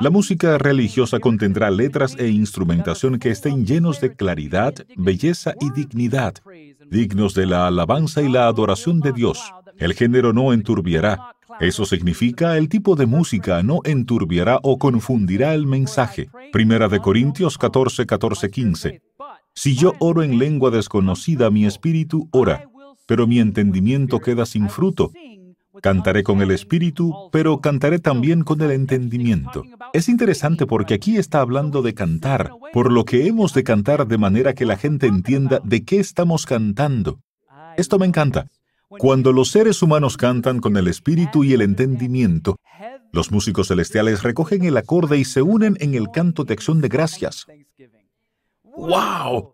La 0.00 0.10
música 0.10 0.58
religiosa 0.58 1.18
contendrá 1.20 1.70
letras 1.70 2.16
e 2.18 2.28
instrumentación 2.28 3.18
que 3.18 3.30
estén 3.30 3.66
llenos 3.66 4.00
de 4.00 4.14
claridad, 4.14 4.74
belleza 4.96 5.54
y 5.60 5.70
dignidad, 5.70 6.34
dignos 6.90 7.34
de 7.34 7.46
la 7.46 7.66
alabanza 7.66 8.22
y 8.22 8.28
la 8.28 8.46
adoración 8.46 9.00
de 9.00 9.12
Dios. 9.12 9.52
El 9.78 9.94
género 9.94 10.32
no 10.32 10.52
enturbiará. 10.52 11.34
Eso 11.60 11.84
significa 11.84 12.56
el 12.56 12.68
tipo 12.68 12.96
de 12.96 13.06
música 13.06 13.62
no 13.62 13.80
enturbiará 13.84 14.58
o 14.62 14.78
confundirá 14.78 15.54
el 15.54 15.66
mensaje. 15.66 16.28
Primera 16.52 16.88
de 16.88 17.00
Corintios 17.00 17.58
14, 17.58 18.06
14, 18.06 18.50
15. 18.50 19.02
Si 19.54 19.76
yo 19.76 19.92
oro 20.00 20.22
en 20.22 20.38
lengua 20.38 20.70
desconocida, 20.70 21.50
mi 21.50 21.64
espíritu 21.64 22.28
ora, 22.32 22.68
pero 23.06 23.26
mi 23.26 23.38
entendimiento 23.38 24.18
queda 24.18 24.46
sin 24.46 24.68
fruto. 24.68 25.12
Cantaré 25.84 26.22
con 26.22 26.40
el 26.40 26.50
espíritu, 26.50 27.28
pero 27.30 27.60
cantaré 27.60 27.98
también 27.98 28.42
con 28.42 28.62
el 28.62 28.70
entendimiento. 28.70 29.64
Es 29.92 30.08
interesante 30.08 30.64
porque 30.64 30.94
aquí 30.94 31.18
está 31.18 31.40
hablando 31.40 31.82
de 31.82 31.92
cantar, 31.92 32.52
por 32.72 32.90
lo 32.90 33.04
que 33.04 33.26
hemos 33.26 33.52
de 33.52 33.64
cantar 33.64 34.06
de 34.06 34.16
manera 34.16 34.54
que 34.54 34.64
la 34.64 34.78
gente 34.78 35.06
entienda 35.06 35.60
de 35.62 35.84
qué 35.84 36.00
estamos 36.00 36.46
cantando. 36.46 37.20
Esto 37.76 37.98
me 37.98 38.06
encanta. 38.06 38.46
Cuando 38.88 39.30
los 39.34 39.50
seres 39.50 39.82
humanos 39.82 40.16
cantan 40.16 40.58
con 40.60 40.78
el 40.78 40.88
espíritu 40.88 41.44
y 41.44 41.52
el 41.52 41.60
entendimiento, 41.60 42.56
los 43.12 43.30
músicos 43.30 43.68
celestiales 43.68 44.22
recogen 44.22 44.64
el 44.64 44.78
acorde 44.78 45.18
y 45.18 45.26
se 45.26 45.42
unen 45.42 45.76
en 45.80 45.92
el 45.92 46.10
canto 46.10 46.44
de 46.44 46.54
acción 46.54 46.80
de 46.80 46.88
gracias. 46.88 47.44
¡Wow! 48.62 49.53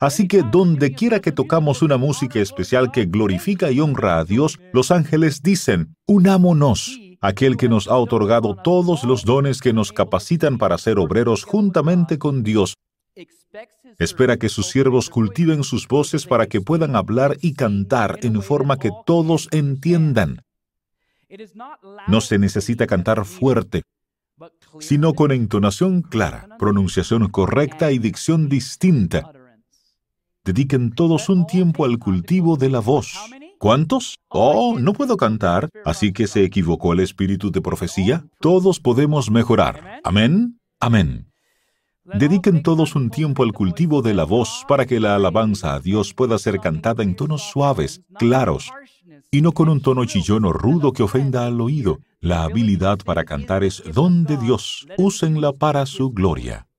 Así 0.00 0.26
que 0.28 0.42
donde 0.42 0.94
quiera 0.94 1.20
que 1.20 1.30
tocamos 1.30 1.82
una 1.82 1.98
música 1.98 2.40
especial 2.40 2.90
que 2.90 3.04
glorifica 3.04 3.70
y 3.70 3.80
honra 3.80 4.18
a 4.18 4.24
Dios, 4.24 4.58
los 4.72 4.90
ángeles 4.90 5.42
dicen, 5.42 5.94
unámonos, 6.06 6.98
aquel 7.20 7.58
que 7.58 7.68
nos 7.68 7.86
ha 7.86 7.96
otorgado 7.96 8.56
todos 8.56 9.04
los 9.04 9.26
dones 9.26 9.60
que 9.60 9.74
nos 9.74 9.92
capacitan 9.92 10.56
para 10.56 10.78
ser 10.78 10.98
obreros 10.98 11.44
juntamente 11.44 12.18
con 12.18 12.42
Dios. 12.42 12.76
Espera 13.98 14.38
que 14.38 14.48
sus 14.48 14.68
siervos 14.68 15.10
cultiven 15.10 15.62
sus 15.64 15.86
voces 15.86 16.24
para 16.24 16.46
que 16.46 16.62
puedan 16.62 16.96
hablar 16.96 17.36
y 17.42 17.52
cantar 17.52 18.20
en 18.22 18.40
forma 18.40 18.78
que 18.78 18.90
todos 19.04 19.48
entiendan. 19.50 20.40
No 22.08 22.22
se 22.22 22.38
necesita 22.38 22.86
cantar 22.86 23.26
fuerte, 23.26 23.82
sino 24.78 25.12
con 25.12 25.30
entonación 25.30 26.00
clara, 26.00 26.48
pronunciación 26.58 27.28
correcta 27.28 27.92
y 27.92 27.98
dicción 27.98 28.48
distinta. 28.48 29.30
Dediquen 30.44 30.92
todos 30.92 31.28
un 31.28 31.46
tiempo 31.46 31.84
al 31.84 31.98
cultivo 31.98 32.56
de 32.56 32.70
la 32.70 32.80
voz. 32.80 33.14
¿Cuántos? 33.58 34.18
Oh, 34.28 34.78
no 34.78 34.94
puedo 34.94 35.18
cantar, 35.18 35.68
así 35.84 36.12
que 36.12 36.26
se 36.26 36.44
equivocó 36.44 36.94
el 36.94 37.00
espíritu 37.00 37.50
de 37.50 37.60
profecía. 37.60 38.24
Todos 38.40 38.80
podemos 38.80 39.30
mejorar. 39.30 40.00
Amén. 40.02 40.58
Amén. 40.80 41.30
Dediquen 42.04 42.62
todos 42.62 42.96
un 42.96 43.10
tiempo 43.10 43.42
al 43.42 43.52
cultivo 43.52 44.00
de 44.00 44.14
la 44.14 44.24
voz 44.24 44.64
para 44.66 44.86
que 44.86 44.98
la 44.98 45.14
alabanza 45.14 45.74
a 45.74 45.80
Dios 45.80 46.14
pueda 46.14 46.38
ser 46.38 46.58
cantada 46.58 47.02
en 47.02 47.14
tonos 47.14 47.42
suaves, 47.42 48.00
claros, 48.18 48.72
y 49.30 49.42
no 49.42 49.52
con 49.52 49.68
un 49.68 49.82
tono 49.82 50.06
chillón 50.06 50.46
o 50.46 50.52
rudo 50.54 50.92
que 50.92 51.02
ofenda 51.02 51.46
al 51.46 51.60
oído. 51.60 51.98
La 52.18 52.44
habilidad 52.44 52.98
para 53.04 53.24
cantar 53.24 53.62
es 53.62 53.82
don 53.92 54.24
de 54.24 54.38
Dios. 54.38 54.86
Úsenla 54.96 55.52
para 55.52 55.84
su 55.84 56.10
gloria. 56.10 56.69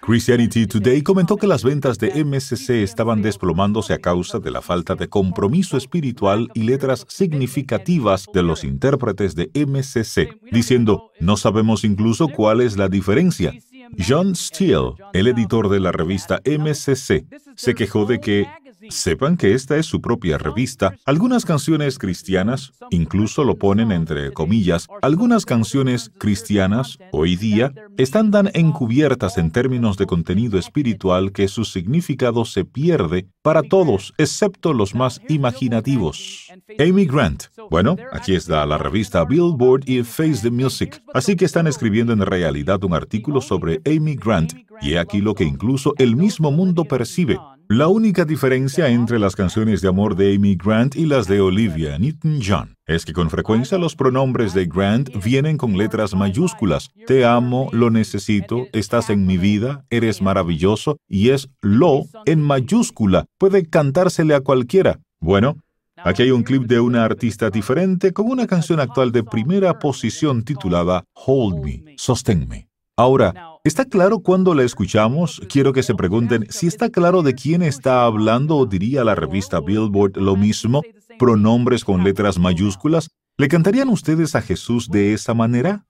Christianity 0.00 0.66
Today 0.66 1.02
comentó 1.02 1.36
que 1.36 1.46
las 1.46 1.64
ventas 1.64 1.98
de 1.98 2.24
MCC 2.24 2.82
estaban 2.82 3.22
desplomándose 3.22 3.94
a 3.94 3.98
causa 3.98 4.38
de 4.38 4.50
la 4.50 4.60
falta 4.60 4.94
de 4.94 5.08
compromiso 5.08 5.76
espiritual 5.76 6.50
y 6.52 6.64
letras 6.64 7.06
significativas 7.08 8.26
de 8.32 8.42
los 8.42 8.64
intérpretes 8.64 9.34
de 9.34 9.50
MCC, 9.54 10.38
diciendo, 10.52 11.10
no 11.20 11.36
sabemos 11.36 11.84
incluso 11.84 12.28
cuál 12.28 12.60
es 12.60 12.76
la 12.76 12.88
diferencia. 12.88 13.54
John 13.98 14.34
Steele, 14.34 14.94
el 15.12 15.28
editor 15.28 15.68
de 15.68 15.80
la 15.80 15.92
revista 15.92 16.40
MCC, 16.44 17.26
se 17.54 17.74
quejó 17.74 18.04
de 18.06 18.20
que 18.20 18.46
Sepan 18.90 19.36
que 19.36 19.54
esta 19.54 19.76
es 19.76 19.86
su 19.86 20.00
propia 20.00 20.38
revista. 20.38 20.94
Algunas 21.04 21.44
canciones 21.44 21.98
cristianas, 21.98 22.72
incluso 22.90 23.44
lo 23.44 23.56
ponen 23.56 23.92
entre 23.92 24.32
comillas, 24.32 24.86
algunas 25.02 25.44
canciones 25.44 26.10
cristianas 26.18 26.98
hoy 27.12 27.36
día 27.36 27.72
están 27.96 28.30
tan 28.30 28.50
encubiertas 28.54 29.38
en 29.38 29.50
términos 29.50 29.96
de 29.96 30.06
contenido 30.06 30.58
espiritual 30.58 31.32
que 31.32 31.48
su 31.48 31.64
significado 31.64 32.44
se 32.44 32.64
pierde 32.64 33.26
para 33.42 33.62
todos, 33.62 34.14
excepto 34.18 34.72
los 34.72 34.94
más 34.94 35.20
imaginativos. 35.28 36.48
Amy 36.78 37.06
Grant. 37.06 37.44
Bueno, 37.70 37.96
aquí 38.12 38.34
está 38.34 38.64
la 38.66 38.78
revista 38.78 39.24
Billboard 39.24 39.82
y 39.86 40.02
Face 40.02 40.40
the 40.42 40.50
Music. 40.50 41.02
Así 41.12 41.36
que 41.36 41.44
están 41.44 41.66
escribiendo 41.66 42.12
en 42.12 42.20
realidad 42.20 42.82
un 42.84 42.94
artículo 42.94 43.40
sobre 43.40 43.80
Amy 43.86 44.16
Grant, 44.16 44.54
y 44.80 44.96
aquí 44.96 45.20
lo 45.20 45.34
que 45.34 45.44
incluso 45.44 45.94
el 45.98 46.16
mismo 46.16 46.50
mundo 46.50 46.84
percibe. 46.84 47.38
La 47.68 47.88
única 47.88 48.24
diferencia 48.24 48.88
entre 48.88 49.18
las 49.18 49.34
canciones 49.34 49.80
de 49.80 49.88
amor 49.88 50.16
de 50.16 50.34
Amy 50.34 50.54
Grant 50.56 50.96
y 50.96 51.06
las 51.06 51.26
de 51.26 51.40
Olivia 51.40 51.98
Newton-John 51.98 52.76
es 52.86 53.04
que 53.04 53.14
con 53.14 53.30
frecuencia 53.30 53.78
los 53.78 53.96
pronombres 53.96 54.52
de 54.52 54.66
Grant 54.66 55.10
vienen 55.24 55.56
con 55.56 55.78
letras 55.78 56.14
mayúsculas. 56.14 56.90
Te 57.06 57.24
amo, 57.24 57.70
lo 57.72 57.90
necesito, 57.90 58.66
estás 58.72 59.08
en 59.08 59.26
mi 59.26 59.38
vida, 59.38 59.86
eres 59.88 60.20
maravilloso, 60.20 60.98
y 61.08 61.30
es 61.30 61.48
lo 61.62 62.02
en 62.26 62.42
mayúscula. 62.42 63.24
Puede 63.38 63.68
cantársele 63.68 64.34
a 64.34 64.40
cualquiera. 64.40 65.00
Bueno, 65.20 65.56
Aquí 65.96 66.22
hay 66.22 66.32
un 66.32 66.42
clip 66.42 66.64
de 66.64 66.80
una 66.80 67.04
artista 67.04 67.50
diferente 67.50 68.12
con 68.12 68.28
una 68.28 68.46
canción 68.46 68.78
actual 68.80 69.12
de 69.12 69.22
primera 69.22 69.78
posición 69.78 70.42
titulada 70.42 71.04
Hold 71.14 71.64
Me, 71.64 71.94
Sosténme. 71.96 72.68
Ahora, 72.96 73.58
¿está 73.64 73.84
claro 73.84 74.20
cuando 74.20 74.54
la 74.54 74.62
escuchamos? 74.62 75.42
Quiero 75.48 75.72
que 75.72 75.82
se 75.82 75.96
pregunten 75.96 76.46
si 76.50 76.68
está 76.68 76.90
claro 76.90 77.22
de 77.22 77.34
quién 77.34 77.62
está 77.62 78.04
hablando 78.04 78.56
o 78.56 78.66
diría 78.66 79.02
la 79.02 79.16
revista 79.16 79.58
Billboard 79.58 80.16
lo 80.16 80.36
mismo, 80.36 80.80
pronombres 81.18 81.84
con 81.84 82.04
letras 82.04 82.38
mayúsculas. 82.38 83.08
¿Le 83.36 83.48
cantarían 83.48 83.88
ustedes 83.88 84.36
a 84.36 84.42
Jesús 84.42 84.88
de 84.88 85.12
esa 85.12 85.34
manera? 85.34 85.84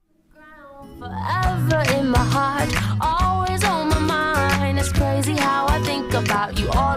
Forever 0.98 1.84
in 2.00 2.08
my 2.08 2.16
heart, 2.16 2.70
always 3.00 3.62
on 3.64 3.90
my 3.90 4.00
mind. 4.00 4.78
It's 4.78 4.90
crazy 4.90 5.36
how 5.36 5.66
I 5.68 5.82
think 5.84 6.14
about 6.14 6.58
you 6.58 6.70
all 6.70 6.94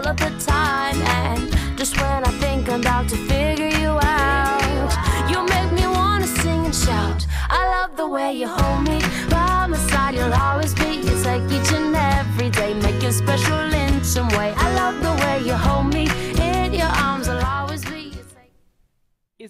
day, 13.08 13.24
make 13.24 13.30
you 13.30 13.36
special 13.36 13.74
in 13.74 14.04
some 14.04 14.28
way. 14.28 14.52
I 14.56 14.74
love 14.74 15.00
the 15.02 15.12
way 15.24 15.40
you 15.44 15.54
hold 15.54 15.92
me. 15.92 16.08
In 16.40 16.74
your 16.74 16.88
arms, 16.88 17.28
I'll 17.28 17.44
always 17.44 17.84
be. 17.84 18.12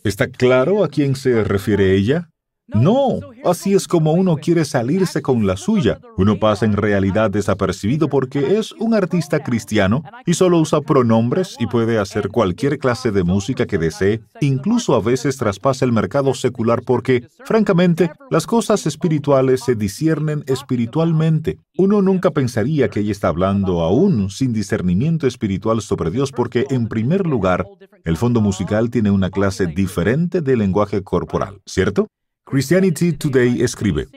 ¿Está 0.05 0.29
claro 0.29 0.85
a 0.85 0.89
quién 0.89 1.17
se 1.17 1.45
refiere 1.45 1.95
ella? 1.95 2.29
No, 2.69 3.21
así 3.47 3.73
es 3.73 3.89
como 3.89 4.13
uno 4.13 4.37
quiere 4.37 4.67
salirse 4.67 5.23
con 5.23 5.47
la 5.47 5.57
suya. 5.57 6.01
Uno 6.19 6.39
pasa 6.39 6.67
en 6.67 6.75
realidad 6.75 7.31
desapercibido 7.31 8.09
porque 8.09 8.59
es 8.59 8.73
un 8.73 8.93
artista 8.93 9.43
cristiano 9.43 10.03
y 10.27 10.35
solo 10.35 10.59
usa 10.59 10.83
pronombres 10.83 11.57
y 11.59 11.67
puede 11.67 11.99
hacer 11.99 12.29
cualquier 12.29 12.79
clase 12.79 13.11
de 13.11 13.25
música 13.25 13.67
que 13.67 13.79
desee, 13.79 14.21
incluso 14.43 14.95
a 14.95 15.01
veces 15.01 15.39
traspasa 15.39 15.87
el 15.87 15.93
mercado 15.93 16.35
secular 16.35 16.83
porque, 16.85 17.27
francamente, 17.45 18.11
las 18.31 18.47
cosas 18.47 18.87
espirituales 18.87 19.63
se 19.65 19.75
disciernen 19.75 20.45
espiritualmente. 20.47 21.59
Uno 21.79 22.03
nunca 22.03 22.33
pensaría 22.33 22.91
que 22.91 23.01
ella 23.01 23.13
está 23.13 23.29
hablando 23.29 23.81
aún 23.81 24.29
sin 24.29 24.53
discernimiento 24.53 25.27
espiritual 25.27 25.81
sobre 25.81 26.11
Dios 26.11 26.33
porque, 26.33 26.67
en 26.69 26.89
primer 26.89 27.27
lugar, 27.27 27.67
el 28.05 28.19
fondo 28.19 28.43
musical 28.43 28.91
tiene 28.91 29.11
una 29.11 29.31
clase 29.31 29.67
diferente 29.67 30.43
de 30.43 30.57
lenguaje 30.57 31.03
corporal, 31.03 31.61
¿cierto? 31.65 32.09
Christianity 32.51 33.13
Today 33.13 33.61
escribe, 33.61 34.09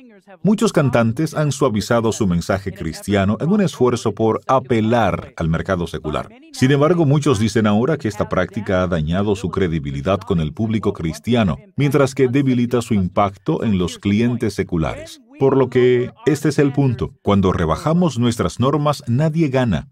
Muchos 0.43 0.71
cantantes 0.71 1.33
han 1.33 1.51
suavizado 1.51 2.13
su 2.13 2.25
mensaje 2.27 2.71
cristiano 2.71 3.37
en 3.41 3.51
un 3.51 3.59
esfuerzo 3.59 4.13
por 4.13 4.39
apelar 4.47 5.33
al 5.35 5.49
mercado 5.49 5.85
secular. 5.87 6.29
Sin 6.53 6.71
embargo, 6.71 7.05
muchos 7.05 7.39
dicen 7.39 7.67
ahora 7.67 7.97
que 7.97 8.07
esta 8.07 8.29
práctica 8.29 8.83
ha 8.83 8.87
dañado 8.87 9.35
su 9.35 9.49
credibilidad 9.49 10.19
con 10.21 10.39
el 10.39 10.53
público 10.53 10.93
cristiano, 10.93 11.57
mientras 11.75 12.15
que 12.15 12.29
debilita 12.29 12.81
su 12.81 12.93
impacto 12.93 13.63
en 13.65 13.77
los 13.77 13.99
clientes 13.99 14.53
seculares. 14.53 15.19
Por 15.37 15.57
lo 15.57 15.69
que, 15.69 16.11
este 16.25 16.49
es 16.49 16.59
el 16.59 16.71
punto. 16.71 17.13
Cuando 17.23 17.51
rebajamos 17.51 18.17
nuestras 18.17 18.61
normas, 18.61 19.03
nadie 19.07 19.49
gana. 19.49 19.89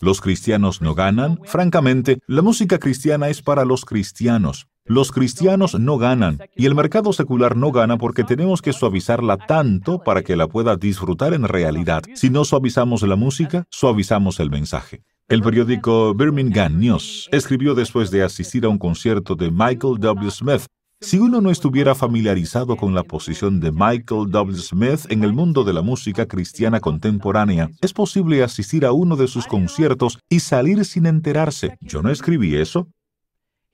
Los 0.00 0.20
cristianos 0.20 0.82
no 0.82 0.94
ganan. 0.94 1.38
Francamente, 1.44 2.20
la 2.26 2.42
música 2.42 2.78
cristiana 2.78 3.28
es 3.28 3.40
para 3.40 3.64
los 3.64 3.84
cristianos. 3.84 4.66
Los 4.90 5.12
cristianos 5.12 5.78
no 5.78 5.98
ganan 5.98 6.40
y 6.56 6.66
el 6.66 6.74
mercado 6.74 7.12
secular 7.12 7.56
no 7.56 7.70
gana 7.70 7.96
porque 7.96 8.24
tenemos 8.24 8.60
que 8.60 8.72
suavizarla 8.72 9.36
tanto 9.36 10.00
para 10.00 10.24
que 10.24 10.34
la 10.34 10.48
pueda 10.48 10.74
disfrutar 10.74 11.32
en 11.32 11.44
realidad. 11.44 12.02
Si 12.16 12.28
no 12.28 12.44
suavizamos 12.44 13.02
la 13.02 13.14
música, 13.14 13.66
suavizamos 13.70 14.40
el 14.40 14.50
mensaje. 14.50 15.04
El 15.28 15.42
periódico 15.42 16.12
Birmingham 16.12 16.80
News 16.80 17.28
escribió 17.30 17.76
después 17.76 18.10
de 18.10 18.24
asistir 18.24 18.64
a 18.64 18.68
un 18.68 18.78
concierto 18.78 19.36
de 19.36 19.52
Michael 19.52 20.00
W. 20.00 20.28
Smith. 20.28 20.62
Si 21.00 21.20
uno 21.20 21.40
no 21.40 21.52
estuviera 21.52 21.94
familiarizado 21.94 22.76
con 22.76 22.92
la 22.92 23.04
posición 23.04 23.60
de 23.60 23.70
Michael 23.70 24.28
W. 24.28 24.58
Smith 24.58 25.06
en 25.08 25.22
el 25.22 25.32
mundo 25.32 25.62
de 25.62 25.72
la 25.72 25.82
música 25.82 26.26
cristiana 26.26 26.80
contemporánea, 26.80 27.70
es 27.80 27.92
posible 27.92 28.42
asistir 28.42 28.84
a 28.84 28.90
uno 28.90 29.14
de 29.14 29.28
sus 29.28 29.46
conciertos 29.46 30.18
y 30.28 30.40
salir 30.40 30.84
sin 30.84 31.06
enterarse. 31.06 31.78
Yo 31.80 32.02
no 32.02 32.10
escribí 32.10 32.56
eso. 32.56 32.88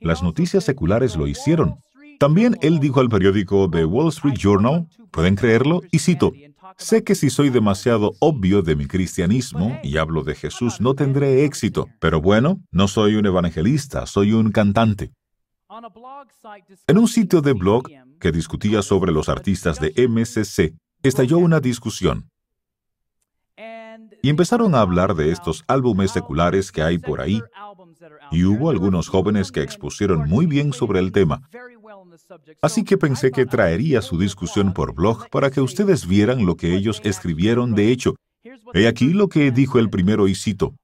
Las 0.00 0.22
noticias 0.22 0.64
seculares 0.64 1.16
lo 1.16 1.26
hicieron. 1.26 1.76
También 2.18 2.56
él 2.62 2.80
dijo 2.80 3.00
al 3.00 3.08
periódico 3.08 3.68
The 3.70 3.84
Wall 3.84 4.08
Street 4.08 4.36
Journal, 4.38 4.86
¿pueden 5.10 5.36
creerlo? 5.36 5.82
Y 5.90 5.98
cito, 5.98 6.32
Sé 6.78 7.04
que 7.04 7.14
si 7.14 7.30
soy 7.30 7.48
demasiado 7.48 8.12
obvio 8.20 8.60
de 8.60 8.76
mi 8.76 8.86
cristianismo 8.86 9.78
y 9.82 9.96
hablo 9.96 10.22
de 10.24 10.34
Jesús 10.34 10.80
no 10.80 10.94
tendré 10.94 11.44
éxito, 11.44 11.88
pero 12.00 12.20
bueno, 12.20 12.60
no 12.70 12.86
soy 12.86 13.14
un 13.14 13.24
evangelista, 13.24 14.04
soy 14.06 14.32
un 14.32 14.52
cantante. 14.52 15.12
En 16.86 16.98
un 16.98 17.08
sitio 17.08 17.40
de 17.40 17.52
blog 17.52 17.88
que 18.20 18.32
discutía 18.32 18.82
sobre 18.82 19.12
los 19.12 19.28
artistas 19.28 19.80
de 19.80 19.92
MCC, 20.06 20.74
estalló 21.02 21.38
una 21.38 21.60
discusión. 21.60 22.28
Y 24.22 24.28
empezaron 24.28 24.74
a 24.74 24.80
hablar 24.80 25.14
de 25.14 25.30
estos 25.30 25.64
álbumes 25.68 26.10
seculares 26.10 26.72
que 26.72 26.82
hay 26.82 26.98
por 26.98 27.20
ahí, 27.20 27.42
y 28.30 28.44
hubo 28.44 28.70
algunos 28.70 29.08
jóvenes 29.08 29.52
que 29.52 29.62
expusieron 29.62 30.28
muy 30.28 30.46
bien 30.46 30.72
sobre 30.72 31.00
el 31.00 31.12
tema. 31.12 31.48
Así 32.62 32.84
que 32.84 32.96
pensé 32.96 33.30
que 33.30 33.46
traería 33.46 34.02
su 34.02 34.18
discusión 34.18 34.72
por 34.72 34.94
blog 34.94 35.28
para 35.30 35.50
que 35.50 35.60
ustedes 35.60 36.06
vieran 36.06 36.46
lo 36.46 36.56
que 36.56 36.74
ellos 36.74 37.00
escribieron 37.04 37.74
de 37.74 37.90
hecho. 37.90 38.16
He 38.74 38.86
aquí 38.86 39.12
lo 39.12 39.28
que 39.28 39.50
dijo 39.50 39.78
el 39.78 39.90
primero 39.90 40.28
y 40.28 40.34
cito. 40.34 40.74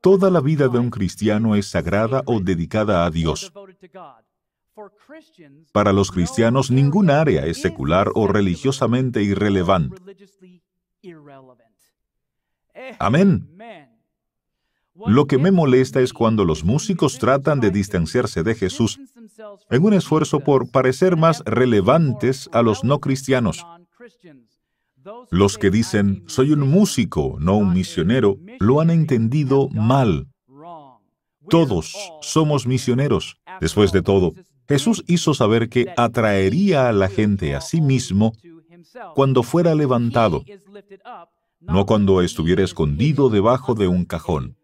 Toda 0.00 0.30
la 0.30 0.40
vida 0.40 0.68
de 0.68 0.78
un 0.78 0.90
cristiano 0.90 1.56
es 1.56 1.66
sagrada 1.66 2.22
o 2.26 2.40
dedicada 2.40 3.04
a 3.04 3.10
Dios. 3.10 3.52
Para 5.72 5.92
los 5.92 6.10
cristianos 6.10 6.70
ningún 6.70 7.10
área 7.10 7.44
es 7.44 7.60
secular 7.60 8.10
o 8.14 8.26
religiosamente 8.26 9.22
irrelevante. 9.22 9.96
Amén. 12.98 13.48
Lo 15.06 15.26
que 15.26 15.38
me 15.38 15.50
molesta 15.50 16.00
es 16.00 16.12
cuando 16.12 16.44
los 16.44 16.64
músicos 16.64 17.18
tratan 17.18 17.60
de 17.60 17.70
distanciarse 17.70 18.42
de 18.42 18.54
Jesús 18.54 18.98
en 19.70 19.84
un 19.84 19.94
esfuerzo 19.94 20.40
por 20.40 20.70
parecer 20.70 21.16
más 21.16 21.42
relevantes 21.46 22.48
a 22.52 22.62
los 22.62 22.84
no 22.84 23.00
cristianos. 23.00 23.64
Los 25.30 25.56
que 25.58 25.70
dicen, 25.70 26.24
soy 26.26 26.52
un 26.52 26.68
músico, 26.68 27.36
no 27.40 27.56
un 27.56 27.72
misionero, 27.72 28.36
lo 28.58 28.80
han 28.80 28.90
entendido 28.90 29.68
mal. 29.70 30.28
Todos 31.48 31.94
somos 32.20 32.66
misioneros. 32.66 33.36
Después 33.60 33.92
de 33.92 34.02
todo, 34.02 34.34
Jesús 34.68 35.02
hizo 35.08 35.34
saber 35.34 35.68
que 35.68 35.92
atraería 35.96 36.88
a 36.88 36.92
la 36.92 37.08
gente 37.08 37.54
a 37.54 37.60
sí 37.60 37.80
mismo 37.80 38.32
cuando 39.14 39.42
fuera 39.42 39.74
levantado, 39.74 40.44
no 41.60 41.86
cuando 41.86 42.22
estuviera 42.22 42.62
escondido 42.62 43.30
debajo 43.30 43.74
de 43.74 43.88
un 43.88 44.04
cajón. 44.04 44.56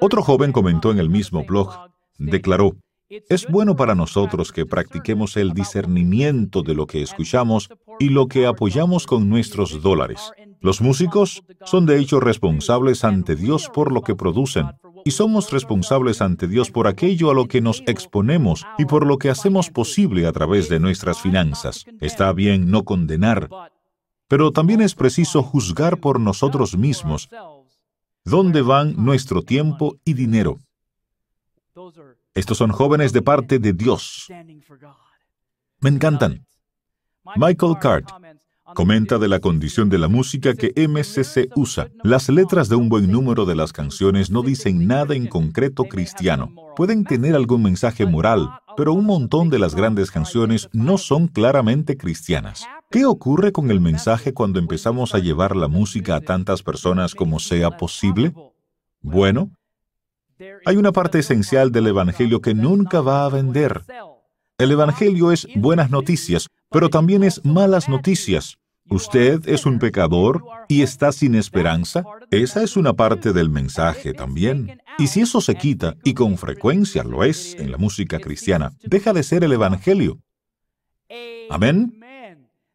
Otro 0.00 0.22
joven 0.22 0.52
comentó 0.52 0.90
en 0.90 0.98
el 0.98 1.10
mismo 1.10 1.44
blog, 1.44 1.90
declaró, 2.18 2.76
es 3.10 3.46
bueno 3.48 3.74
para 3.74 3.94
nosotros 3.94 4.52
que 4.52 4.66
practiquemos 4.66 5.36
el 5.38 5.54
discernimiento 5.54 6.62
de 6.62 6.74
lo 6.74 6.86
que 6.86 7.00
escuchamos 7.00 7.70
y 7.98 8.10
lo 8.10 8.28
que 8.28 8.46
apoyamos 8.46 9.06
con 9.06 9.30
nuestros 9.30 9.80
dólares. 9.80 10.30
Los 10.60 10.82
músicos 10.82 11.42
son 11.64 11.86
de 11.86 11.98
hecho 11.98 12.20
responsables 12.20 13.04
ante 13.04 13.34
Dios 13.34 13.70
por 13.72 13.92
lo 13.92 14.02
que 14.02 14.14
producen 14.14 14.66
y 15.04 15.12
somos 15.12 15.50
responsables 15.52 16.20
ante 16.20 16.48
Dios 16.48 16.70
por 16.70 16.86
aquello 16.86 17.30
a 17.30 17.34
lo 17.34 17.46
que 17.46 17.62
nos 17.62 17.82
exponemos 17.86 18.66
y 18.76 18.84
por 18.84 19.06
lo 19.06 19.16
que 19.16 19.30
hacemos 19.30 19.70
posible 19.70 20.26
a 20.26 20.32
través 20.32 20.68
de 20.68 20.78
nuestras 20.78 21.18
finanzas. 21.18 21.86
Está 22.00 22.32
bien 22.34 22.70
no 22.70 22.84
condenar, 22.84 23.48
pero 24.28 24.52
también 24.52 24.82
es 24.82 24.94
preciso 24.94 25.42
juzgar 25.42 25.98
por 25.98 26.20
nosotros 26.20 26.76
mismos 26.76 27.30
dónde 28.28 28.62
van 28.62 28.94
nuestro 28.96 29.42
tiempo 29.42 29.96
y 30.04 30.14
dinero. 30.14 30.58
Estos 32.34 32.58
son 32.58 32.70
jóvenes 32.70 33.12
de 33.12 33.22
parte 33.22 33.58
de 33.58 33.72
Dios. 33.72 34.28
Me 35.80 35.90
encantan. 35.90 36.46
Michael 37.36 37.76
Cart 37.80 38.08
comenta 38.74 39.18
de 39.18 39.28
la 39.28 39.40
condición 39.40 39.88
de 39.88 39.98
la 39.98 40.08
música 40.08 40.54
que 40.54 40.72
MCC 40.76 41.50
usa. 41.56 41.88
Las 42.04 42.28
letras 42.28 42.68
de 42.68 42.76
un 42.76 42.88
buen 42.88 43.10
número 43.10 43.46
de 43.46 43.54
las 43.54 43.72
canciones 43.72 44.30
no 44.30 44.42
dicen 44.42 44.86
nada 44.86 45.14
en 45.14 45.26
concreto 45.26 45.84
cristiano. 45.84 46.52
Pueden 46.76 47.04
tener 47.04 47.34
algún 47.34 47.62
mensaje 47.62 48.06
moral, 48.06 48.50
pero 48.76 48.92
un 48.92 49.06
montón 49.06 49.48
de 49.48 49.58
las 49.58 49.74
grandes 49.74 50.10
canciones 50.10 50.68
no 50.72 50.98
son 50.98 51.28
claramente 51.28 51.96
cristianas. 51.96 52.66
¿Qué 52.90 53.04
ocurre 53.04 53.52
con 53.52 53.70
el 53.70 53.80
mensaje 53.80 54.32
cuando 54.32 54.58
empezamos 54.58 55.14
a 55.14 55.18
llevar 55.18 55.54
la 55.54 55.68
música 55.68 56.16
a 56.16 56.20
tantas 56.22 56.62
personas 56.62 57.14
como 57.14 57.38
sea 57.38 57.76
posible? 57.76 58.32
Bueno, 59.02 59.50
hay 60.64 60.76
una 60.76 60.92
parte 60.92 61.18
esencial 61.18 61.70
del 61.70 61.88
Evangelio 61.88 62.40
que 62.40 62.54
nunca 62.54 63.02
va 63.02 63.26
a 63.26 63.28
vender. 63.28 63.84
El 64.56 64.70
Evangelio 64.70 65.32
es 65.32 65.46
buenas 65.54 65.90
noticias, 65.90 66.48
pero 66.70 66.88
también 66.88 67.24
es 67.24 67.44
malas 67.44 67.90
noticias. 67.90 68.56
Usted 68.88 69.46
es 69.46 69.66
un 69.66 69.78
pecador 69.78 70.42
y 70.66 70.80
está 70.80 71.12
sin 71.12 71.34
esperanza. 71.34 72.04
Esa 72.30 72.62
es 72.62 72.74
una 72.74 72.94
parte 72.94 73.34
del 73.34 73.50
mensaje 73.50 74.14
también. 74.14 74.80
Y 74.96 75.08
si 75.08 75.20
eso 75.20 75.42
se 75.42 75.56
quita, 75.56 75.94
y 76.04 76.14
con 76.14 76.38
frecuencia 76.38 77.04
lo 77.04 77.22
es 77.22 77.54
en 77.56 77.70
la 77.70 77.76
música 77.76 78.18
cristiana, 78.18 78.72
deja 78.82 79.12
de 79.12 79.22
ser 79.24 79.44
el 79.44 79.52
Evangelio. 79.52 80.18
Amén. 81.50 81.97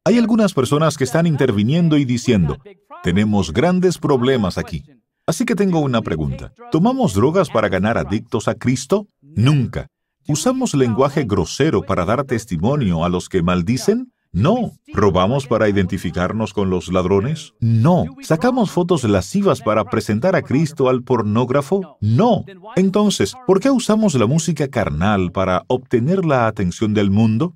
Hay 0.06 0.18
algunas 0.18 0.54
personas 0.54 0.98
que 0.98 1.06
están 1.06 1.26
interviniendo 1.26 1.98
y 1.98 2.04
diciendo, 2.04 2.58
tenemos 3.04 3.54
grandes 3.54 3.98
problemas 3.98 4.58
aquí. 4.58 4.84
Así 5.26 5.46
que 5.46 5.56
tengo 5.56 5.80
una 5.80 6.02
pregunta. 6.02 6.52
¿Tomamos 6.74 7.14
drogas 7.14 7.50
para 7.50 7.70
ganar 7.70 7.98
adictos 7.98 8.50
a 8.50 8.56
Cristo? 8.56 9.08
Nunca. 9.22 9.88
¿Usamos 10.28 10.74
lenguaje 10.74 11.24
grosero 11.24 11.84
para 11.84 12.04
dar 12.04 12.26
testimonio 12.26 13.06
a 13.06 13.10
los 13.10 13.30
que 13.30 13.44
maldicen? 13.44 14.12
No. 14.34 14.72
¿Robamos 14.92 15.48
para 15.48 15.70
identificarnos 15.70 16.52
con 16.52 16.70
los 16.70 16.92
ladrones? 16.92 17.54
No. 17.62 18.04
¿Sacamos 18.24 18.72
fotos 18.72 19.06
lascivas 19.06 19.62
para 19.62 19.86
presentar 19.86 20.36
a 20.36 20.42
Cristo 20.42 20.90
al 20.90 21.04
pornógrafo? 21.04 21.98
No. 22.02 22.44
Entonces, 22.76 23.36
¿por 23.48 23.62
qué 23.62 23.72
usamos 23.72 24.16
la 24.16 24.26
música 24.26 24.68
carnal 24.68 25.32
para 25.32 25.64
obtener 25.68 26.26
la 26.26 26.48
atención 26.48 26.94
del 26.94 27.10
mundo? 27.10 27.56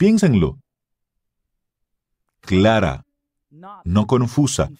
Piénsenlo. 0.00 0.58
Clara, 2.40 3.04
no 3.84 4.06
confusa. 4.06 4.70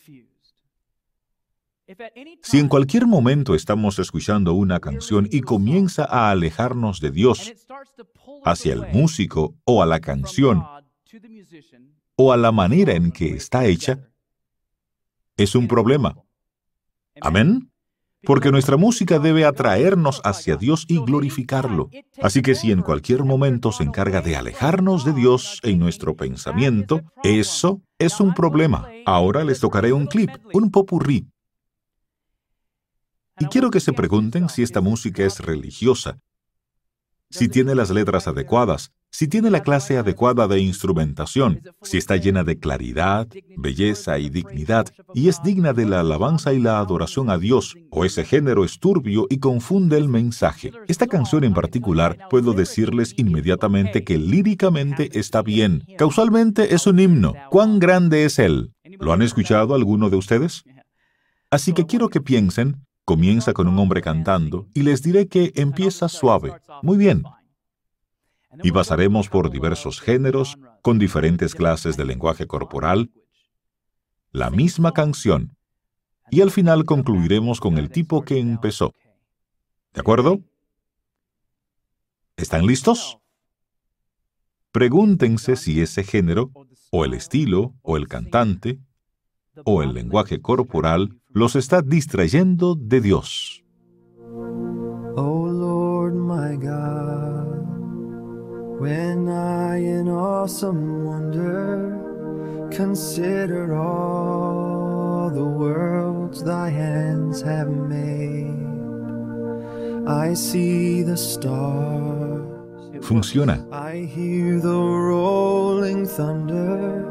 Si 2.42 2.58
en 2.58 2.68
cualquier 2.68 3.06
momento 3.06 3.54
estamos 3.54 3.98
escuchando 3.98 4.54
una 4.54 4.80
canción 4.80 5.28
y 5.30 5.42
comienza 5.42 6.06
a 6.06 6.30
alejarnos 6.30 7.00
de 7.00 7.10
Dios 7.10 7.52
hacia 8.46 8.72
el 8.72 8.86
músico 8.94 9.54
o 9.64 9.82
a 9.82 9.86
la 9.86 10.00
canción 10.00 10.64
o 12.16 12.32
a 12.32 12.38
la 12.38 12.50
manera 12.50 12.94
en 12.94 13.12
que 13.12 13.34
está 13.34 13.66
hecha, 13.66 14.10
es 15.36 15.54
un 15.54 15.68
problema. 15.68 16.16
Amén. 17.20 17.69
Porque 18.22 18.50
nuestra 18.50 18.76
música 18.76 19.18
debe 19.18 19.44
atraernos 19.44 20.20
hacia 20.24 20.56
Dios 20.56 20.84
y 20.88 20.98
glorificarlo. 20.98 21.88
Así 22.20 22.42
que 22.42 22.54
si 22.54 22.70
en 22.70 22.82
cualquier 22.82 23.24
momento 23.24 23.72
se 23.72 23.82
encarga 23.82 24.20
de 24.20 24.36
alejarnos 24.36 25.04
de 25.04 25.12
Dios 25.14 25.58
en 25.62 25.78
nuestro 25.78 26.14
pensamiento, 26.16 27.00
eso 27.22 27.80
es 27.98 28.20
un 28.20 28.34
problema. 28.34 28.88
Ahora 29.06 29.42
les 29.44 29.60
tocaré 29.60 29.92
un 29.92 30.06
clip, 30.06 30.30
un 30.52 30.70
popurrí. 30.70 31.26
Y 33.38 33.46
quiero 33.46 33.70
que 33.70 33.80
se 33.80 33.94
pregunten 33.94 34.50
si 34.50 34.62
esta 34.62 34.82
música 34.82 35.24
es 35.24 35.40
religiosa, 35.40 36.20
si 37.30 37.48
tiene 37.48 37.74
las 37.74 37.90
letras 37.90 38.28
adecuadas, 38.28 38.92
si 39.10 39.28
tiene 39.28 39.50
la 39.50 39.62
clase 39.62 39.98
adecuada 39.98 40.46
de 40.46 40.60
instrumentación, 40.60 41.60
si 41.82 41.98
está 41.98 42.16
llena 42.16 42.44
de 42.44 42.58
claridad, 42.58 43.28
belleza 43.56 44.18
y 44.18 44.30
dignidad, 44.30 44.86
y 45.14 45.28
es 45.28 45.42
digna 45.42 45.72
de 45.72 45.86
la 45.86 46.00
alabanza 46.00 46.52
y 46.52 46.60
la 46.60 46.78
adoración 46.78 47.30
a 47.30 47.38
Dios, 47.38 47.76
o 47.90 48.04
ese 48.04 48.24
género 48.24 48.64
es 48.64 48.78
turbio 48.78 49.26
y 49.28 49.38
confunde 49.38 49.98
el 49.98 50.08
mensaje. 50.08 50.72
Esta 50.88 51.06
canción 51.06 51.44
en 51.44 51.54
particular 51.54 52.16
puedo 52.30 52.52
decirles 52.52 53.14
inmediatamente 53.16 54.04
que 54.04 54.18
líricamente 54.18 55.18
está 55.18 55.42
bien. 55.42 55.84
Causalmente 55.98 56.74
es 56.74 56.86
un 56.86 57.00
himno. 57.00 57.34
¿Cuán 57.50 57.78
grande 57.78 58.24
es 58.24 58.38
él? 58.38 58.72
¿Lo 58.98 59.12
han 59.12 59.22
escuchado 59.22 59.74
alguno 59.74 60.10
de 60.10 60.16
ustedes? 60.16 60.64
Así 61.50 61.72
que 61.72 61.86
quiero 61.86 62.08
que 62.08 62.20
piensen 62.20 62.86
Comienza 63.10 63.52
con 63.52 63.66
un 63.66 63.76
hombre 63.80 64.02
cantando 64.02 64.68
y 64.72 64.82
les 64.82 65.02
diré 65.02 65.26
que 65.26 65.52
empieza 65.56 66.08
suave. 66.08 66.52
Muy 66.82 66.96
bien. 66.96 67.24
Y 68.62 68.72
pasaremos 68.72 69.28
por 69.28 69.50
diversos 69.50 70.00
géneros, 70.00 70.58
con 70.82 70.98
diferentes 70.98 71.54
clases 71.54 71.96
de 71.96 72.04
lenguaje 72.04 72.46
corporal, 72.46 73.10
la 74.32 74.50
misma 74.50 74.92
canción, 74.92 75.56
y 76.30 76.40
al 76.40 76.50
final 76.50 76.84
concluiremos 76.84 77.60
con 77.60 77.78
el 77.78 77.90
tipo 77.90 78.22
que 78.22 78.38
empezó. 78.38 78.94
¿De 79.92 80.00
acuerdo? 80.00 80.40
¿Están 82.36 82.66
listos? 82.66 83.18
Pregúntense 84.72 85.56
si 85.56 85.80
ese 85.80 86.04
género, 86.04 86.52
o 86.90 87.04
el 87.04 87.14
estilo, 87.14 87.74
o 87.82 87.96
el 87.96 88.06
cantante, 88.06 88.78
o 89.64 89.82
el 89.82 89.94
lenguaje 89.94 90.40
corporal 90.40 91.20
los 91.28 91.56
está 91.56 91.82
distrayendo 91.82 92.76
de 92.76 93.00
Dios. 93.00 93.64
Oh 95.16 95.48
Lord 95.50 96.14
my 96.14 96.56
God, 96.56 97.29
when 98.80 99.28
I 99.28 99.76
in 99.76 100.08
awesome 100.08 101.04
wonder 101.04 101.98
consider 102.72 103.76
all 103.76 105.28
the 105.28 105.44
worlds 105.44 106.42
thy 106.42 106.70
hands 106.70 107.42
have 107.42 107.68
made, 107.68 108.56
I 110.08 110.32
see 110.32 111.02
the 111.02 111.16
stars. 111.16 112.46
Funciona. 113.04 113.56
I 113.70 114.08
hear 114.16 114.60
the 114.60 114.80
rolling 115.10 116.06
thunder, 116.06 117.04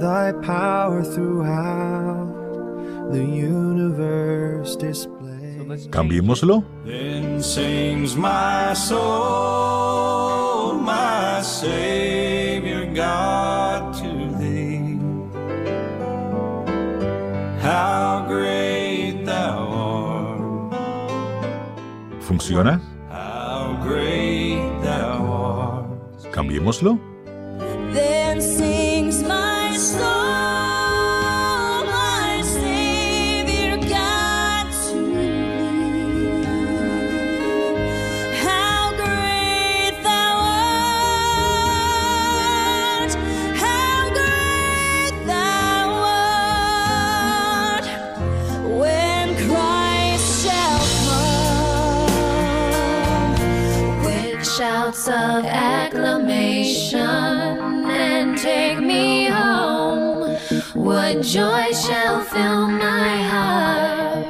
thy 0.00 0.32
power 0.42 1.04
throughout 1.04 2.32
the 3.12 3.24
universe 3.24 4.74
displays. 4.74 5.86
Cambiémoslo. 5.90 6.64
Then 6.84 7.42
sings 7.42 8.16
my 8.16 8.74
soul, 8.74 10.43
my 10.94 11.42
Savior 11.42 12.84
God 13.02 13.80
to 14.00 14.10
thee. 14.40 14.98
How 17.66 18.24
great 18.28 19.24
thou 19.24 19.56
art. 19.90 20.74
¿Funciona? 22.28 22.74
How 23.10 23.60
great 23.88 24.62
thou 24.82 25.18
art. 25.26 25.86
Cambiémoslo. 26.36 27.13
Of 55.08 55.44
acclamation 55.44 57.00
and 57.90 58.38
take 58.38 58.78
me 58.80 59.26
home. 59.26 60.36
What 60.74 61.22
joy 61.22 61.72
shall 61.72 62.22
fill 62.22 62.68
my 62.68 63.22
heart? 63.30 64.24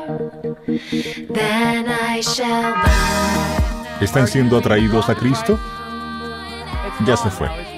Then 1.30 1.88
I 1.88 2.20
shall. 2.22 2.74
¿Están 4.00 4.26
siendo 4.26 4.56
atraídos 4.58 5.08
a 5.08 5.14
Cristo? 5.14 5.58
Ya 7.06 7.16
se 7.16 7.30
fue. 7.30 7.73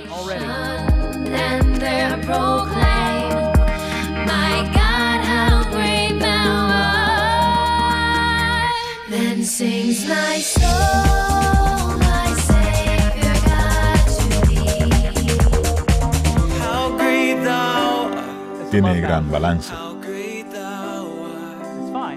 Tiene 18.82 19.00
gran 19.00 19.30
balance. 19.30 19.72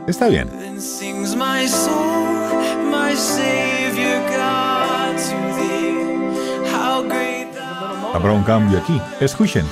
Está 0.08 0.28
bien. 0.28 0.50
Habrá 8.14 8.34
un 8.34 8.44
cambio 8.44 8.80
aquí. 8.80 9.02
Escuchen. 9.22 9.66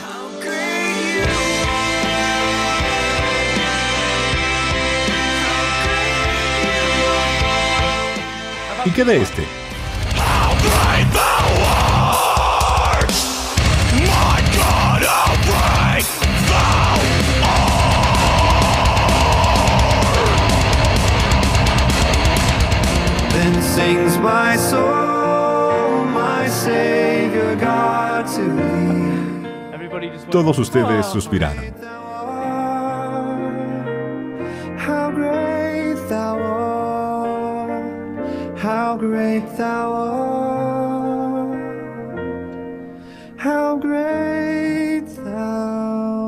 ¿Y 8.85 8.91
qué 8.91 9.03
de 9.03 9.21
este? 9.21 9.66
Sings 23.87 24.17
my 24.17 24.57
soul, 24.57 26.03
my 26.23 26.47
Savior 26.49 27.55
God 27.55 28.27
to 28.35 28.43
thee. 28.57 28.87
Todos 30.29 30.59
ustedes 30.59 31.05
suspiraron. 31.05 31.73
How 34.87 35.11
great 35.19 35.97
thou 36.09 36.35
art, 36.41 37.81
how 38.65 38.97
great 38.97 39.45
thou 39.57 39.93
art, 39.93 41.55
how 43.37 43.77
great 43.77 45.07
thou 45.23 46.27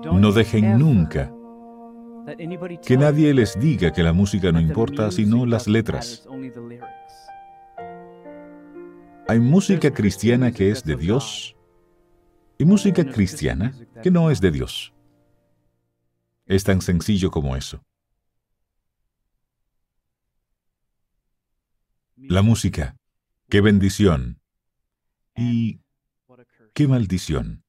art. 0.00 0.20
No 0.22 0.32
dejen 0.32 0.78
nunca 0.78 1.41
que 2.86 2.96
nadie 2.96 3.34
les 3.34 3.58
diga 3.58 3.92
que 3.92 4.02
la 4.02 4.12
música 4.12 4.52
no 4.52 4.60
importa, 4.60 5.10
sino 5.10 5.46
las 5.46 5.66
letras. 5.66 6.26
Hay 9.28 9.40
música 9.40 9.92
cristiana 9.92 10.52
que 10.52 10.70
es 10.70 10.84
de 10.84 10.96
Dios 10.96 11.56
y 12.58 12.64
música 12.64 13.04
cristiana 13.04 13.74
que 14.02 14.10
no 14.10 14.30
es 14.30 14.40
de 14.40 14.50
Dios. 14.50 14.92
Es 16.46 16.64
tan 16.64 16.80
sencillo 16.80 17.30
como 17.30 17.56
eso. 17.56 17.82
La 22.16 22.42
música, 22.42 22.96
qué 23.48 23.60
bendición 23.60 24.40
y 25.36 25.80
qué 26.74 26.86
maldición. 26.88 27.64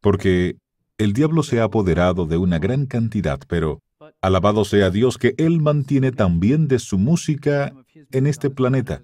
Porque 0.00 0.58
el 1.02 1.12
diablo 1.12 1.42
se 1.42 1.60
ha 1.60 1.64
apoderado 1.64 2.26
de 2.26 2.36
una 2.36 2.60
gran 2.60 2.86
cantidad, 2.86 3.40
pero 3.48 3.82
alabado 4.20 4.64
sea 4.64 4.90
Dios 4.90 5.18
que 5.18 5.34
Él 5.36 5.60
mantiene 5.60 6.12
también 6.12 6.68
de 6.68 6.78
su 6.78 6.96
música 6.96 7.72
en 8.12 8.28
este 8.28 8.50
planeta. 8.50 9.02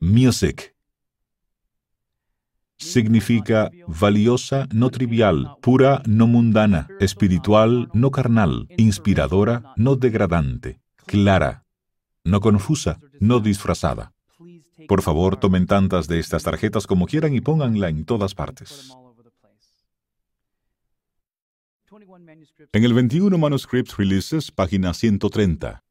Music 0.00 0.74
significa 2.76 3.70
valiosa, 3.86 4.66
no 4.72 4.90
trivial, 4.90 5.56
pura, 5.62 6.02
no 6.06 6.26
mundana, 6.26 6.88
espiritual, 6.98 7.88
no 7.92 8.10
carnal, 8.10 8.66
inspiradora, 8.76 9.74
no 9.76 9.94
degradante, 9.94 10.80
clara, 11.06 11.64
no 12.24 12.40
confusa, 12.40 12.98
no 13.20 13.38
disfrazada. 13.38 14.12
Por 14.88 15.02
favor, 15.02 15.36
tomen 15.36 15.66
tantas 15.66 16.08
de 16.08 16.18
estas 16.18 16.42
tarjetas 16.42 16.88
como 16.88 17.06
quieran 17.06 17.32
y 17.32 17.40
pónganla 17.40 17.88
en 17.90 18.04
todas 18.04 18.34
partes. 18.34 18.92
En 22.72 22.84
el 22.84 22.94
21 22.94 23.38
Manuscripts 23.38 23.96
Releases, 23.96 24.50
página 24.50 24.92
130. 24.92 25.84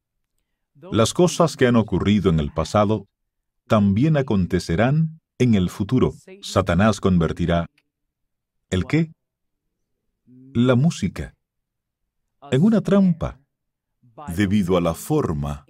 Las 0.92 1.14
cosas 1.14 1.56
que 1.56 1.66
han 1.66 1.76
ocurrido 1.76 2.30
en 2.30 2.38
el 2.40 2.52
pasado 2.52 3.06
también 3.66 4.16
acontecerán 4.16 5.20
en 5.38 5.54
el 5.54 5.70
futuro. 5.70 6.14
Satanás 6.42 7.00
convertirá 7.00 7.66
¿el 8.70 8.84
qué? 8.84 9.12
La 10.52 10.74
música 10.74 11.34
en 12.50 12.62
una 12.62 12.82
trampa 12.82 13.40
debido 14.36 14.76
a 14.76 14.80
la 14.80 14.94
forma 14.94 15.64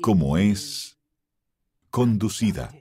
como 0.00 0.38
es 0.38 0.98
conducida. 1.90 2.72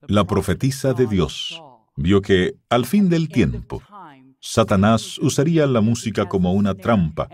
La 0.00 0.24
profetisa 0.24 0.92
de 0.92 1.06
Dios 1.06 1.62
vio 1.96 2.20
que 2.20 2.58
al 2.68 2.84
fin 2.84 3.08
del 3.08 3.28
tiempo 3.28 3.82
Satanás 4.48 5.18
usaría 5.18 5.66
la 5.66 5.80
música 5.80 6.26
como 6.26 6.52
una 6.52 6.74
trampa 6.74 7.28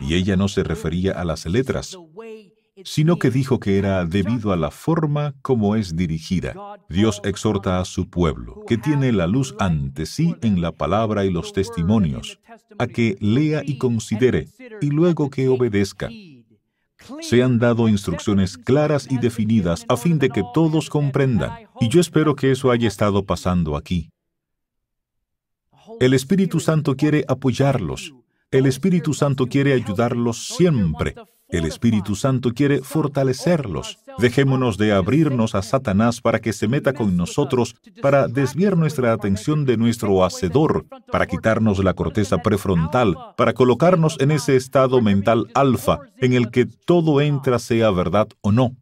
y 0.00 0.14
ella 0.14 0.36
no 0.36 0.48
se 0.48 0.64
refería 0.64 1.12
a 1.12 1.24
las 1.24 1.46
letras, 1.46 1.96
sino 2.84 3.16
que 3.16 3.30
dijo 3.30 3.60
que 3.60 3.78
era 3.78 4.04
debido 4.04 4.52
a 4.52 4.56
la 4.56 4.72
forma 4.72 5.34
como 5.40 5.76
es 5.76 5.94
dirigida. 5.94 6.54
Dios 6.88 7.20
exhorta 7.24 7.78
a 7.78 7.84
su 7.84 8.10
pueblo, 8.10 8.64
que 8.66 8.76
tiene 8.76 9.12
la 9.12 9.28
luz 9.28 9.54
ante 9.60 10.04
sí 10.04 10.34
en 10.42 10.60
la 10.60 10.72
palabra 10.72 11.24
y 11.24 11.30
los 11.30 11.52
testimonios, 11.52 12.40
a 12.76 12.88
que 12.88 13.16
lea 13.20 13.62
y 13.64 13.78
considere, 13.78 14.48
y 14.80 14.90
luego 14.90 15.30
que 15.30 15.48
obedezca. 15.48 16.10
Se 17.20 17.42
han 17.42 17.60
dado 17.60 17.88
instrucciones 17.88 18.58
claras 18.58 19.06
y 19.08 19.18
definidas 19.18 19.84
a 19.88 19.96
fin 19.96 20.18
de 20.18 20.28
que 20.28 20.42
todos 20.52 20.90
comprendan, 20.90 21.52
y 21.80 21.88
yo 21.88 22.00
espero 22.00 22.34
que 22.34 22.50
eso 22.50 22.72
haya 22.72 22.88
estado 22.88 23.24
pasando 23.24 23.76
aquí. 23.76 24.11
El 26.02 26.14
Espíritu 26.14 26.58
Santo 26.58 26.96
quiere 26.96 27.24
apoyarlos. 27.28 28.12
El 28.50 28.66
Espíritu 28.66 29.14
Santo 29.14 29.46
quiere 29.46 29.72
ayudarlos 29.72 30.48
siempre. 30.48 31.14
El 31.48 31.64
Espíritu 31.64 32.16
Santo 32.16 32.50
quiere 32.54 32.82
fortalecerlos. 32.82 34.00
Dejémonos 34.18 34.78
de 34.78 34.92
abrirnos 34.92 35.54
a 35.54 35.62
Satanás 35.62 36.20
para 36.20 36.40
que 36.40 36.52
se 36.52 36.66
meta 36.66 36.92
con 36.92 37.16
nosotros, 37.16 37.76
para 38.00 38.26
desviar 38.26 38.76
nuestra 38.76 39.12
atención 39.12 39.64
de 39.64 39.76
nuestro 39.76 40.24
Hacedor, 40.24 40.86
para 41.12 41.28
quitarnos 41.28 41.78
la 41.84 41.94
corteza 41.94 42.38
prefrontal, 42.38 43.16
para 43.36 43.52
colocarnos 43.52 44.16
en 44.18 44.32
ese 44.32 44.56
estado 44.56 45.00
mental 45.02 45.52
alfa 45.54 46.00
en 46.16 46.32
el 46.32 46.50
que 46.50 46.66
todo 46.66 47.20
entra 47.20 47.60
sea 47.60 47.92
verdad 47.92 48.26
o 48.40 48.50
no. 48.50 48.72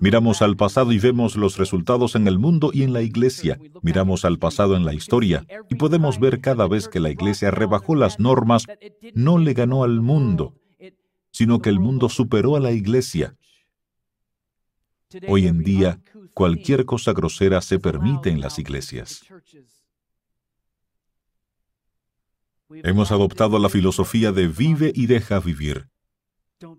Miramos 0.00 0.42
al 0.42 0.56
pasado 0.56 0.92
y 0.92 0.98
vemos 0.98 1.36
los 1.36 1.58
resultados 1.58 2.14
en 2.14 2.26
el 2.26 2.38
mundo 2.38 2.70
y 2.72 2.82
en 2.82 2.92
la 2.92 3.02
iglesia. 3.02 3.58
Miramos 3.82 4.24
al 4.24 4.38
pasado 4.38 4.76
en 4.76 4.84
la 4.84 4.94
historia 4.94 5.46
y 5.68 5.74
podemos 5.74 6.18
ver 6.18 6.40
cada 6.40 6.66
vez 6.68 6.88
que 6.88 7.00
la 7.00 7.10
iglesia 7.10 7.50
rebajó 7.50 7.94
las 7.94 8.18
normas, 8.18 8.66
no 9.14 9.38
le 9.38 9.52
ganó 9.54 9.84
al 9.84 10.00
mundo, 10.00 10.54
sino 11.30 11.60
que 11.60 11.70
el 11.70 11.80
mundo 11.80 12.08
superó 12.08 12.56
a 12.56 12.60
la 12.60 12.72
iglesia. 12.72 13.36
Hoy 15.28 15.46
en 15.46 15.62
día, 15.62 16.00
cualquier 16.32 16.84
cosa 16.84 17.12
grosera 17.12 17.60
se 17.60 17.78
permite 17.78 18.30
en 18.30 18.40
las 18.40 18.58
iglesias. 18.58 19.22
Hemos 22.70 23.12
adoptado 23.12 23.58
la 23.58 23.68
filosofía 23.68 24.32
de 24.32 24.48
vive 24.48 24.92
y 24.94 25.06
deja 25.06 25.38
vivir. 25.38 25.88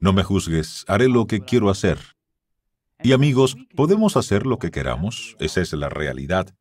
No 0.01 0.13
me 0.13 0.23
juzgues, 0.23 0.83
haré 0.87 1.07
lo 1.07 1.27
que 1.27 1.41
quiero 1.41 1.69
hacer. 1.69 2.14
Y 3.05 3.13
amigos, 3.13 3.55
podemos 3.75 4.17
hacer 4.17 4.47
lo 4.47 4.57
que 4.57 4.71
queramos, 4.71 5.35
esa 5.39 5.61
es 5.61 5.71
la 5.73 5.89
realidad, 5.89 6.55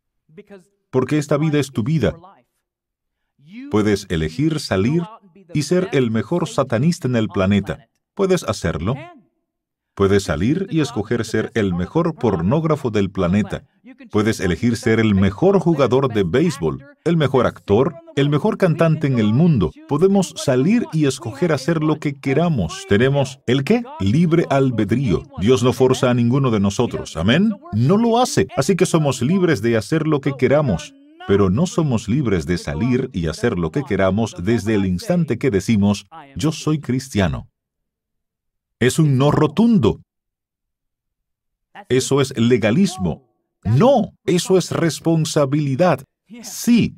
porque 0.91 1.17
esta 1.17 1.39
vida 1.39 1.59
es 1.59 1.71
tu 1.71 1.83
vida. 1.83 2.15
Puedes 3.71 4.05
elegir 4.11 4.61
salir 4.61 5.05
y 5.55 5.63
ser 5.63 5.89
el 5.93 6.11
mejor 6.11 6.47
satanista 6.47 7.09
en 7.09 7.17
el 7.17 7.29
planeta. 7.29 7.89
¿Puedes 8.13 8.45
hacerlo? 8.45 8.95
Puedes 9.95 10.25
salir 10.25 10.67
y 10.71 10.81
escoger 10.81 11.25
ser 11.25 11.53
el 11.55 11.73
mejor 11.73 12.17
pornógrafo 12.17 12.91
del 12.91 13.11
planeta. 13.11 13.63
Puedes 14.11 14.41
elegir 14.41 14.77
ser 14.77 14.99
el 14.99 15.15
mejor 15.15 15.61
jugador 15.61 16.13
de 16.13 16.25
béisbol, 16.25 16.85
el 17.05 17.17
mejor 17.17 17.47
actor, 17.47 17.95
el 18.17 18.29
mejor 18.29 18.59
cantante 18.59 19.07
en 19.07 19.21
el 19.21 19.33
mundo. 19.33 19.71
Podemos 19.87 20.35
salir 20.37 20.85
y 20.93 21.07
escoger 21.07 21.53
hacer 21.53 21.81
lo 21.83 22.01
que 22.01 22.19
queramos. 22.19 22.87
Tenemos 22.89 23.39
el 23.47 23.63
qué? 23.63 23.85
Libre 24.01 24.47
albedrío. 24.51 25.23
Dios 25.39 25.63
no 25.63 25.73
forza 25.73 26.11
a 26.11 26.15
ninguno 26.15 26.51
de 26.51 26.59
nosotros. 26.59 27.17
Amén. 27.17 27.53
No 27.73 27.97
lo 27.97 28.19
hace. 28.19 28.49
Así 28.57 28.75
que 28.75 28.87
somos 28.87 29.23
libres 29.23 29.63
de 29.63 29.77
hacer 29.77 30.09
lo 30.09 30.21
que 30.21 30.33
queramos. 30.37 30.93
Pero 31.29 31.51
no 31.51 31.67
somos 31.67 32.09
libres 32.09 32.47
de 32.47 32.59
salir 32.59 33.11
y 33.13 33.29
hacer 33.29 33.59
lo 33.59 33.71
que 33.71 33.85
queramos 33.85 34.35
desde 34.43 34.75
el 34.75 34.87
instante 34.87 35.39
que 35.39 35.51
decimos, 35.51 36.07
yo 36.37 36.51
soy 36.53 36.81
cristiano. 36.81 37.49
Es 38.85 38.99
un 38.99 39.17
no 39.17 39.31
rotundo. 39.31 40.03
Eso 41.89 42.21
es 42.21 42.37
legalismo. 42.37 43.27
No, 43.65 44.11
eso 44.27 44.59
es 44.59 44.73
responsabilidad. 44.73 46.05
Sí. 46.43 46.95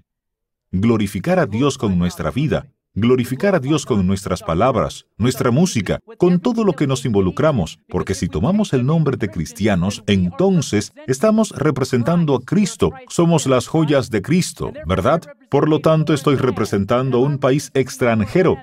Glorificar 0.73 1.39
a 1.39 1.47
Dios 1.47 1.79
con 1.79 1.97
nuestra 1.97 2.33
vida, 2.33 2.67
glorificar 2.93 3.55
a 3.55 3.61
Dios 3.61 3.87
con 3.87 4.05
nuestras 4.05 4.43
palabras, 4.43 5.07
nuestra 5.17 5.53
música, 5.53 6.01
con 6.19 6.41
todo 6.41 6.65
lo 6.65 6.73
que 6.73 6.89
nos 6.89 7.05
involucramos, 7.05 7.79
porque 7.89 8.15
si 8.15 8.27
tomamos 8.27 8.73
el 8.73 8.85
nombre 8.85 9.17
de 9.17 9.31
cristianos, 9.31 10.03
entonces 10.09 10.93
estamos 11.07 11.51
representando 11.51 12.35
a 12.35 12.41
Cristo, 12.41 12.91
somos 13.09 13.47
las 13.47 13.69
joyas 13.69 14.11
de 14.11 14.23
Cristo, 14.23 14.73
¿verdad? 14.87 15.23
Por 15.49 15.69
lo 15.69 15.79
tanto, 15.79 16.13
estoy 16.13 16.35
representando 16.35 17.19
a 17.19 17.21
un 17.21 17.39
país 17.39 17.71
extranjero, 17.75 18.57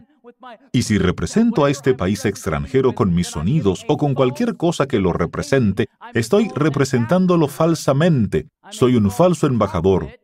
y 0.72 0.84
si 0.84 0.98
represento 0.98 1.66
a 1.66 1.70
este 1.70 1.94
país 1.94 2.26
extranjero 2.26 2.94
con 2.94 3.14
mis 3.14 3.28
sonidos 3.28 3.86
o 3.88 3.98
con 3.98 4.14
cualquier 4.14 4.58
cosa 4.58 4.88
que 4.88 5.00
lo 5.00 5.14
represente, 5.14 5.90
estoy 6.14 6.50
representándolo 6.56 7.48
falsamente. 7.48 8.48
Soy 8.72 8.96
un 8.96 9.12
falso 9.12 9.48
embajador. 9.48 10.20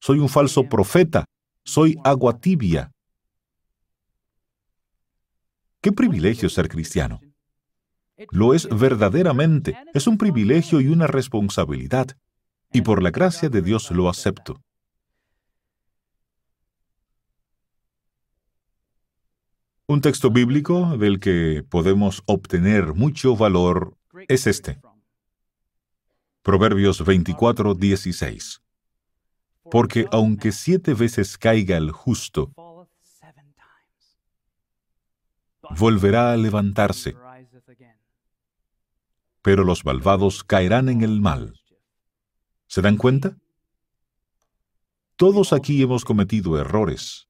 Soy 0.00 0.18
un 0.18 0.28
falso 0.28 0.68
profeta. 0.68 1.24
Soy 1.64 1.96
agua 2.04 2.38
tibia. 2.38 2.90
Qué 5.80 5.92
privilegio 5.92 6.48
ser 6.48 6.68
cristiano. 6.68 7.20
Lo 8.30 8.54
es 8.54 8.68
verdaderamente. 8.68 9.76
Es 9.94 10.06
un 10.06 10.18
privilegio 10.18 10.80
y 10.80 10.88
una 10.88 11.06
responsabilidad. 11.06 12.08
Y 12.72 12.82
por 12.82 13.02
la 13.02 13.10
gracia 13.10 13.48
de 13.48 13.62
Dios 13.62 13.90
lo 13.90 14.08
acepto. 14.08 14.60
Un 19.92 20.00
texto 20.00 20.30
bíblico 20.30 20.96
del 20.96 21.20
que 21.20 21.62
podemos 21.68 22.22
obtener 22.24 22.94
mucho 22.94 23.36
valor 23.36 23.94
es 24.26 24.46
este. 24.46 24.80
Proverbios 26.40 27.04
24, 27.04 27.74
16. 27.74 28.62
Porque 29.70 30.06
aunque 30.10 30.50
siete 30.50 30.94
veces 30.94 31.36
caiga 31.36 31.76
el 31.76 31.90
justo, 31.90 32.54
volverá 35.78 36.32
a 36.32 36.38
levantarse, 36.38 37.14
pero 39.42 39.62
los 39.62 39.84
malvados 39.84 40.42
caerán 40.42 40.88
en 40.88 41.02
el 41.02 41.20
mal. 41.20 41.60
¿Se 42.66 42.80
dan 42.80 42.96
cuenta? 42.96 43.36
Todos 45.16 45.52
aquí 45.52 45.82
hemos 45.82 46.06
cometido 46.06 46.58
errores, 46.58 47.28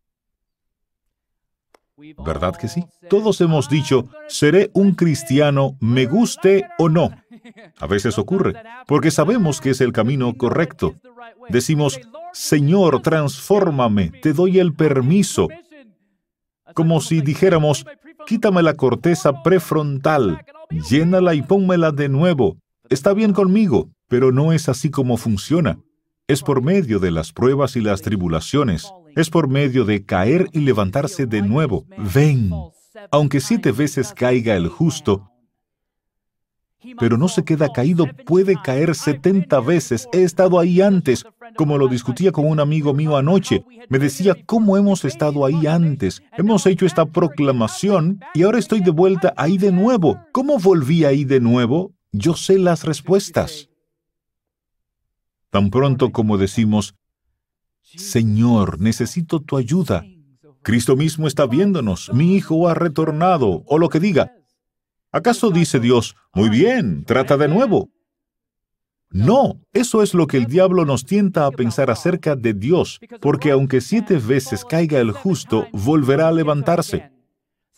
¿Verdad 2.25 2.57
que 2.57 2.69
sí? 2.69 2.85
Todos 3.09 3.41
hemos 3.41 3.69
dicho, 3.69 4.09
seré 4.29 4.71
un 4.75 4.95
cristiano, 4.95 5.77
me 5.81 6.07
guste 6.07 6.67
o 6.79 6.89
no. 6.89 7.11
A 7.79 7.87
veces 7.87 8.19
ocurre, 8.19 8.55
porque 8.87 9.11
sabemos 9.11 9.61
que 9.61 9.71
es 9.71 9.81
el 9.81 9.93
camino 9.93 10.35
correcto. 10.37 10.95
Decimos, 11.49 12.01
Señor, 12.33 13.03
transfórmame, 13.03 14.11
te 14.11 14.33
doy 14.33 14.59
el 14.59 14.75
permiso. 14.75 15.49
Como 16.75 17.01
si 17.01 17.21
dijéramos, 17.21 17.85
quítame 18.27 18.63
la 18.63 18.75
corteza 18.75 19.43
prefrontal, 19.43 20.45
llénala 20.89 21.35
y 21.35 21.43
pónmela 21.43 21.93
de 21.93 22.09
nuevo. 22.09 22.57
Está 22.89 23.13
bien 23.13 23.33
conmigo, 23.33 23.91
pero 24.09 24.33
no 24.33 24.53
es 24.53 24.69
así 24.69 24.91
como 24.91 25.17
funciona. 25.17 25.79
Es 26.29 26.43
por 26.43 26.63
medio 26.63 26.99
de 26.99 27.11
las 27.11 27.33
pruebas 27.33 27.77
y 27.77 27.81
las 27.81 28.01
tribulaciones 28.03 28.93
es 29.17 29.31
por 29.31 29.49
medio 29.49 29.85
de 29.85 30.05
caer 30.05 30.49
y 30.53 30.61
levantarse 30.61 31.27
de 31.27 31.43
nuevo. 31.43 31.85
Ven, 32.15 32.51
aunque 33.11 33.41
siete 33.41 33.73
veces 33.73 34.13
caiga 34.13 34.57
el 34.57 34.69
justo, 34.69 35.29
pero 36.99 37.17
no 37.17 37.29
se 37.29 37.45
queda 37.45 37.73
caído, 37.73 38.07
puede 38.27 38.57
caer 38.61 38.95
setenta 38.95 39.61
veces. 39.61 40.09
He 40.13 40.23
estado 40.23 40.59
ahí 40.59 40.81
antes, 40.81 41.25
como 41.57 41.79
lo 41.79 41.89
discutía 41.89 42.33
con 42.33 42.47
un 42.47 42.61
amigo 42.61 42.93
mío 42.93 43.17
anoche. 43.17 43.65
Me 43.89 43.99
decía, 43.99 44.37
¿cómo 44.47 44.77
hemos 44.77 45.05
estado 45.05 45.45
ahí 45.45 45.67
antes? 45.67 46.23
Hemos 46.37 46.67
hecho 46.67 46.87
esta 46.87 47.07
proclamación 47.07 48.21
y 48.35 48.43
ahora 48.43 48.59
estoy 48.59 48.81
de 48.81 48.91
vuelta 48.91 49.33
ahí 49.37 49.59
de 49.59 49.71
nuevo. 49.73 50.21
¿Cómo 50.33 50.59
volví 50.59 51.05
ahí 51.05 51.25
de 51.25 51.41
nuevo? 51.41 51.93
Yo 52.11 52.35
sé 52.35 52.59
las 52.59 52.85
respuestas. 52.85 53.69
Tan 55.51 55.71
pronto 55.71 56.11
como 56.11 56.39
decimos, 56.39 56.95
Señor, 57.97 58.81
necesito 58.81 59.41
tu 59.41 59.57
ayuda. 59.57 60.05
Cristo 60.63 60.97
mismo 60.97 61.27
está 61.27 61.47
viéndonos, 61.47 62.11
mi 62.13 62.37
hijo 62.37 62.69
ha 62.69 62.75
retornado, 62.75 63.65
o 63.67 63.79
lo 63.79 63.89
que 63.89 64.01
diga. 64.01 64.33
¿Acaso 65.11 65.51
dice 65.51 65.81
Dios, 65.81 66.17
muy 66.33 66.49
bien, 66.49 67.05
trata 67.05 67.37
de 67.37 67.49
nuevo? 67.49 67.91
No, 69.11 69.61
eso 69.75 70.03
es 70.03 70.15
lo 70.15 70.27
que 70.27 70.39
el 70.39 70.47
diablo 70.47 70.87
nos 70.87 71.05
tienta 71.05 71.47
a 71.47 71.51
pensar 71.51 71.91
acerca 71.91 72.35
de 72.35 72.55
Dios, 72.55 72.99
porque 73.21 73.51
aunque 73.51 73.83
siete 73.83 74.17
veces 74.17 74.65
caiga 74.65 75.01
el 75.01 75.13
justo, 75.13 75.67
volverá 75.73 76.29
a 76.29 76.33
levantarse. 76.33 77.11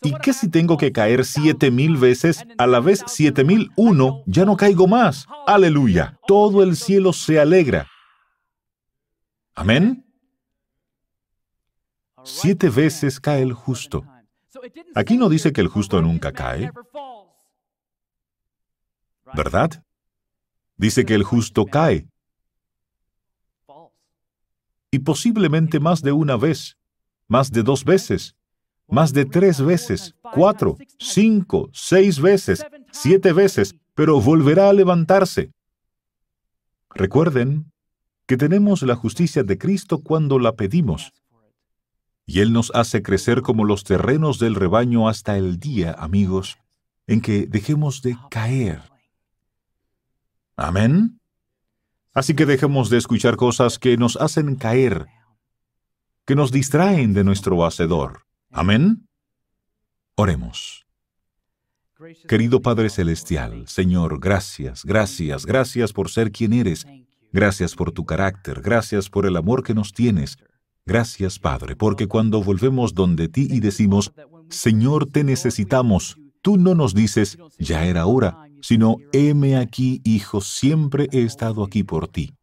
¿Y 0.01 0.13
qué 0.21 0.31
si 0.31 0.49
tengo 0.49 0.77
que 0.77 0.91
caer 0.91 1.25
siete 1.25 1.71
mil 1.71 1.97
veces? 1.97 2.45
A 2.57 2.67
la 2.67 2.79
vez 2.79 3.03
siete 3.07 3.43
mil 3.43 3.71
uno, 3.75 4.21
ya 4.27 4.45
no 4.45 4.55
caigo 4.55 4.87
más. 4.87 5.25
Aleluya. 5.47 6.19
Todo 6.27 6.63
el 6.63 6.75
cielo 6.75 7.11
se 7.11 7.39
alegra. 7.39 7.87
Amén. 9.55 10.04
Siete 12.25 12.69
veces 12.69 13.19
cae 13.19 13.41
el 13.41 13.53
justo. 13.53 14.03
Aquí 14.95 15.17
no 15.17 15.29
dice 15.29 15.53
que 15.53 15.61
el 15.61 15.67
justo 15.67 16.01
nunca 16.01 16.31
cae. 16.31 16.71
¿Verdad? 19.33 19.83
Dice 20.75 21.05
que 21.05 21.13
el 21.13 21.23
justo 21.23 21.65
cae. 21.65 22.07
Y 24.91 24.99
posiblemente 24.99 25.79
más 25.79 26.01
de 26.01 26.11
una 26.11 26.35
vez, 26.35 26.77
más 27.27 27.51
de 27.51 27.63
dos 27.63 27.83
veces, 27.83 28.35
más 28.87 29.13
de 29.13 29.25
tres 29.25 29.61
veces, 29.61 30.15
cuatro, 30.33 30.77
cinco, 30.99 31.69
seis 31.73 32.19
veces, 32.19 32.65
siete 32.91 33.33
veces, 33.33 33.75
pero 33.93 34.19
volverá 34.19 34.69
a 34.69 34.73
levantarse. 34.73 35.51
Recuerden 36.89 37.71
que 38.25 38.37
tenemos 38.37 38.81
la 38.83 38.95
justicia 38.95 39.43
de 39.43 39.57
Cristo 39.57 39.99
cuando 39.99 40.39
la 40.39 40.53
pedimos. 40.53 41.11
Y 42.25 42.39
Él 42.39 42.53
nos 42.53 42.71
hace 42.73 43.03
crecer 43.03 43.41
como 43.41 43.65
los 43.65 43.83
terrenos 43.83 44.39
del 44.39 44.55
rebaño 44.55 45.07
hasta 45.07 45.37
el 45.37 45.59
día, 45.59 45.95
amigos, 45.97 46.57
en 47.07 47.21
que 47.21 47.45
dejemos 47.45 48.01
de 48.01 48.17
caer. 48.31 48.81
Amén. 50.55 51.19
Así 52.13 52.33
que 52.33 52.45
dejemos 52.45 52.89
de 52.89 52.97
escuchar 52.97 53.35
cosas 53.35 53.77
que 53.77 53.97
nos 53.97 54.15
hacen 54.15 54.55
caer, 54.55 55.07
que 56.25 56.35
nos 56.35 56.51
distraen 56.51 57.13
de 57.13 57.23
nuestro 57.23 57.63
Hacedor. 57.65 58.25
Amén. 58.51 59.07
Oremos. 60.15 60.85
Querido 62.27 62.61
Padre 62.61 62.89
Celestial, 62.89 63.67
Señor, 63.67 64.19
gracias, 64.19 64.83
gracias, 64.83 65.45
gracias 65.45 65.93
por 65.93 66.09
ser 66.09 66.31
quien 66.31 66.53
eres. 66.53 66.85
Gracias 67.31 67.75
por 67.75 67.91
tu 67.91 68.05
carácter, 68.05 68.61
gracias 68.61 69.09
por 69.09 69.25
el 69.25 69.35
amor 69.35 69.63
que 69.63 69.73
nos 69.73 69.91
tienes. 69.91 70.37
Gracias, 70.85 71.39
Padre, 71.39 71.75
porque 71.75 72.07
cuando 72.07 72.43
volvemos 72.43 72.93
donde 72.93 73.27
ti 73.27 73.47
y 73.49 73.59
decimos, 73.59 74.13
Señor, 74.49 75.07
te 75.07 75.23
necesitamos, 75.23 76.17
tú 76.43 76.57
no 76.57 76.75
nos 76.75 76.93
dices, 76.93 77.39
ya 77.57 77.85
era 77.85 78.05
hora, 78.05 78.37
sino, 78.61 78.97
heme 79.11 79.57
aquí, 79.57 80.01
Hijo, 80.03 80.41
siempre 80.41 81.07
he 81.11 81.23
estado 81.23 81.63
aquí 81.63 81.83
por 81.83 82.07
ti. 82.07 82.35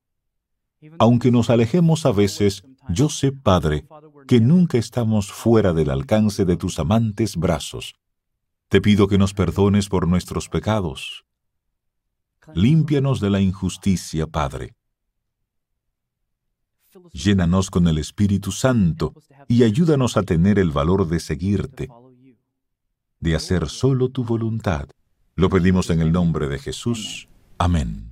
Aunque 0.98 1.30
nos 1.30 1.50
alejemos 1.50 2.04
a 2.04 2.10
veces, 2.10 2.64
yo 2.88 3.08
sé, 3.08 3.30
Padre, 3.30 3.86
que 4.26 4.40
nunca 4.40 4.76
estamos 4.76 5.32
fuera 5.32 5.72
del 5.72 5.90
alcance 5.90 6.44
de 6.44 6.56
tus 6.56 6.80
amantes 6.80 7.36
brazos. 7.36 7.94
Te 8.68 8.80
pido 8.80 9.06
que 9.06 9.18
nos 9.18 9.34
perdones 9.34 9.88
por 9.88 10.08
nuestros 10.08 10.48
pecados. 10.48 11.24
Límpianos 12.54 13.20
de 13.20 13.30
la 13.30 13.40
injusticia, 13.40 14.26
Padre. 14.26 14.74
Llénanos 17.12 17.70
con 17.70 17.88
el 17.88 17.98
Espíritu 17.98 18.52
Santo 18.52 19.14
y 19.48 19.62
ayúdanos 19.64 20.16
a 20.16 20.22
tener 20.22 20.58
el 20.58 20.70
valor 20.70 21.08
de 21.08 21.20
seguirte. 21.20 21.88
de 23.20 23.36
hacer 23.36 23.68
solo 23.68 24.08
tu 24.08 24.24
voluntad. 24.24 24.88
Lo 25.36 25.48
pedimos 25.48 25.90
en 25.90 26.00
el 26.00 26.10
nombre 26.10 26.48
de 26.48 26.58
Jesús. 26.58 27.28
Amén. 27.56 28.11